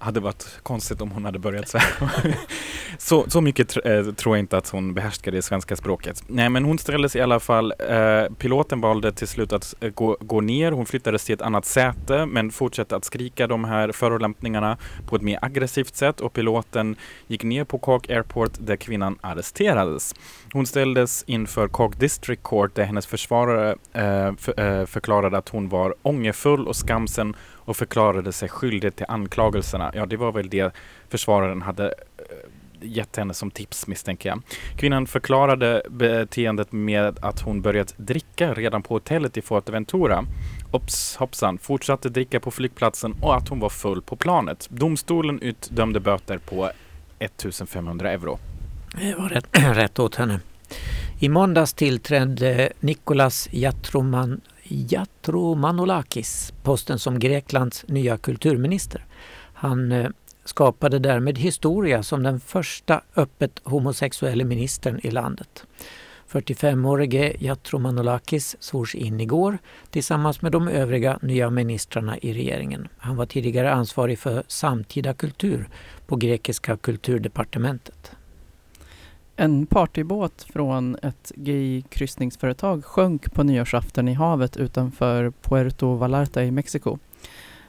hade 0.00 0.20
varit 0.20 0.58
konstigt 0.62 1.00
om 1.00 1.10
hon 1.10 1.24
hade 1.24 1.38
börjat 1.38 1.68
så 1.68 1.78
här. 1.78 2.36
så, 2.98 3.30
så 3.30 3.40
mycket 3.40 3.68
tr 3.68 3.88
eh, 3.88 4.12
tror 4.12 4.36
jag 4.36 4.42
inte 4.42 4.56
att 4.56 4.68
hon 4.68 4.94
behärskade 4.94 5.36
det 5.36 5.42
svenska 5.42 5.76
språket. 5.76 6.22
Nej, 6.26 6.48
men 6.48 6.64
hon 6.64 6.78
ställdes 6.78 7.16
i 7.16 7.20
alla 7.20 7.40
fall. 7.40 7.74
Eh, 7.88 8.34
piloten 8.38 8.80
valde 8.80 9.12
till 9.12 9.28
slut 9.28 9.52
att 9.52 9.74
eh, 9.80 9.90
gå, 9.90 10.16
gå 10.20 10.40
ner. 10.40 10.72
Hon 10.72 10.86
flyttades 10.86 11.24
till 11.24 11.34
ett 11.34 11.42
annat 11.42 11.64
säte, 11.64 12.26
men 12.26 12.50
fortsatte 12.50 12.96
att 12.96 13.04
skrika 13.04 13.46
de 13.46 13.64
här 13.64 13.92
förolämpningarna 13.92 14.78
på 15.06 15.16
ett 15.16 15.22
mer 15.22 15.38
aggressivt 15.42 15.96
sätt 15.96 16.20
och 16.20 16.32
piloten 16.32 16.96
gick 17.26 17.44
ner 17.44 17.64
på 17.64 17.78
Cork 17.78 18.10
Airport 18.10 18.52
där 18.58 18.76
kvinnan 18.76 19.18
arresterades. 19.20 20.14
Hon 20.52 20.66
ställdes 20.66 21.24
inför 21.26 21.68
Cork 21.68 22.00
District 22.00 22.42
Court 22.42 22.74
där 22.74 22.84
hennes 22.84 23.06
försvarare 23.06 23.76
eh, 23.92 24.34
för, 24.36 24.60
eh, 24.60 24.86
förklarade 24.86 25.38
att 25.38 25.48
hon 25.48 25.68
var 25.68 25.94
ångerfull 26.02 26.68
och 26.68 26.76
skamsen 26.76 27.36
och 27.70 27.76
förklarade 27.76 28.32
sig 28.32 28.48
skyldig 28.48 28.96
till 28.96 29.06
anklagelserna. 29.08 29.92
Ja, 29.94 30.06
det 30.06 30.16
var 30.16 30.32
väl 30.32 30.48
det 30.48 30.74
försvararen 31.08 31.62
hade 31.62 31.84
eh, 31.86 32.24
gett 32.80 33.16
henne 33.16 33.34
som 33.34 33.50
tips 33.50 33.86
misstänker 33.86 34.28
jag. 34.28 34.42
Kvinnan 34.76 35.06
förklarade 35.06 35.82
beteendet 35.90 36.72
med 36.72 37.18
att 37.22 37.40
hon 37.40 37.62
börjat 37.62 37.94
dricka 37.96 38.54
redan 38.54 38.82
på 38.82 38.94
hotellet 38.94 39.36
i 39.36 39.42
Fuerteventura. 39.42 40.24
Ops, 40.70 41.16
hoppsan, 41.16 41.58
fortsatte 41.58 42.08
dricka 42.08 42.40
på 42.40 42.50
flygplatsen 42.50 43.14
och 43.22 43.36
att 43.36 43.48
hon 43.48 43.60
var 43.60 43.68
full 43.68 44.02
på 44.02 44.16
planet. 44.16 44.68
Domstolen 44.70 45.40
utdömde 45.40 46.00
böter 46.00 46.38
på 46.38 46.70
1500 47.18 48.12
euro. 48.12 48.38
Det 49.00 49.14
var 49.14 49.28
rätt, 49.28 49.46
rätt 49.76 49.98
åt 49.98 50.14
henne. 50.14 50.40
I 51.18 51.28
måndags 51.28 51.72
tillträdde 51.72 52.72
Nicolas 52.80 53.48
Jatroman, 53.50 54.40
Jatro 54.70 55.54
Manolakis, 55.54 56.52
posten 56.62 56.98
som 56.98 57.18
Greklands 57.18 57.84
nya 57.88 58.16
kulturminister. 58.16 59.04
Han 59.54 59.92
eh, 59.92 60.08
skapade 60.44 60.98
därmed 60.98 61.38
historia 61.38 62.02
som 62.02 62.22
den 62.22 62.40
första 62.40 63.00
öppet 63.16 63.60
homosexuella 63.64 64.44
ministern 64.44 65.00
i 65.02 65.10
landet. 65.10 65.66
45-årige 66.30 67.36
Jatro 67.38 67.78
Manolakis 67.78 68.56
svors 68.60 68.94
in 68.94 69.20
igår 69.20 69.58
tillsammans 69.90 70.42
med 70.42 70.52
de 70.52 70.68
övriga 70.68 71.18
nya 71.22 71.50
ministrarna 71.50 72.18
i 72.18 72.32
regeringen. 72.32 72.88
Han 72.98 73.16
var 73.16 73.26
tidigare 73.26 73.72
ansvarig 73.72 74.18
för 74.18 74.42
samtida 74.46 75.14
kultur 75.14 75.68
på 76.06 76.16
grekiska 76.16 76.76
kulturdepartementet. 76.76 78.12
En 79.40 79.66
partybåt 79.66 80.42
från 80.42 80.96
ett 81.02 81.32
gay-kryssningsföretag 81.34 82.84
sjönk 82.84 83.32
på 83.34 83.42
nyårsafton 83.42 84.08
i 84.08 84.14
havet 84.14 84.56
utanför 84.56 85.32
Puerto 85.42 85.94
Vallarta 85.94 86.44
i 86.44 86.50
Mexiko. 86.50 86.98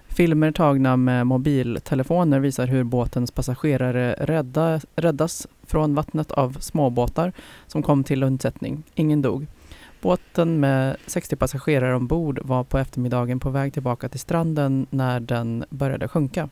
Filmer 0.08 0.52
tagna 0.52 0.98
med 0.98 1.28
mobiltelefoner 1.28 2.40
visar 2.40 2.68
hur 2.68 2.84
båtens 2.84 3.32
passagerare 3.32 4.16
rädda, 4.20 4.82
räddas 4.96 5.48
från 5.64 5.96
vattnet 5.96 6.32
av 6.32 6.58
småbåtar 6.60 7.34
som 7.68 7.84
kom 7.84 8.04
till 8.04 8.24
undsättning. 8.24 8.84
Ingen 8.96 9.22
dog. 9.22 9.48
Båten 10.02 10.60
med 10.60 10.98
60 11.08 11.36
passagerare 11.36 11.96
ombord 11.96 12.40
var 12.44 12.64
på 12.64 12.78
eftermiddagen 12.78 13.40
på 13.40 13.50
väg 13.50 13.74
tillbaka 13.74 14.10
till 14.10 14.20
stranden 14.20 14.88
när 14.90 15.20
den 15.20 15.66
började 15.70 16.08
sjunka. 16.08 16.50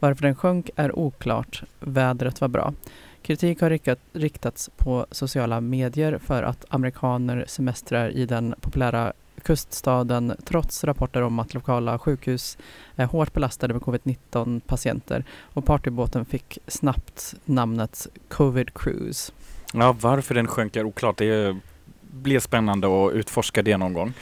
Varför 0.00 0.22
den 0.22 0.34
sjönk 0.34 0.70
är 0.76 0.98
oklart. 0.98 1.62
Vädret 1.80 2.40
var 2.40 2.48
bra. 2.48 2.74
Kritik 3.22 3.60
har 3.60 3.70
riktat, 3.70 3.98
riktats 4.12 4.70
på 4.76 5.06
sociala 5.10 5.60
medier 5.60 6.18
för 6.18 6.42
att 6.42 6.64
amerikaner 6.68 7.44
semestrar 7.48 8.10
i 8.10 8.26
den 8.26 8.54
populära 8.60 9.12
kuststaden 9.42 10.36
trots 10.44 10.84
rapporter 10.84 11.22
om 11.22 11.38
att 11.38 11.54
lokala 11.54 11.98
sjukhus 11.98 12.58
är 12.96 13.04
hårt 13.04 13.32
belastade 13.32 13.74
med 13.74 13.82
covid-19 13.82 14.60
patienter 14.60 15.24
och 15.40 15.64
partybåten 15.64 16.24
fick 16.24 16.58
snabbt 16.66 17.34
namnet 17.44 18.06
Covid 18.28 18.74
Cruise. 18.74 19.32
Ja, 19.72 19.96
varför 20.00 20.34
den 20.34 20.46
sjönk 20.46 20.76
är 20.76 20.84
oklart. 20.84 21.18
Det 21.18 21.56
blir 22.00 22.40
spännande 22.40 22.86
att 22.86 23.12
utforska 23.12 23.62
det 23.62 23.76
någon 23.76 23.92
gång. 23.92 24.12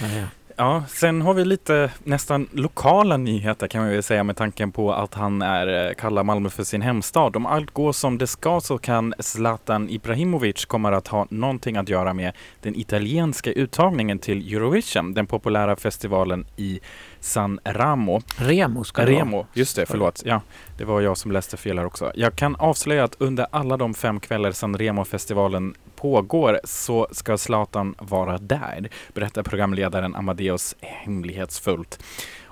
Ja, 0.00 0.06
ja. 0.08 0.26
Ja, 0.58 0.84
sen 0.88 1.22
har 1.22 1.34
vi 1.34 1.44
lite 1.44 1.90
nästan 2.04 2.48
lokala 2.52 3.16
nyheter 3.16 3.66
kan 3.66 3.82
man 3.82 3.90
väl 3.90 4.02
säga 4.02 4.24
med 4.24 4.36
tanken 4.36 4.72
på 4.72 4.92
att 4.92 5.14
han 5.14 5.42
är, 5.42 5.88
eh, 5.88 5.94
kallar 5.94 6.24
Malmö 6.24 6.50
för 6.50 6.64
sin 6.64 6.82
hemstad. 6.82 7.36
Om 7.36 7.46
allt 7.46 7.70
går 7.70 7.92
som 7.92 8.18
det 8.18 8.26
ska 8.26 8.60
så 8.60 8.78
kan 8.78 9.14
Zlatan 9.18 9.90
Ibrahimovic 9.90 10.64
kommer 10.64 10.92
att 10.92 11.08
ha 11.08 11.26
någonting 11.30 11.76
att 11.76 11.88
göra 11.88 12.14
med 12.14 12.32
den 12.60 12.76
italienska 12.76 13.52
uttagningen 13.52 14.18
till 14.18 14.54
Eurovision, 14.54 15.14
den 15.14 15.26
populära 15.26 15.76
festivalen 15.76 16.46
i 16.56 16.80
San 17.26 17.60
Ramo. 17.64 18.20
Remo 18.36 18.84
ska 18.84 19.04
det 19.04 19.12
vara. 19.12 19.20
Remo, 19.20 19.46
just 19.52 19.76
det, 19.76 19.86
förlåt. 19.86 20.22
Ja, 20.24 20.40
det 20.78 20.84
var 20.84 21.00
jag 21.00 21.16
som 21.16 21.32
läste 21.32 21.56
fel 21.56 21.78
här 21.78 21.84
också. 21.84 22.12
Jag 22.14 22.36
kan 22.36 22.56
avslöja 22.56 23.04
att 23.04 23.16
under 23.18 23.46
alla 23.50 23.76
de 23.76 23.94
fem 23.94 24.20
kvällar 24.20 24.52
San 24.52 24.78
Remo-festivalen 24.78 25.74
pågår 25.96 26.60
så 26.64 27.08
ska 27.10 27.38
Zlatan 27.38 27.94
vara 27.98 28.38
där, 28.38 28.88
berättar 29.14 29.42
programledaren 29.42 30.14
Amadeus 30.14 30.76
hemlighetsfullt. 30.80 31.98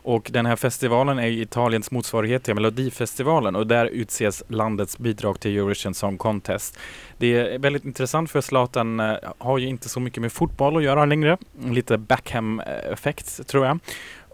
Och 0.04 0.30
den 0.32 0.46
här 0.46 0.56
festivalen 0.56 1.18
är 1.18 1.26
Italiens 1.26 1.90
motsvarighet 1.90 2.42
till 2.42 2.54
Melodifestivalen 2.54 3.56
och 3.56 3.66
där 3.66 3.86
utses 3.86 4.42
landets 4.48 4.98
bidrag 4.98 5.40
till 5.40 5.56
Eurovision 5.56 5.94
Song 5.94 6.18
Contest. 6.18 6.78
Det 7.18 7.26
är 7.26 7.58
väldigt 7.58 7.84
intressant 7.84 8.30
för 8.30 8.40
Zlatan 8.40 9.00
eh, 9.00 9.14
har 9.38 9.58
ju 9.58 9.66
inte 9.66 9.88
så 9.88 10.00
mycket 10.00 10.20
med 10.20 10.32
fotboll 10.32 10.76
att 10.76 10.82
göra 10.82 11.04
längre. 11.04 11.38
Lite 11.64 11.98
Beckham-effekt 11.98 13.46
tror 13.46 13.66
jag. 13.66 13.78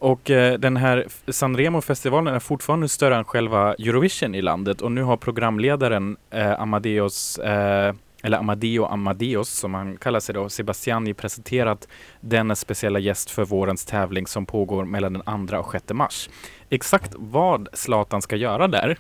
Och 0.01 0.31
eh, 0.31 0.59
den 0.59 0.77
här 0.77 1.07
Sanremo-festivalen 1.29 2.35
är 2.35 2.39
fortfarande 2.39 2.89
större 2.89 3.17
än 3.17 3.25
själva 3.25 3.75
Eurovision 3.75 4.35
i 4.35 4.43
landet 4.43 4.81
och 4.81 4.93
nu 4.93 5.03
har 5.03 5.17
programledaren 5.17 6.17
eh, 6.31 6.61
Amadeus 6.61 7.39
eh, 7.39 7.95
eller 8.23 8.39
Amadeo 8.39 8.85
Amadeus 8.85 9.49
som 9.49 9.75
han 9.75 9.97
kallar 9.97 10.21
sig 10.21 10.35
då, 10.35 10.49
Sebastiani 10.49 11.15
presenterat 11.15 11.89
denna 12.21 12.55
speciella 12.57 12.99
gäst 12.99 13.31
för 13.31 13.45
vårens 13.45 13.85
tävling 13.85 14.27
som 14.27 14.47
pågår 14.47 14.85
mellan 14.85 15.13
den 15.13 15.49
2 15.49 15.57
och 15.57 15.73
6 15.73 15.85
mars. 15.93 16.29
Exakt 16.71 17.13
vad 17.17 17.69
Zlatan 17.73 18.23
ska 18.23 18.37
göra 18.37 18.69
där 18.69 18.99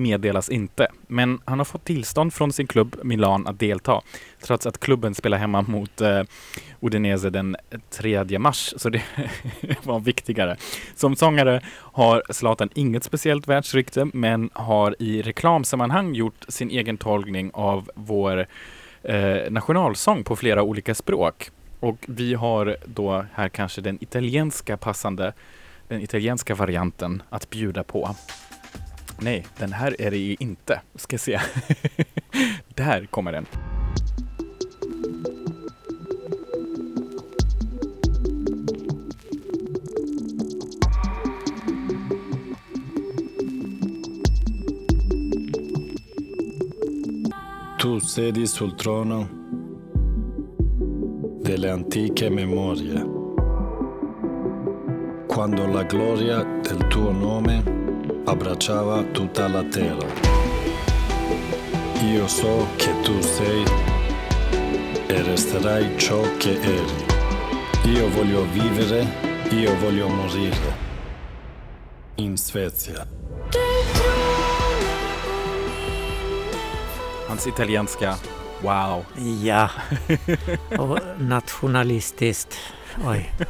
meddelas 0.00 0.48
inte, 0.48 0.88
men 1.06 1.40
han 1.44 1.58
har 1.58 1.64
fått 1.64 1.84
tillstånd 1.84 2.34
från 2.34 2.52
sin 2.52 2.66
klubb 2.66 2.96
Milan 3.02 3.46
att 3.46 3.58
delta, 3.58 4.02
trots 4.42 4.66
att 4.66 4.80
klubben 4.80 5.14
spelar 5.14 5.38
hemma 5.38 5.62
mot 5.62 6.00
eh, 6.00 6.22
Udinese 6.80 7.30
den 7.30 7.56
3 7.90 8.38
mars, 8.38 8.74
så 8.76 8.88
det 8.88 9.02
var 9.82 10.00
viktigare. 10.00 10.56
Som 10.94 11.16
sångare 11.16 11.60
har 11.76 12.22
Zlatan 12.30 12.68
inget 12.74 13.04
speciellt 13.04 13.48
världsrykte, 13.48 14.04
men 14.12 14.50
har 14.52 14.96
i 14.98 15.22
reklamsammanhang 15.22 16.14
gjort 16.14 16.44
sin 16.48 16.70
egen 16.70 16.96
tolkning 16.96 17.50
av 17.54 17.90
vår 17.94 18.46
eh, 19.02 19.50
nationalsång 19.50 20.24
på 20.24 20.36
flera 20.36 20.62
olika 20.62 20.94
språk. 20.94 21.50
Och 21.80 21.96
vi 22.08 22.34
har 22.34 22.76
då 22.84 23.24
här 23.34 23.48
kanske 23.48 23.80
den 23.80 23.98
italienska 24.00 24.76
passande, 24.76 25.32
den 25.88 26.00
italienska 26.00 26.54
varianten 26.54 27.22
att 27.30 27.50
bjuda 27.50 27.84
på. 27.84 28.14
Nej, 29.22 29.46
den 29.58 29.72
här 29.72 30.00
är 30.00 30.10
det 30.10 30.16
ju 30.16 30.36
inte. 30.38 30.80
Ska 30.94 31.18
se. 31.18 31.40
Där 32.74 33.06
kommer 33.06 33.32
den. 33.32 33.46
Tu 47.80 48.00
sedi 48.00 48.46
sul 48.46 48.72
trono 48.72 49.26
delle 51.44 51.72
antiche 51.72 52.30
memorie, 52.30 53.04
quando 55.28 55.66
la 55.66 55.82
gloria 55.82 56.44
del 56.62 56.88
tuo 56.90 57.12
nome 57.12 57.62
abbracciava 58.30 59.02
tutta 59.10 59.48
la 59.48 59.64
terra. 59.64 60.06
Io 62.04 62.28
so 62.28 62.64
che 62.76 62.92
tu 63.00 63.20
sei 63.20 63.64
e 65.08 65.22
resterai 65.22 65.98
ciò 65.98 66.20
che 66.36 66.52
eri. 66.60 67.92
Io 67.92 68.08
voglio 68.10 68.46
vivere, 68.52 69.04
io 69.50 69.76
voglio 69.78 70.06
morire. 70.08 70.88
In 72.16 72.36
Svezia. 72.36 73.04
Hans 77.26 77.46
italienska, 77.46 78.16
wow. 78.60 79.04
Ja, 79.42 79.68
nationalistiskt. 81.18 82.54
Oj. 83.06 83.32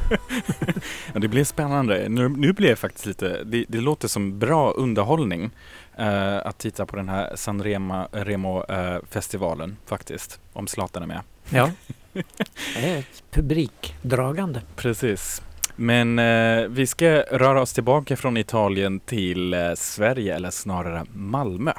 Ja, 1.13 1.19
det 1.19 1.27
blir 1.27 1.43
spännande. 1.43 2.09
Nu, 2.09 2.29
nu 2.29 2.53
blir 2.53 2.69
det 2.69 2.75
faktiskt 2.75 3.05
lite, 3.05 3.43
det, 3.43 3.65
det 3.67 3.77
låter 3.77 4.07
som 4.07 4.39
bra 4.39 4.71
underhållning 4.71 5.49
eh, 5.97 6.37
att 6.37 6.57
titta 6.57 6.85
på 6.85 6.95
den 6.95 7.09
här 7.09 7.35
San 7.35 7.63
Remo, 7.63 8.07
Remo 8.11 8.63
eh, 8.63 8.97
festivalen 9.09 9.77
faktiskt, 9.85 10.39
om 10.53 10.67
Zlatan 10.67 11.03
är 11.03 11.07
med. 11.07 11.21
Ja, 11.49 11.71
det 12.13 12.23
är 12.75 12.99
ett 12.99 13.23
publikdragande. 13.31 14.61
Precis. 14.75 15.41
Men 15.75 16.19
eh, 16.19 16.67
vi 16.67 16.87
ska 16.87 17.07
röra 17.21 17.61
oss 17.61 17.73
tillbaka 17.73 18.17
från 18.17 18.37
Italien 18.37 18.99
till 18.99 19.53
eh, 19.53 19.73
Sverige, 19.75 20.35
eller 20.35 20.49
snarare 20.49 21.05
Malmö. 21.13 21.73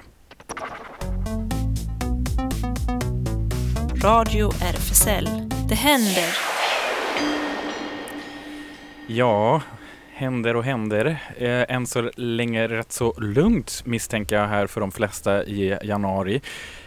Radio 4.02 4.50
RFSL. 4.50 5.28
Det 5.68 5.74
händer. 5.74 6.51
Ja, 9.16 9.62
händer 10.12 10.56
och 10.56 10.64
händer. 10.64 11.06
Eh, 11.36 11.74
än 11.76 11.86
så 11.86 12.10
länge 12.16 12.68
rätt 12.68 12.92
så 12.92 13.14
lugnt 13.18 13.82
misstänker 13.86 14.36
jag 14.36 14.46
här 14.48 14.66
för 14.66 14.80
de 14.80 14.92
flesta 14.92 15.44
i 15.44 15.78
januari. 15.82 16.40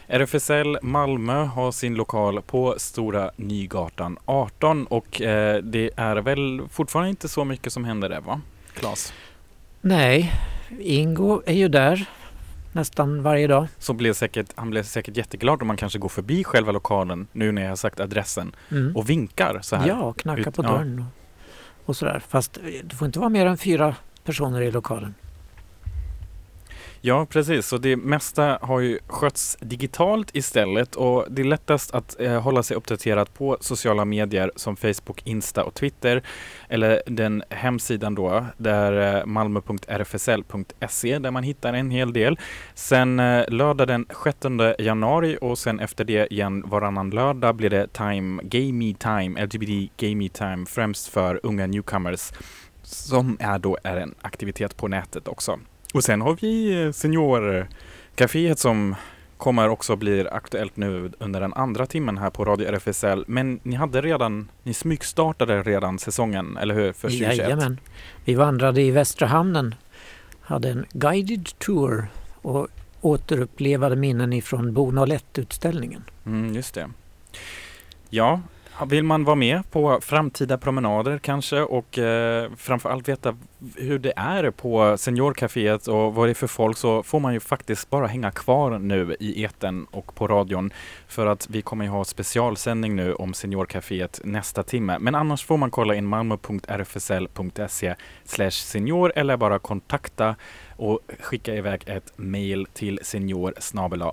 RFSL 0.07 0.77
Malmö 0.81 1.43
har 1.43 1.71
sin 1.71 1.95
lokal 1.95 2.41
på 2.41 2.75
Stora 2.77 3.31
Nygatan 3.35 4.17
18 4.25 4.85
och 4.85 5.21
eh, 5.21 5.57
det 5.63 5.89
är 5.95 6.15
väl 6.15 6.61
fortfarande 6.71 7.09
inte 7.09 7.27
så 7.27 7.45
mycket 7.45 7.73
som 7.73 7.85
händer 7.85 8.09
där 8.09 8.21
va? 8.21 8.41
Klas? 8.73 9.13
Nej, 9.81 10.31
Ingo 10.79 11.41
är 11.45 11.53
ju 11.53 11.67
där 11.67 12.05
nästan 12.71 13.23
varje 13.23 13.47
dag. 13.47 13.67
Så 13.77 13.93
blev 13.93 14.13
säkert, 14.13 14.47
han 14.55 14.69
blev 14.69 14.83
säkert 14.83 15.17
jätteglad 15.17 15.61
om 15.61 15.67
man 15.67 15.77
kanske 15.77 15.99
går 15.99 16.09
förbi 16.09 16.43
själva 16.43 16.71
lokalen 16.71 17.27
nu 17.31 17.51
när 17.51 17.61
jag 17.61 17.69
har 17.69 17.75
sagt 17.75 17.99
adressen 17.99 18.55
Mm. 18.71 18.95
och 18.95 19.09
vinkar 19.09 19.59
så 19.61 19.75
här. 19.75 19.87
Ja, 19.87 20.13
knacka 20.13 20.41
Ut- 20.41 20.55
på 20.55 20.63
ja. 20.63 20.67
dörren 20.69 20.99
och, 20.99 21.05
och 21.85 21.95
sådär. 21.95 22.23
Fast 22.27 22.59
det 22.83 22.95
får 22.95 23.05
inte 23.05 23.19
vara 23.19 23.29
mer 23.29 23.45
än 23.45 23.57
fyra 23.57 23.95
personer 24.23 24.61
i 24.61 24.71
lokalen. 24.71 25.15
Ja, 27.07 27.25
precis. 27.25 27.67
Så 27.67 27.77
det 27.77 27.95
mesta 27.95 28.59
har 28.61 28.79
ju 28.79 28.99
skötts 29.07 29.57
digitalt 29.61 30.35
istället 30.35 30.95
och 30.95 31.25
det 31.29 31.41
är 31.41 31.45
lättast 31.45 31.95
att 31.95 32.19
eh, 32.19 32.41
hålla 32.41 32.63
sig 32.63 32.77
uppdaterad 32.77 33.33
på 33.33 33.57
sociala 33.59 34.05
medier 34.05 34.51
som 34.55 34.75
Facebook, 34.75 35.21
Insta 35.23 35.63
och 35.63 35.73
Twitter 35.73 36.23
eller 36.69 37.01
den 37.05 37.43
hemsidan 37.49 38.15
då 38.15 38.45
där 38.57 39.17
eh, 39.17 39.25
malmo.rfsl.se 39.25 41.19
där 41.19 41.31
man 41.31 41.43
hittar 41.43 41.73
en 41.73 41.91
hel 41.91 42.13
del. 42.13 42.39
Sen 42.73 43.19
eh, 43.19 43.49
lördag 43.49 43.87
den 43.87 44.05
6 44.23 44.37
januari 44.79 45.37
och 45.41 45.57
sen 45.57 45.79
efter 45.79 46.03
det 46.03 46.33
igen 46.33 46.63
varannan 46.67 47.09
lördag 47.09 47.55
blir 47.55 47.69
det 47.69 47.93
Time, 47.93 48.43
Gay 48.43 48.73
Me 48.73 48.93
Time, 48.93 49.45
LGBT 49.45 49.97
Gay 49.97 50.15
Me 50.15 50.29
Time 50.29 50.65
främst 50.65 51.07
för 51.07 51.39
unga 51.43 51.67
newcomers 51.67 52.31
som 52.83 53.37
är 53.39 53.59
då 53.59 53.77
är 53.83 53.97
en 53.97 54.15
aktivitet 54.21 54.77
på 54.77 54.87
nätet 54.87 55.27
också. 55.27 55.59
Och 55.95 56.03
sen 56.03 56.21
har 56.21 56.37
vi 56.41 56.83
eh, 56.83 56.91
Seniorcaféet 56.91 58.59
som 58.59 58.95
kommer 59.37 59.69
också 59.69 59.95
bli 59.95 60.27
aktuellt 60.27 60.77
nu 60.77 61.11
under 61.19 61.41
den 61.41 61.53
andra 61.53 61.85
timmen 61.85 62.17
här 62.17 62.29
på 62.29 62.45
Radio 62.45 62.67
RFSL. 62.67 63.23
Men 63.27 63.59
ni 63.63 63.75
hade 63.75 64.01
redan, 64.01 64.51
ni 64.63 64.73
smygstartade 64.73 65.63
redan 65.63 65.99
säsongen, 65.99 66.57
eller 66.57 66.75
hur? 66.75 66.93
För 66.93 67.07
2021? 67.07 67.37
Jajamän. 67.37 67.79
Vi 68.25 68.35
vandrade 68.35 68.81
i 68.81 68.91
Västra 68.91 69.27
hamnen, 69.27 69.75
hade 70.41 70.69
en 70.69 70.85
guided 70.91 71.45
tour 71.57 72.07
och 72.41 72.67
återupplevade 73.01 73.95
minnen 73.95 74.33
ifrån 74.33 74.73
Bo 74.73 74.91
01-utställningen. 74.91 76.01
Mm, 76.25 76.55
just 76.55 76.73
det. 76.73 76.89
Ja, 78.09 78.41
vill 78.83 79.03
man 79.03 79.23
vara 79.23 79.35
med 79.35 79.71
på 79.71 79.99
framtida 80.01 80.57
promenader 80.57 81.17
kanske 81.17 81.61
och 81.61 81.99
eh, 81.99 82.51
framförallt 82.57 83.09
veta 83.09 83.35
hur 83.75 83.99
det 83.99 84.13
är 84.15 84.51
på 84.51 84.97
Seniorcaféet 84.97 85.87
och 85.87 86.13
vad 86.13 86.27
det 86.27 86.31
är 86.31 86.33
för 86.33 86.47
folk 86.47 86.77
så 86.77 87.03
får 87.03 87.19
man 87.19 87.33
ju 87.33 87.39
faktiskt 87.39 87.89
bara 87.89 88.07
hänga 88.07 88.31
kvar 88.31 88.79
nu 88.79 89.15
i 89.19 89.43
eten 89.43 89.85
och 89.91 90.15
på 90.15 90.27
radion 90.27 90.73
för 91.07 91.25
att 91.25 91.49
vi 91.49 91.61
kommer 91.61 91.85
ju 91.85 91.91
ha 91.91 92.05
specialsändning 92.05 92.95
nu 92.95 93.13
om 93.13 93.33
Seniorcaféet 93.33 94.21
nästa 94.23 94.63
timme. 94.63 94.97
Men 94.99 95.15
annars 95.15 95.45
får 95.45 95.57
man 95.57 95.71
kolla 95.71 95.95
in 95.95 96.05
malmo.rfsl.se 96.05 97.87
e 97.87 97.95
senior 98.51 99.11
eller 99.15 99.37
bara 99.37 99.59
kontakta 99.59 100.35
och 100.75 100.99
skicka 101.19 101.55
iväg 101.55 101.83
ett 101.85 102.13
mail 102.15 102.67
till 102.73 102.99
senior 103.03 103.53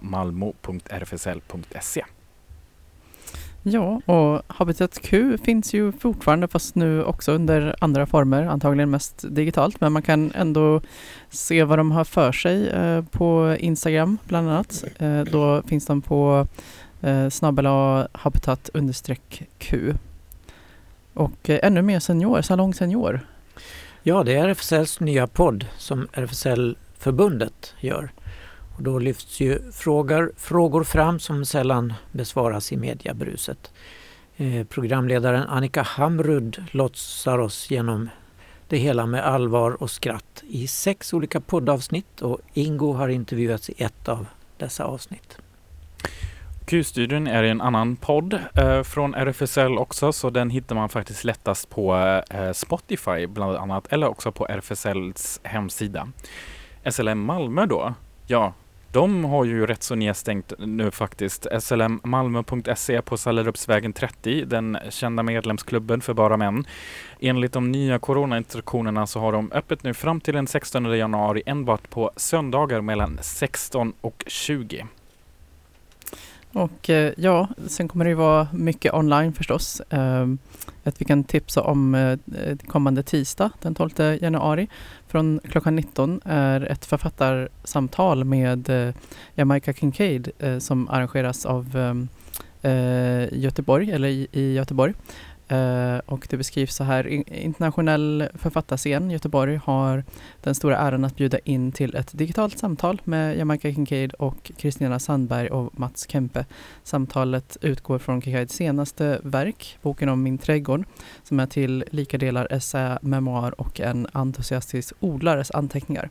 malmo.rfsl.se. 0.02 2.04
Ja, 3.62 4.00
och 4.06 4.42
Habitat 4.46 5.02
Q 5.02 5.38
finns 5.38 5.74
ju 5.74 5.92
fortfarande 5.92 6.48
fast 6.48 6.74
nu 6.74 7.04
också 7.04 7.32
under 7.32 7.76
andra 7.78 8.06
former, 8.06 8.42
antagligen 8.42 8.90
mest 8.90 9.24
digitalt. 9.28 9.80
Men 9.80 9.92
man 9.92 10.02
kan 10.02 10.32
ändå 10.34 10.80
se 11.30 11.64
vad 11.64 11.78
de 11.78 11.90
har 11.90 12.04
för 12.04 12.32
sig 12.32 12.68
eh, 12.68 13.04
på 13.04 13.56
Instagram 13.58 14.18
bland 14.24 14.50
annat. 14.50 14.84
Eh, 14.98 15.20
då 15.20 15.62
finns 15.62 15.86
de 15.86 16.02
på 16.02 16.46
eh, 17.00 17.28
snabbela 17.28 18.08
habitat 18.12 18.70
understreck 18.74 19.42
Q. 19.58 19.94
Och 21.14 21.50
eh, 21.50 21.60
ännu 21.62 21.82
mer 21.82 22.00
senior, 22.00 22.42
Salong 22.42 22.74
Senior. 22.74 23.20
Ja, 24.02 24.24
det 24.24 24.34
är 24.34 24.48
RFSLs 24.48 25.00
nya 25.00 25.26
podd 25.26 25.66
som 25.78 26.08
RFSL-förbundet 26.12 27.74
gör. 27.80 28.10
Och 28.83 28.87
då 28.87 28.99
lyfts 28.99 29.41
ju 29.41 29.72
frågor, 29.72 30.33
frågor 30.37 30.85
fram 30.85 31.18
som 31.18 31.45
sällan 31.45 31.95
besvaras 32.12 32.72
i 32.72 32.76
mediebruset. 32.76 33.72
Eh, 34.37 34.66
programledaren 34.66 35.43
Annika 35.43 35.83
Hamrud 35.83 36.64
lotsar 36.70 37.39
oss 37.39 37.70
genom 37.70 38.09
det 38.68 38.76
hela 38.76 39.07
med 39.07 39.24
allvar 39.24 39.83
och 39.83 39.91
skratt 39.91 40.43
i 40.49 40.66
sex 40.66 41.12
olika 41.12 41.41
poddavsnitt 41.41 42.22
och 42.22 42.41
Ingo 42.53 42.93
har 42.93 43.09
intervjuats 43.09 43.70
i 43.70 43.74
ett 43.83 44.09
av 44.09 44.26
dessa 44.57 44.85
avsnitt. 44.85 45.39
Q-studion 46.66 47.26
är 47.26 47.43
en 47.43 47.61
annan 47.61 47.97
podd 47.97 48.39
eh, 48.55 48.83
från 48.83 49.14
RFSL 49.14 49.78
också, 49.78 50.12
så 50.12 50.30
den 50.30 50.51
hittar 50.51 50.74
man 50.74 50.89
faktiskt 50.89 51.24
lättast 51.24 51.70
på 51.70 51.97
eh, 52.30 52.53
Spotify 52.53 53.26
bland 53.26 53.57
annat, 53.57 53.93
eller 53.93 54.09
också 54.09 54.33
på 54.33 54.47
RFSLs 54.47 55.41
hemsida. 55.43 56.09
SLM 56.91 57.24
Malmö 57.24 57.66
då? 57.66 57.95
Ja, 58.26 58.53
de 58.93 59.24
har 59.24 59.45
ju 59.45 59.66
rätt 59.66 59.82
så 59.82 59.95
nedstängt 59.95 60.53
nu 60.59 60.90
faktiskt. 60.90 61.47
SLM 61.61 62.01
Malmö.se 62.05 63.03
på 63.03 63.16
Sallerupsvägen 63.16 63.93
30, 63.93 64.45
den 64.45 64.78
kända 64.90 65.22
medlemsklubben 65.22 66.01
för 66.01 66.14
bara 66.14 66.36
män. 66.36 66.64
Enligt 67.20 67.53
de 67.53 67.72
nya 67.72 67.99
coronainstruktionerna 67.99 69.07
så 69.07 69.20
har 69.20 69.32
de 69.32 69.53
öppet 69.53 69.82
nu 69.82 69.95
fram 69.95 70.20
till 70.20 70.34
den 70.34 70.47
16 70.47 70.84
januari 70.99 71.43
enbart 71.47 71.90
på 71.90 72.11
söndagar 72.16 72.80
mellan 72.80 73.18
16 73.22 73.93
och 74.01 74.24
20. 74.26 74.86
Och 76.53 76.90
eh, 76.90 77.12
ja, 77.16 77.48
sen 77.66 77.88
kommer 77.88 78.05
det 78.05 78.09
ju 78.09 78.14
vara 78.14 78.48
mycket 78.53 78.94
online 78.94 79.32
förstås. 79.32 79.82
Ehm, 79.90 80.38
att 80.84 81.00
vi 81.00 81.05
kan 81.05 81.24
tipsa 81.24 81.62
om 81.62 81.94
eh, 81.94 82.18
eh, 82.42 82.57
kommande 82.66 83.03
tisdag 83.03 83.50
den 83.62 83.74
12 83.74 83.90
januari 84.20 84.68
från 85.09 85.40
klockan 85.44 85.76
19 85.76 86.20
är 86.24 86.61
ett 86.61 86.84
författarsamtal 86.84 88.24
med 88.24 88.70
Jamaica 89.34 89.72
Kincaid 89.72 90.30
som 90.59 90.88
arrangeras 90.88 91.46
av 91.46 91.76
ehm, 91.76 92.09
Göteborg, 93.32 93.92
eller 93.92 94.09
i 94.09 94.53
Göteborg. 94.55 94.94
Eh, 95.49 95.99
och 96.07 96.26
det 96.30 96.36
beskrivs 96.36 96.74
så 96.74 96.84
här, 96.84 97.07
internationell 97.32 98.28
författarscen 98.34 99.11
Göteborg 99.11 99.57
har 99.64 100.05
den 100.40 100.55
stora 100.55 100.76
äran 100.76 101.05
att 101.05 101.16
bjuda 101.16 101.38
in 101.38 101.72
till 101.72 101.97
ett 101.97 102.18
digitalt 102.18 102.59
samtal 102.59 103.01
med 103.05 103.36
Jamaica 103.36 103.72
Kincaid 103.72 104.12
och 104.12 104.53
Kristina 104.57 104.99
Sandberg 104.99 105.49
och 105.49 105.78
Mats 105.78 106.09
Kempe. 106.09 106.45
Samtalet 106.82 107.57
utgår 107.61 107.99
från 107.99 108.22
Kincaids 108.22 108.55
senaste 108.55 109.20
verk, 109.22 109.78
boken 109.82 110.09
om 110.09 110.22
min 110.22 110.38
trädgård, 110.38 110.84
som 111.22 111.40
är 111.40 111.47
till 111.47 111.84
lika 111.90 112.18
delar 112.18 112.53
essä, 112.53 112.99
memoar 113.03 113.61
och 113.61 113.80
en 113.80 114.07
entusiastisk 114.12 114.93
odlares 115.01 115.51
anteckningar. 115.51 116.11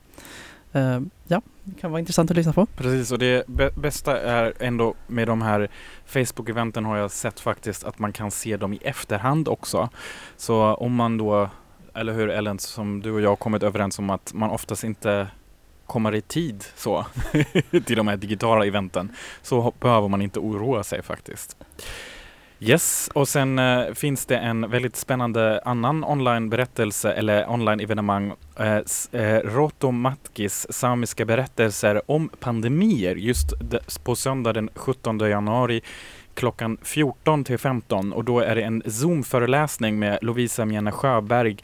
Eh, 0.73 0.99
ja, 1.27 1.41
det 1.63 1.81
kan 1.81 1.91
vara 1.91 1.99
intressant 1.99 2.31
att 2.31 2.37
lyssna 2.37 2.53
på. 2.53 2.65
Precis, 2.65 3.11
och 3.11 3.19
det 3.19 3.47
bästa 3.75 4.21
är 4.21 4.53
ändå 4.59 4.93
med 5.07 5.27
de 5.27 5.41
här 5.41 5.69
Facebook-eventen 6.07 6.85
har 6.85 6.97
jag 6.97 7.11
sett 7.11 7.39
faktiskt 7.39 7.83
att 7.83 7.99
man 7.99 8.13
kan 8.13 8.31
se 8.31 8.57
dem 8.57 8.73
i 8.73 8.79
efterhand 8.81 9.47
också. 9.47 9.89
Så 10.37 10.73
om 10.73 10.95
man 10.95 11.17
då, 11.17 11.49
eller 11.93 12.13
hur 12.13 12.29
Ellen, 12.29 12.59
som 12.59 13.01
du 13.01 13.11
och 13.11 13.21
jag 13.21 13.29
har 13.29 13.35
kommit 13.35 13.63
överens 13.63 13.99
om 13.99 14.09
att 14.09 14.33
man 14.33 14.49
oftast 14.49 14.83
inte 14.83 15.27
kommer 15.85 16.15
i 16.15 16.21
tid 16.21 16.65
så 16.75 17.05
till 17.85 17.97
de 17.97 18.07
här 18.07 18.17
digitala 18.17 18.65
eventen 18.65 19.11
så 19.41 19.73
behöver 19.79 20.07
man 20.07 20.21
inte 20.21 20.39
oroa 20.39 20.83
sig 20.83 21.01
faktiskt. 21.01 21.57
Yes, 22.63 23.09
och 23.13 23.27
sen 23.27 23.59
eh, 23.59 23.93
finns 23.93 24.25
det 24.25 24.37
en 24.37 24.69
väldigt 24.69 24.95
spännande 24.95 25.61
annan 25.65 26.03
online-berättelse 26.03 27.13
eller 27.13 27.49
online-evenemang. 27.49 28.33
Eh, 28.59 28.81
eh, 29.11 29.39
Roto 29.39 29.91
Matkis 29.91 30.67
samiska 30.69 31.25
berättelser 31.25 32.01
om 32.11 32.29
pandemier 32.39 33.15
just 33.15 33.53
på 34.03 34.15
söndag 34.15 34.53
den 34.53 34.69
17 34.75 35.19
januari 35.19 35.81
klockan 36.33 36.77
14 36.81 37.43
till 37.43 37.57
15 37.57 38.13
och 38.13 38.23
då 38.23 38.39
är 38.39 38.55
det 38.55 38.61
en 38.61 38.83
Zoom-föreläsning 38.85 39.99
med 39.99 40.19
Lovisa 40.21 40.65
Mjena 40.65 40.91
Sjöberg 40.91 41.57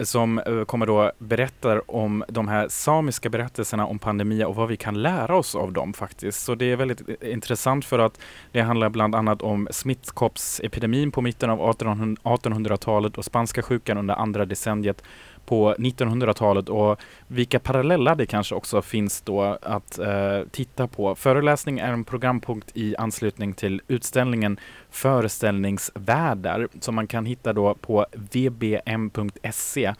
som 0.00 0.38
eh, 0.38 0.64
kommer 0.64 0.86
då 0.86 1.12
berättar 1.18 1.90
om 1.90 2.24
de 2.28 2.48
här 2.48 2.68
samiska 2.68 3.28
berättelserna 3.28 3.86
om 3.86 3.98
pandemi 3.98 4.44
och 4.44 4.54
vad 4.54 4.68
vi 4.68 4.76
kan 4.76 5.02
lära 5.02 5.36
oss 5.36 5.54
av 5.54 5.72
dem 5.72 5.92
faktiskt. 5.92 6.44
Så 6.44 6.54
det 6.54 6.72
är 6.72 6.76
väldigt 6.76 7.08
eh, 7.08 7.32
intressant 7.32 7.84
för 7.84 7.98
att 7.98 8.20
det 8.52 8.60
handlar 8.60 8.88
bland 8.88 9.14
annat 9.14 9.42
om 9.42 9.68
smittkoppsepidemin 9.70 11.10
på 11.10 11.20
mitten 11.20 11.50
av 11.50 11.58
1800-talet 11.60 13.18
och 13.18 13.24
spanska 13.24 13.62
sjukan 13.62 13.98
under 13.98 14.14
andra 14.14 14.44
decenniet 14.44 15.02
på 15.48 15.74
1900-talet 15.74 16.68
och 16.68 17.00
vilka 17.26 17.58
paralleller 17.58 18.14
det 18.14 18.26
kanske 18.26 18.54
också 18.54 18.82
finns 18.82 19.20
då 19.20 19.58
att 19.62 19.98
eh, 19.98 20.40
titta 20.50 20.88
på. 20.88 21.14
Föreläsning 21.14 21.78
är 21.78 21.92
en 21.92 22.04
programpunkt 22.04 22.70
i 22.74 22.96
anslutning 22.96 23.54
till 23.54 23.80
utställningen 23.88 24.60
Föreställningsvärldar 24.90 26.68
som 26.80 26.94
man 26.94 27.06
kan 27.06 27.26
hitta 27.26 27.52
då 27.52 27.74
på 27.74 28.06
vbm.se. 28.12 29.94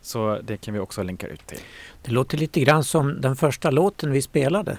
Så 0.00 0.38
det 0.42 0.56
kan 0.56 0.74
vi 0.74 0.80
också 0.80 1.02
länka 1.02 1.26
ut 1.26 1.46
till. 1.46 1.58
Det 2.02 2.10
låter 2.10 2.38
lite 2.38 2.60
grann 2.60 2.84
som 2.84 3.20
den 3.20 3.36
första 3.36 3.70
låten 3.70 4.12
vi 4.12 4.22
spelade. 4.22 4.78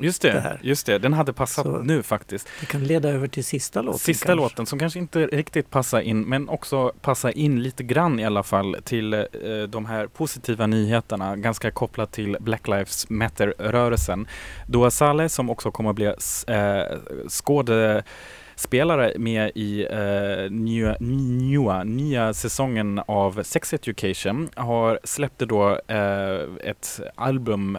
Just 0.00 0.22
det, 0.22 0.32
Det 0.32 0.58
just 0.62 0.86
det. 0.86 0.98
Den 0.98 1.12
hade 1.12 1.32
passat 1.32 1.64
Så- 1.66 1.78
nu 1.82 2.02
faktiskt. 2.02 2.48
Det 2.60 2.66
kan 2.66 2.84
leda 2.84 3.08
över 3.08 3.28
till 3.28 3.44
sista 3.44 3.82
låten. 3.82 3.98
Sista 3.98 4.26
kanske. 4.26 4.42
låten 4.42 4.66
som 4.66 4.78
kanske 4.78 4.98
inte 4.98 5.26
riktigt 5.26 5.70
passar 5.70 6.00
in 6.00 6.20
men 6.22 6.48
också 6.48 6.92
passar 7.00 7.38
in 7.38 7.62
lite 7.62 7.82
grann 7.82 8.20
i 8.20 8.24
alla 8.24 8.42
fall 8.42 8.76
till 8.84 9.12
eh, 9.14 9.22
de 9.68 9.86
här 9.86 10.06
positiva 10.06 10.66
nyheterna 10.66 11.36
ganska 11.36 11.70
kopplat 11.70 12.12
till 12.12 12.36
Black 12.40 12.68
Lives 12.68 13.10
Matter-rörelsen. 13.10 14.26
Dua 14.66 14.90
Saleh 14.90 15.26
som 15.28 15.50
också 15.50 15.70
kommer 15.70 15.90
att 15.90 15.96
bli 15.96 16.06
eh, 16.46 16.82
skådespelare 17.28 19.12
med 19.18 19.50
i 19.54 19.86
eh, 19.90 20.50
nya, 20.50 20.96
nya, 21.00 21.84
nya 21.84 22.34
säsongen 22.34 23.00
av 23.06 23.42
Sex 23.42 23.72
Education 23.74 24.48
har 24.54 25.00
släppte 25.04 25.46
då 25.46 25.80
eh, 25.88 26.40
ett 26.64 27.00
album 27.14 27.78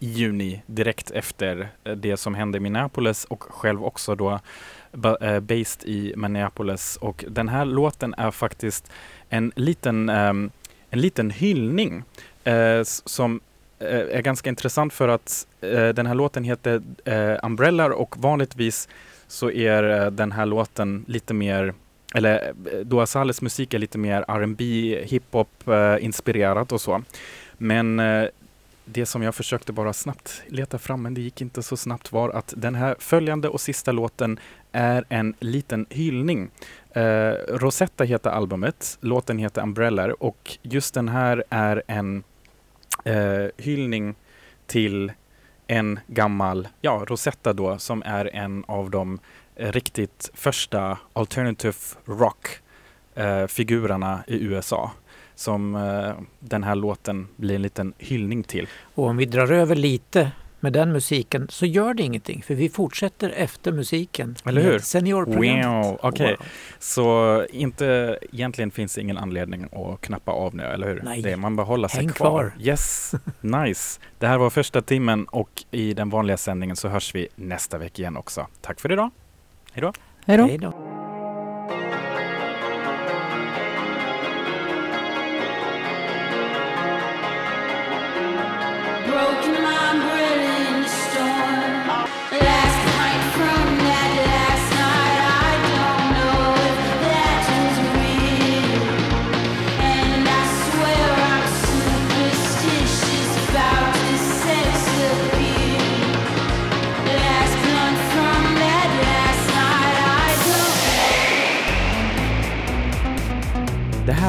i 0.00 0.06
juni 0.06 0.62
direkt 0.66 1.10
efter 1.10 1.68
eh, 1.84 1.92
det 1.92 2.16
som 2.16 2.34
hände 2.34 2.58
i 2.58 2.60
Minneapolis 2.60 3.24
och 3.24 3.42
själv 3.42 3.84
också 3.84 4.14
då 4.14 4.40
eh, 5.20 5.40
based 5.40 5.84
i 5.84 6.14
Minneapolis 6.16 6.96
och 6.96 7.24
den 7.28 7.48
här 7.48 7.64
låten 7.64 8.14
är 8.18 8.30
faktiskt 8.30 8.92
en 9.28 9.52
liten, 9.56 10.08
ehm, 10.08 10.50
en 10.90 11.00
liten 11.00 11.30
hyllning 11.30 12.02
eh, 12.44 12.82
som 12.84 13.40
är 13.82 14.22
ganska 14.22 14.50
intressant 14.50 14.92
för 14.92 15.08
att 15.08 15.46
den 15.94 16.06
här 16.06 16.14
låten 16.14 16.44
heter 16.44 16.82
eh, 17.04 17.36
Umbrella 17.42 17.94
och 17.94 18.16
vanligtvis 18.18 18.88
så 19.28 19.50
är 19.50 20.10
den 20.10 20.32
här 20.32 20.46
låten 20.46 21.04
lite 21.08 21.34
mer 21.34 21.74
eller 22.14 22.52
Dua 22.84 23.06
Salehs 23.06 23.42
musik 23.42 23.74
är 23.74 23.78
lite 23.78 23.98
mer 23.98 24.24
R&B, 24.28 24.64
hiphop 25.02 25.68
eh, 25.68 26.04
inspirerat 26.04 26.72
och 26.72 26.80
så. 26.80 27.02
Men 27.58 28.00
det 28.84 29.06
som 29.06 29.22
jag 29.22 29.34
försökte 29.34 29.72
bara 29.72 29.92
snabbt 29.92 30.42
leta 30.46 30.78
fram, 30.78 31.02
men 31.02 31.14
det 31.14 31.20
gick 31.20 31.40
inte 31.40 31.62
så 31.62 31.76
snabbt, 31.76 32.12
var 32.12 32.30
att 32.30 32.54
den 32.56 32.74
här 32.74 32.96
följande 32.98 33.48
och 33.48 33.60
sista 33.60 33.92
låten 33.92 34.38
är 34.72 35.04
en 35.08 35.34
liten 35.40 35.86
hyllning. 35.90 36.50
Eh, 36.92 37.32
Rosetta 37.48 38.04
heter 38.04 38.30
albumet, 38.30 38.98
låten 39.00 39.38
heter 39.38 39.62
Umbrella 39.62 40.14
och 40.20 40.58
just 40.62 40.94
den 40.94 41.08
här 41.08 41.44
är 41.50 41.82
en 41.86 42.22
eh, 43.04 43.46
hyllning 43.56 44.14
till 44.66 45.12
en 45.66 46.00
gammal, 46.06 46.68
ja, 46.80 47.04
Rosetta 47.08 47.52
då, 47.52 47.78
som 47.78 48.02
är 48.06 48.36
en 48.36 48.64
av 48.68 48.90
de 48.90 49.18
eh, 49.56 49.72
riktigt 49.72 50.30
första 50.34 50.98
alternative 51.12 51.78
rock 52.04 52.48
eh, 53.14 53.46
figurerna 53.46 54.24
i 54.26 54.44
USA 54.44 54.92
som 55.40 55.74
eh, 55.74 56.12
den 56.40 56.62
här 56.62 56.74
låten 56.74 57.28
blir 57.36 57.54
en 57.54 57.62
liten 57.62 57.92
hyllning 57.98 58.42
till. 58.42 58.68
Och 58.94 59.04
om 59.04 59.16
vi 59.16 59.24
drar 59.24 59.52
över 59.52 59.76
lite 59.76 60.30
med 60.60 60.72
den 60.72 60.92
musiken 60.92 61.46
så 61.50 61.66
gör 61.66 61.94
det 61.94 62.02
ingenting 62.02 62.42
för 62.42 62.54
vi 62.54 62.68
fortsätter 62.68 63.30
efter 63.30 63.72
musiken. 63.72 64.36
Eller 64.44 64.62
hur? 64.62 64.78
Seniorprogrammet. 64.78 65.66
Wow, 65.66 65.98
okej. 66.02 66.36
Så 66.78 67.46
inte, 67.52 68.18
egentligen 68.32 68.70
finns 68.70 68.94
det 68.94 69.00
ingen 69.00 69.18
anledning 69.18 69.64
att 69.72 70.00
knappa 70.00 70.32
av 70.32 70.54
nu, 70.54 70.62
eller 70.62 70.88
hur? 70.88 71.02
Nej. 71.04 71.22
Det 71.22 71.32
är 71.32 71.36
man 71.36 71.58
hålla 71.58 71.88
sig 71.88 72.00
Häng 72.00 72.08
kvar. 72.08 72.30
kvar. 72.30 72.52
Yes, 72.60 73.14
nice. 73.40 74.00
Det 74.18 74.26
här 74.26 74.38
var 74.38 74.50
första 74.50 74.82
timmen 74.82 75.24
och 75.24 75.64
i 75.70 75.94
den 75.94 76.10
vanliga 76.10 76.36
sändningen 76.36 76.76
så 76.76 76.88
hörs 76.88 77.14
vi 77.14 77.28
nästa 77.34 77.78
vecka 77.78 78.02
igen 78.02 78.16
också. 78.16 78.46
Tack 78.60 78.80
för 78.80 78.92
idag. 78.92 79.10
Hej 79.72 79.82
då. 79.82 79.92
Hej 80.26 80.58
då. 80.58 80.99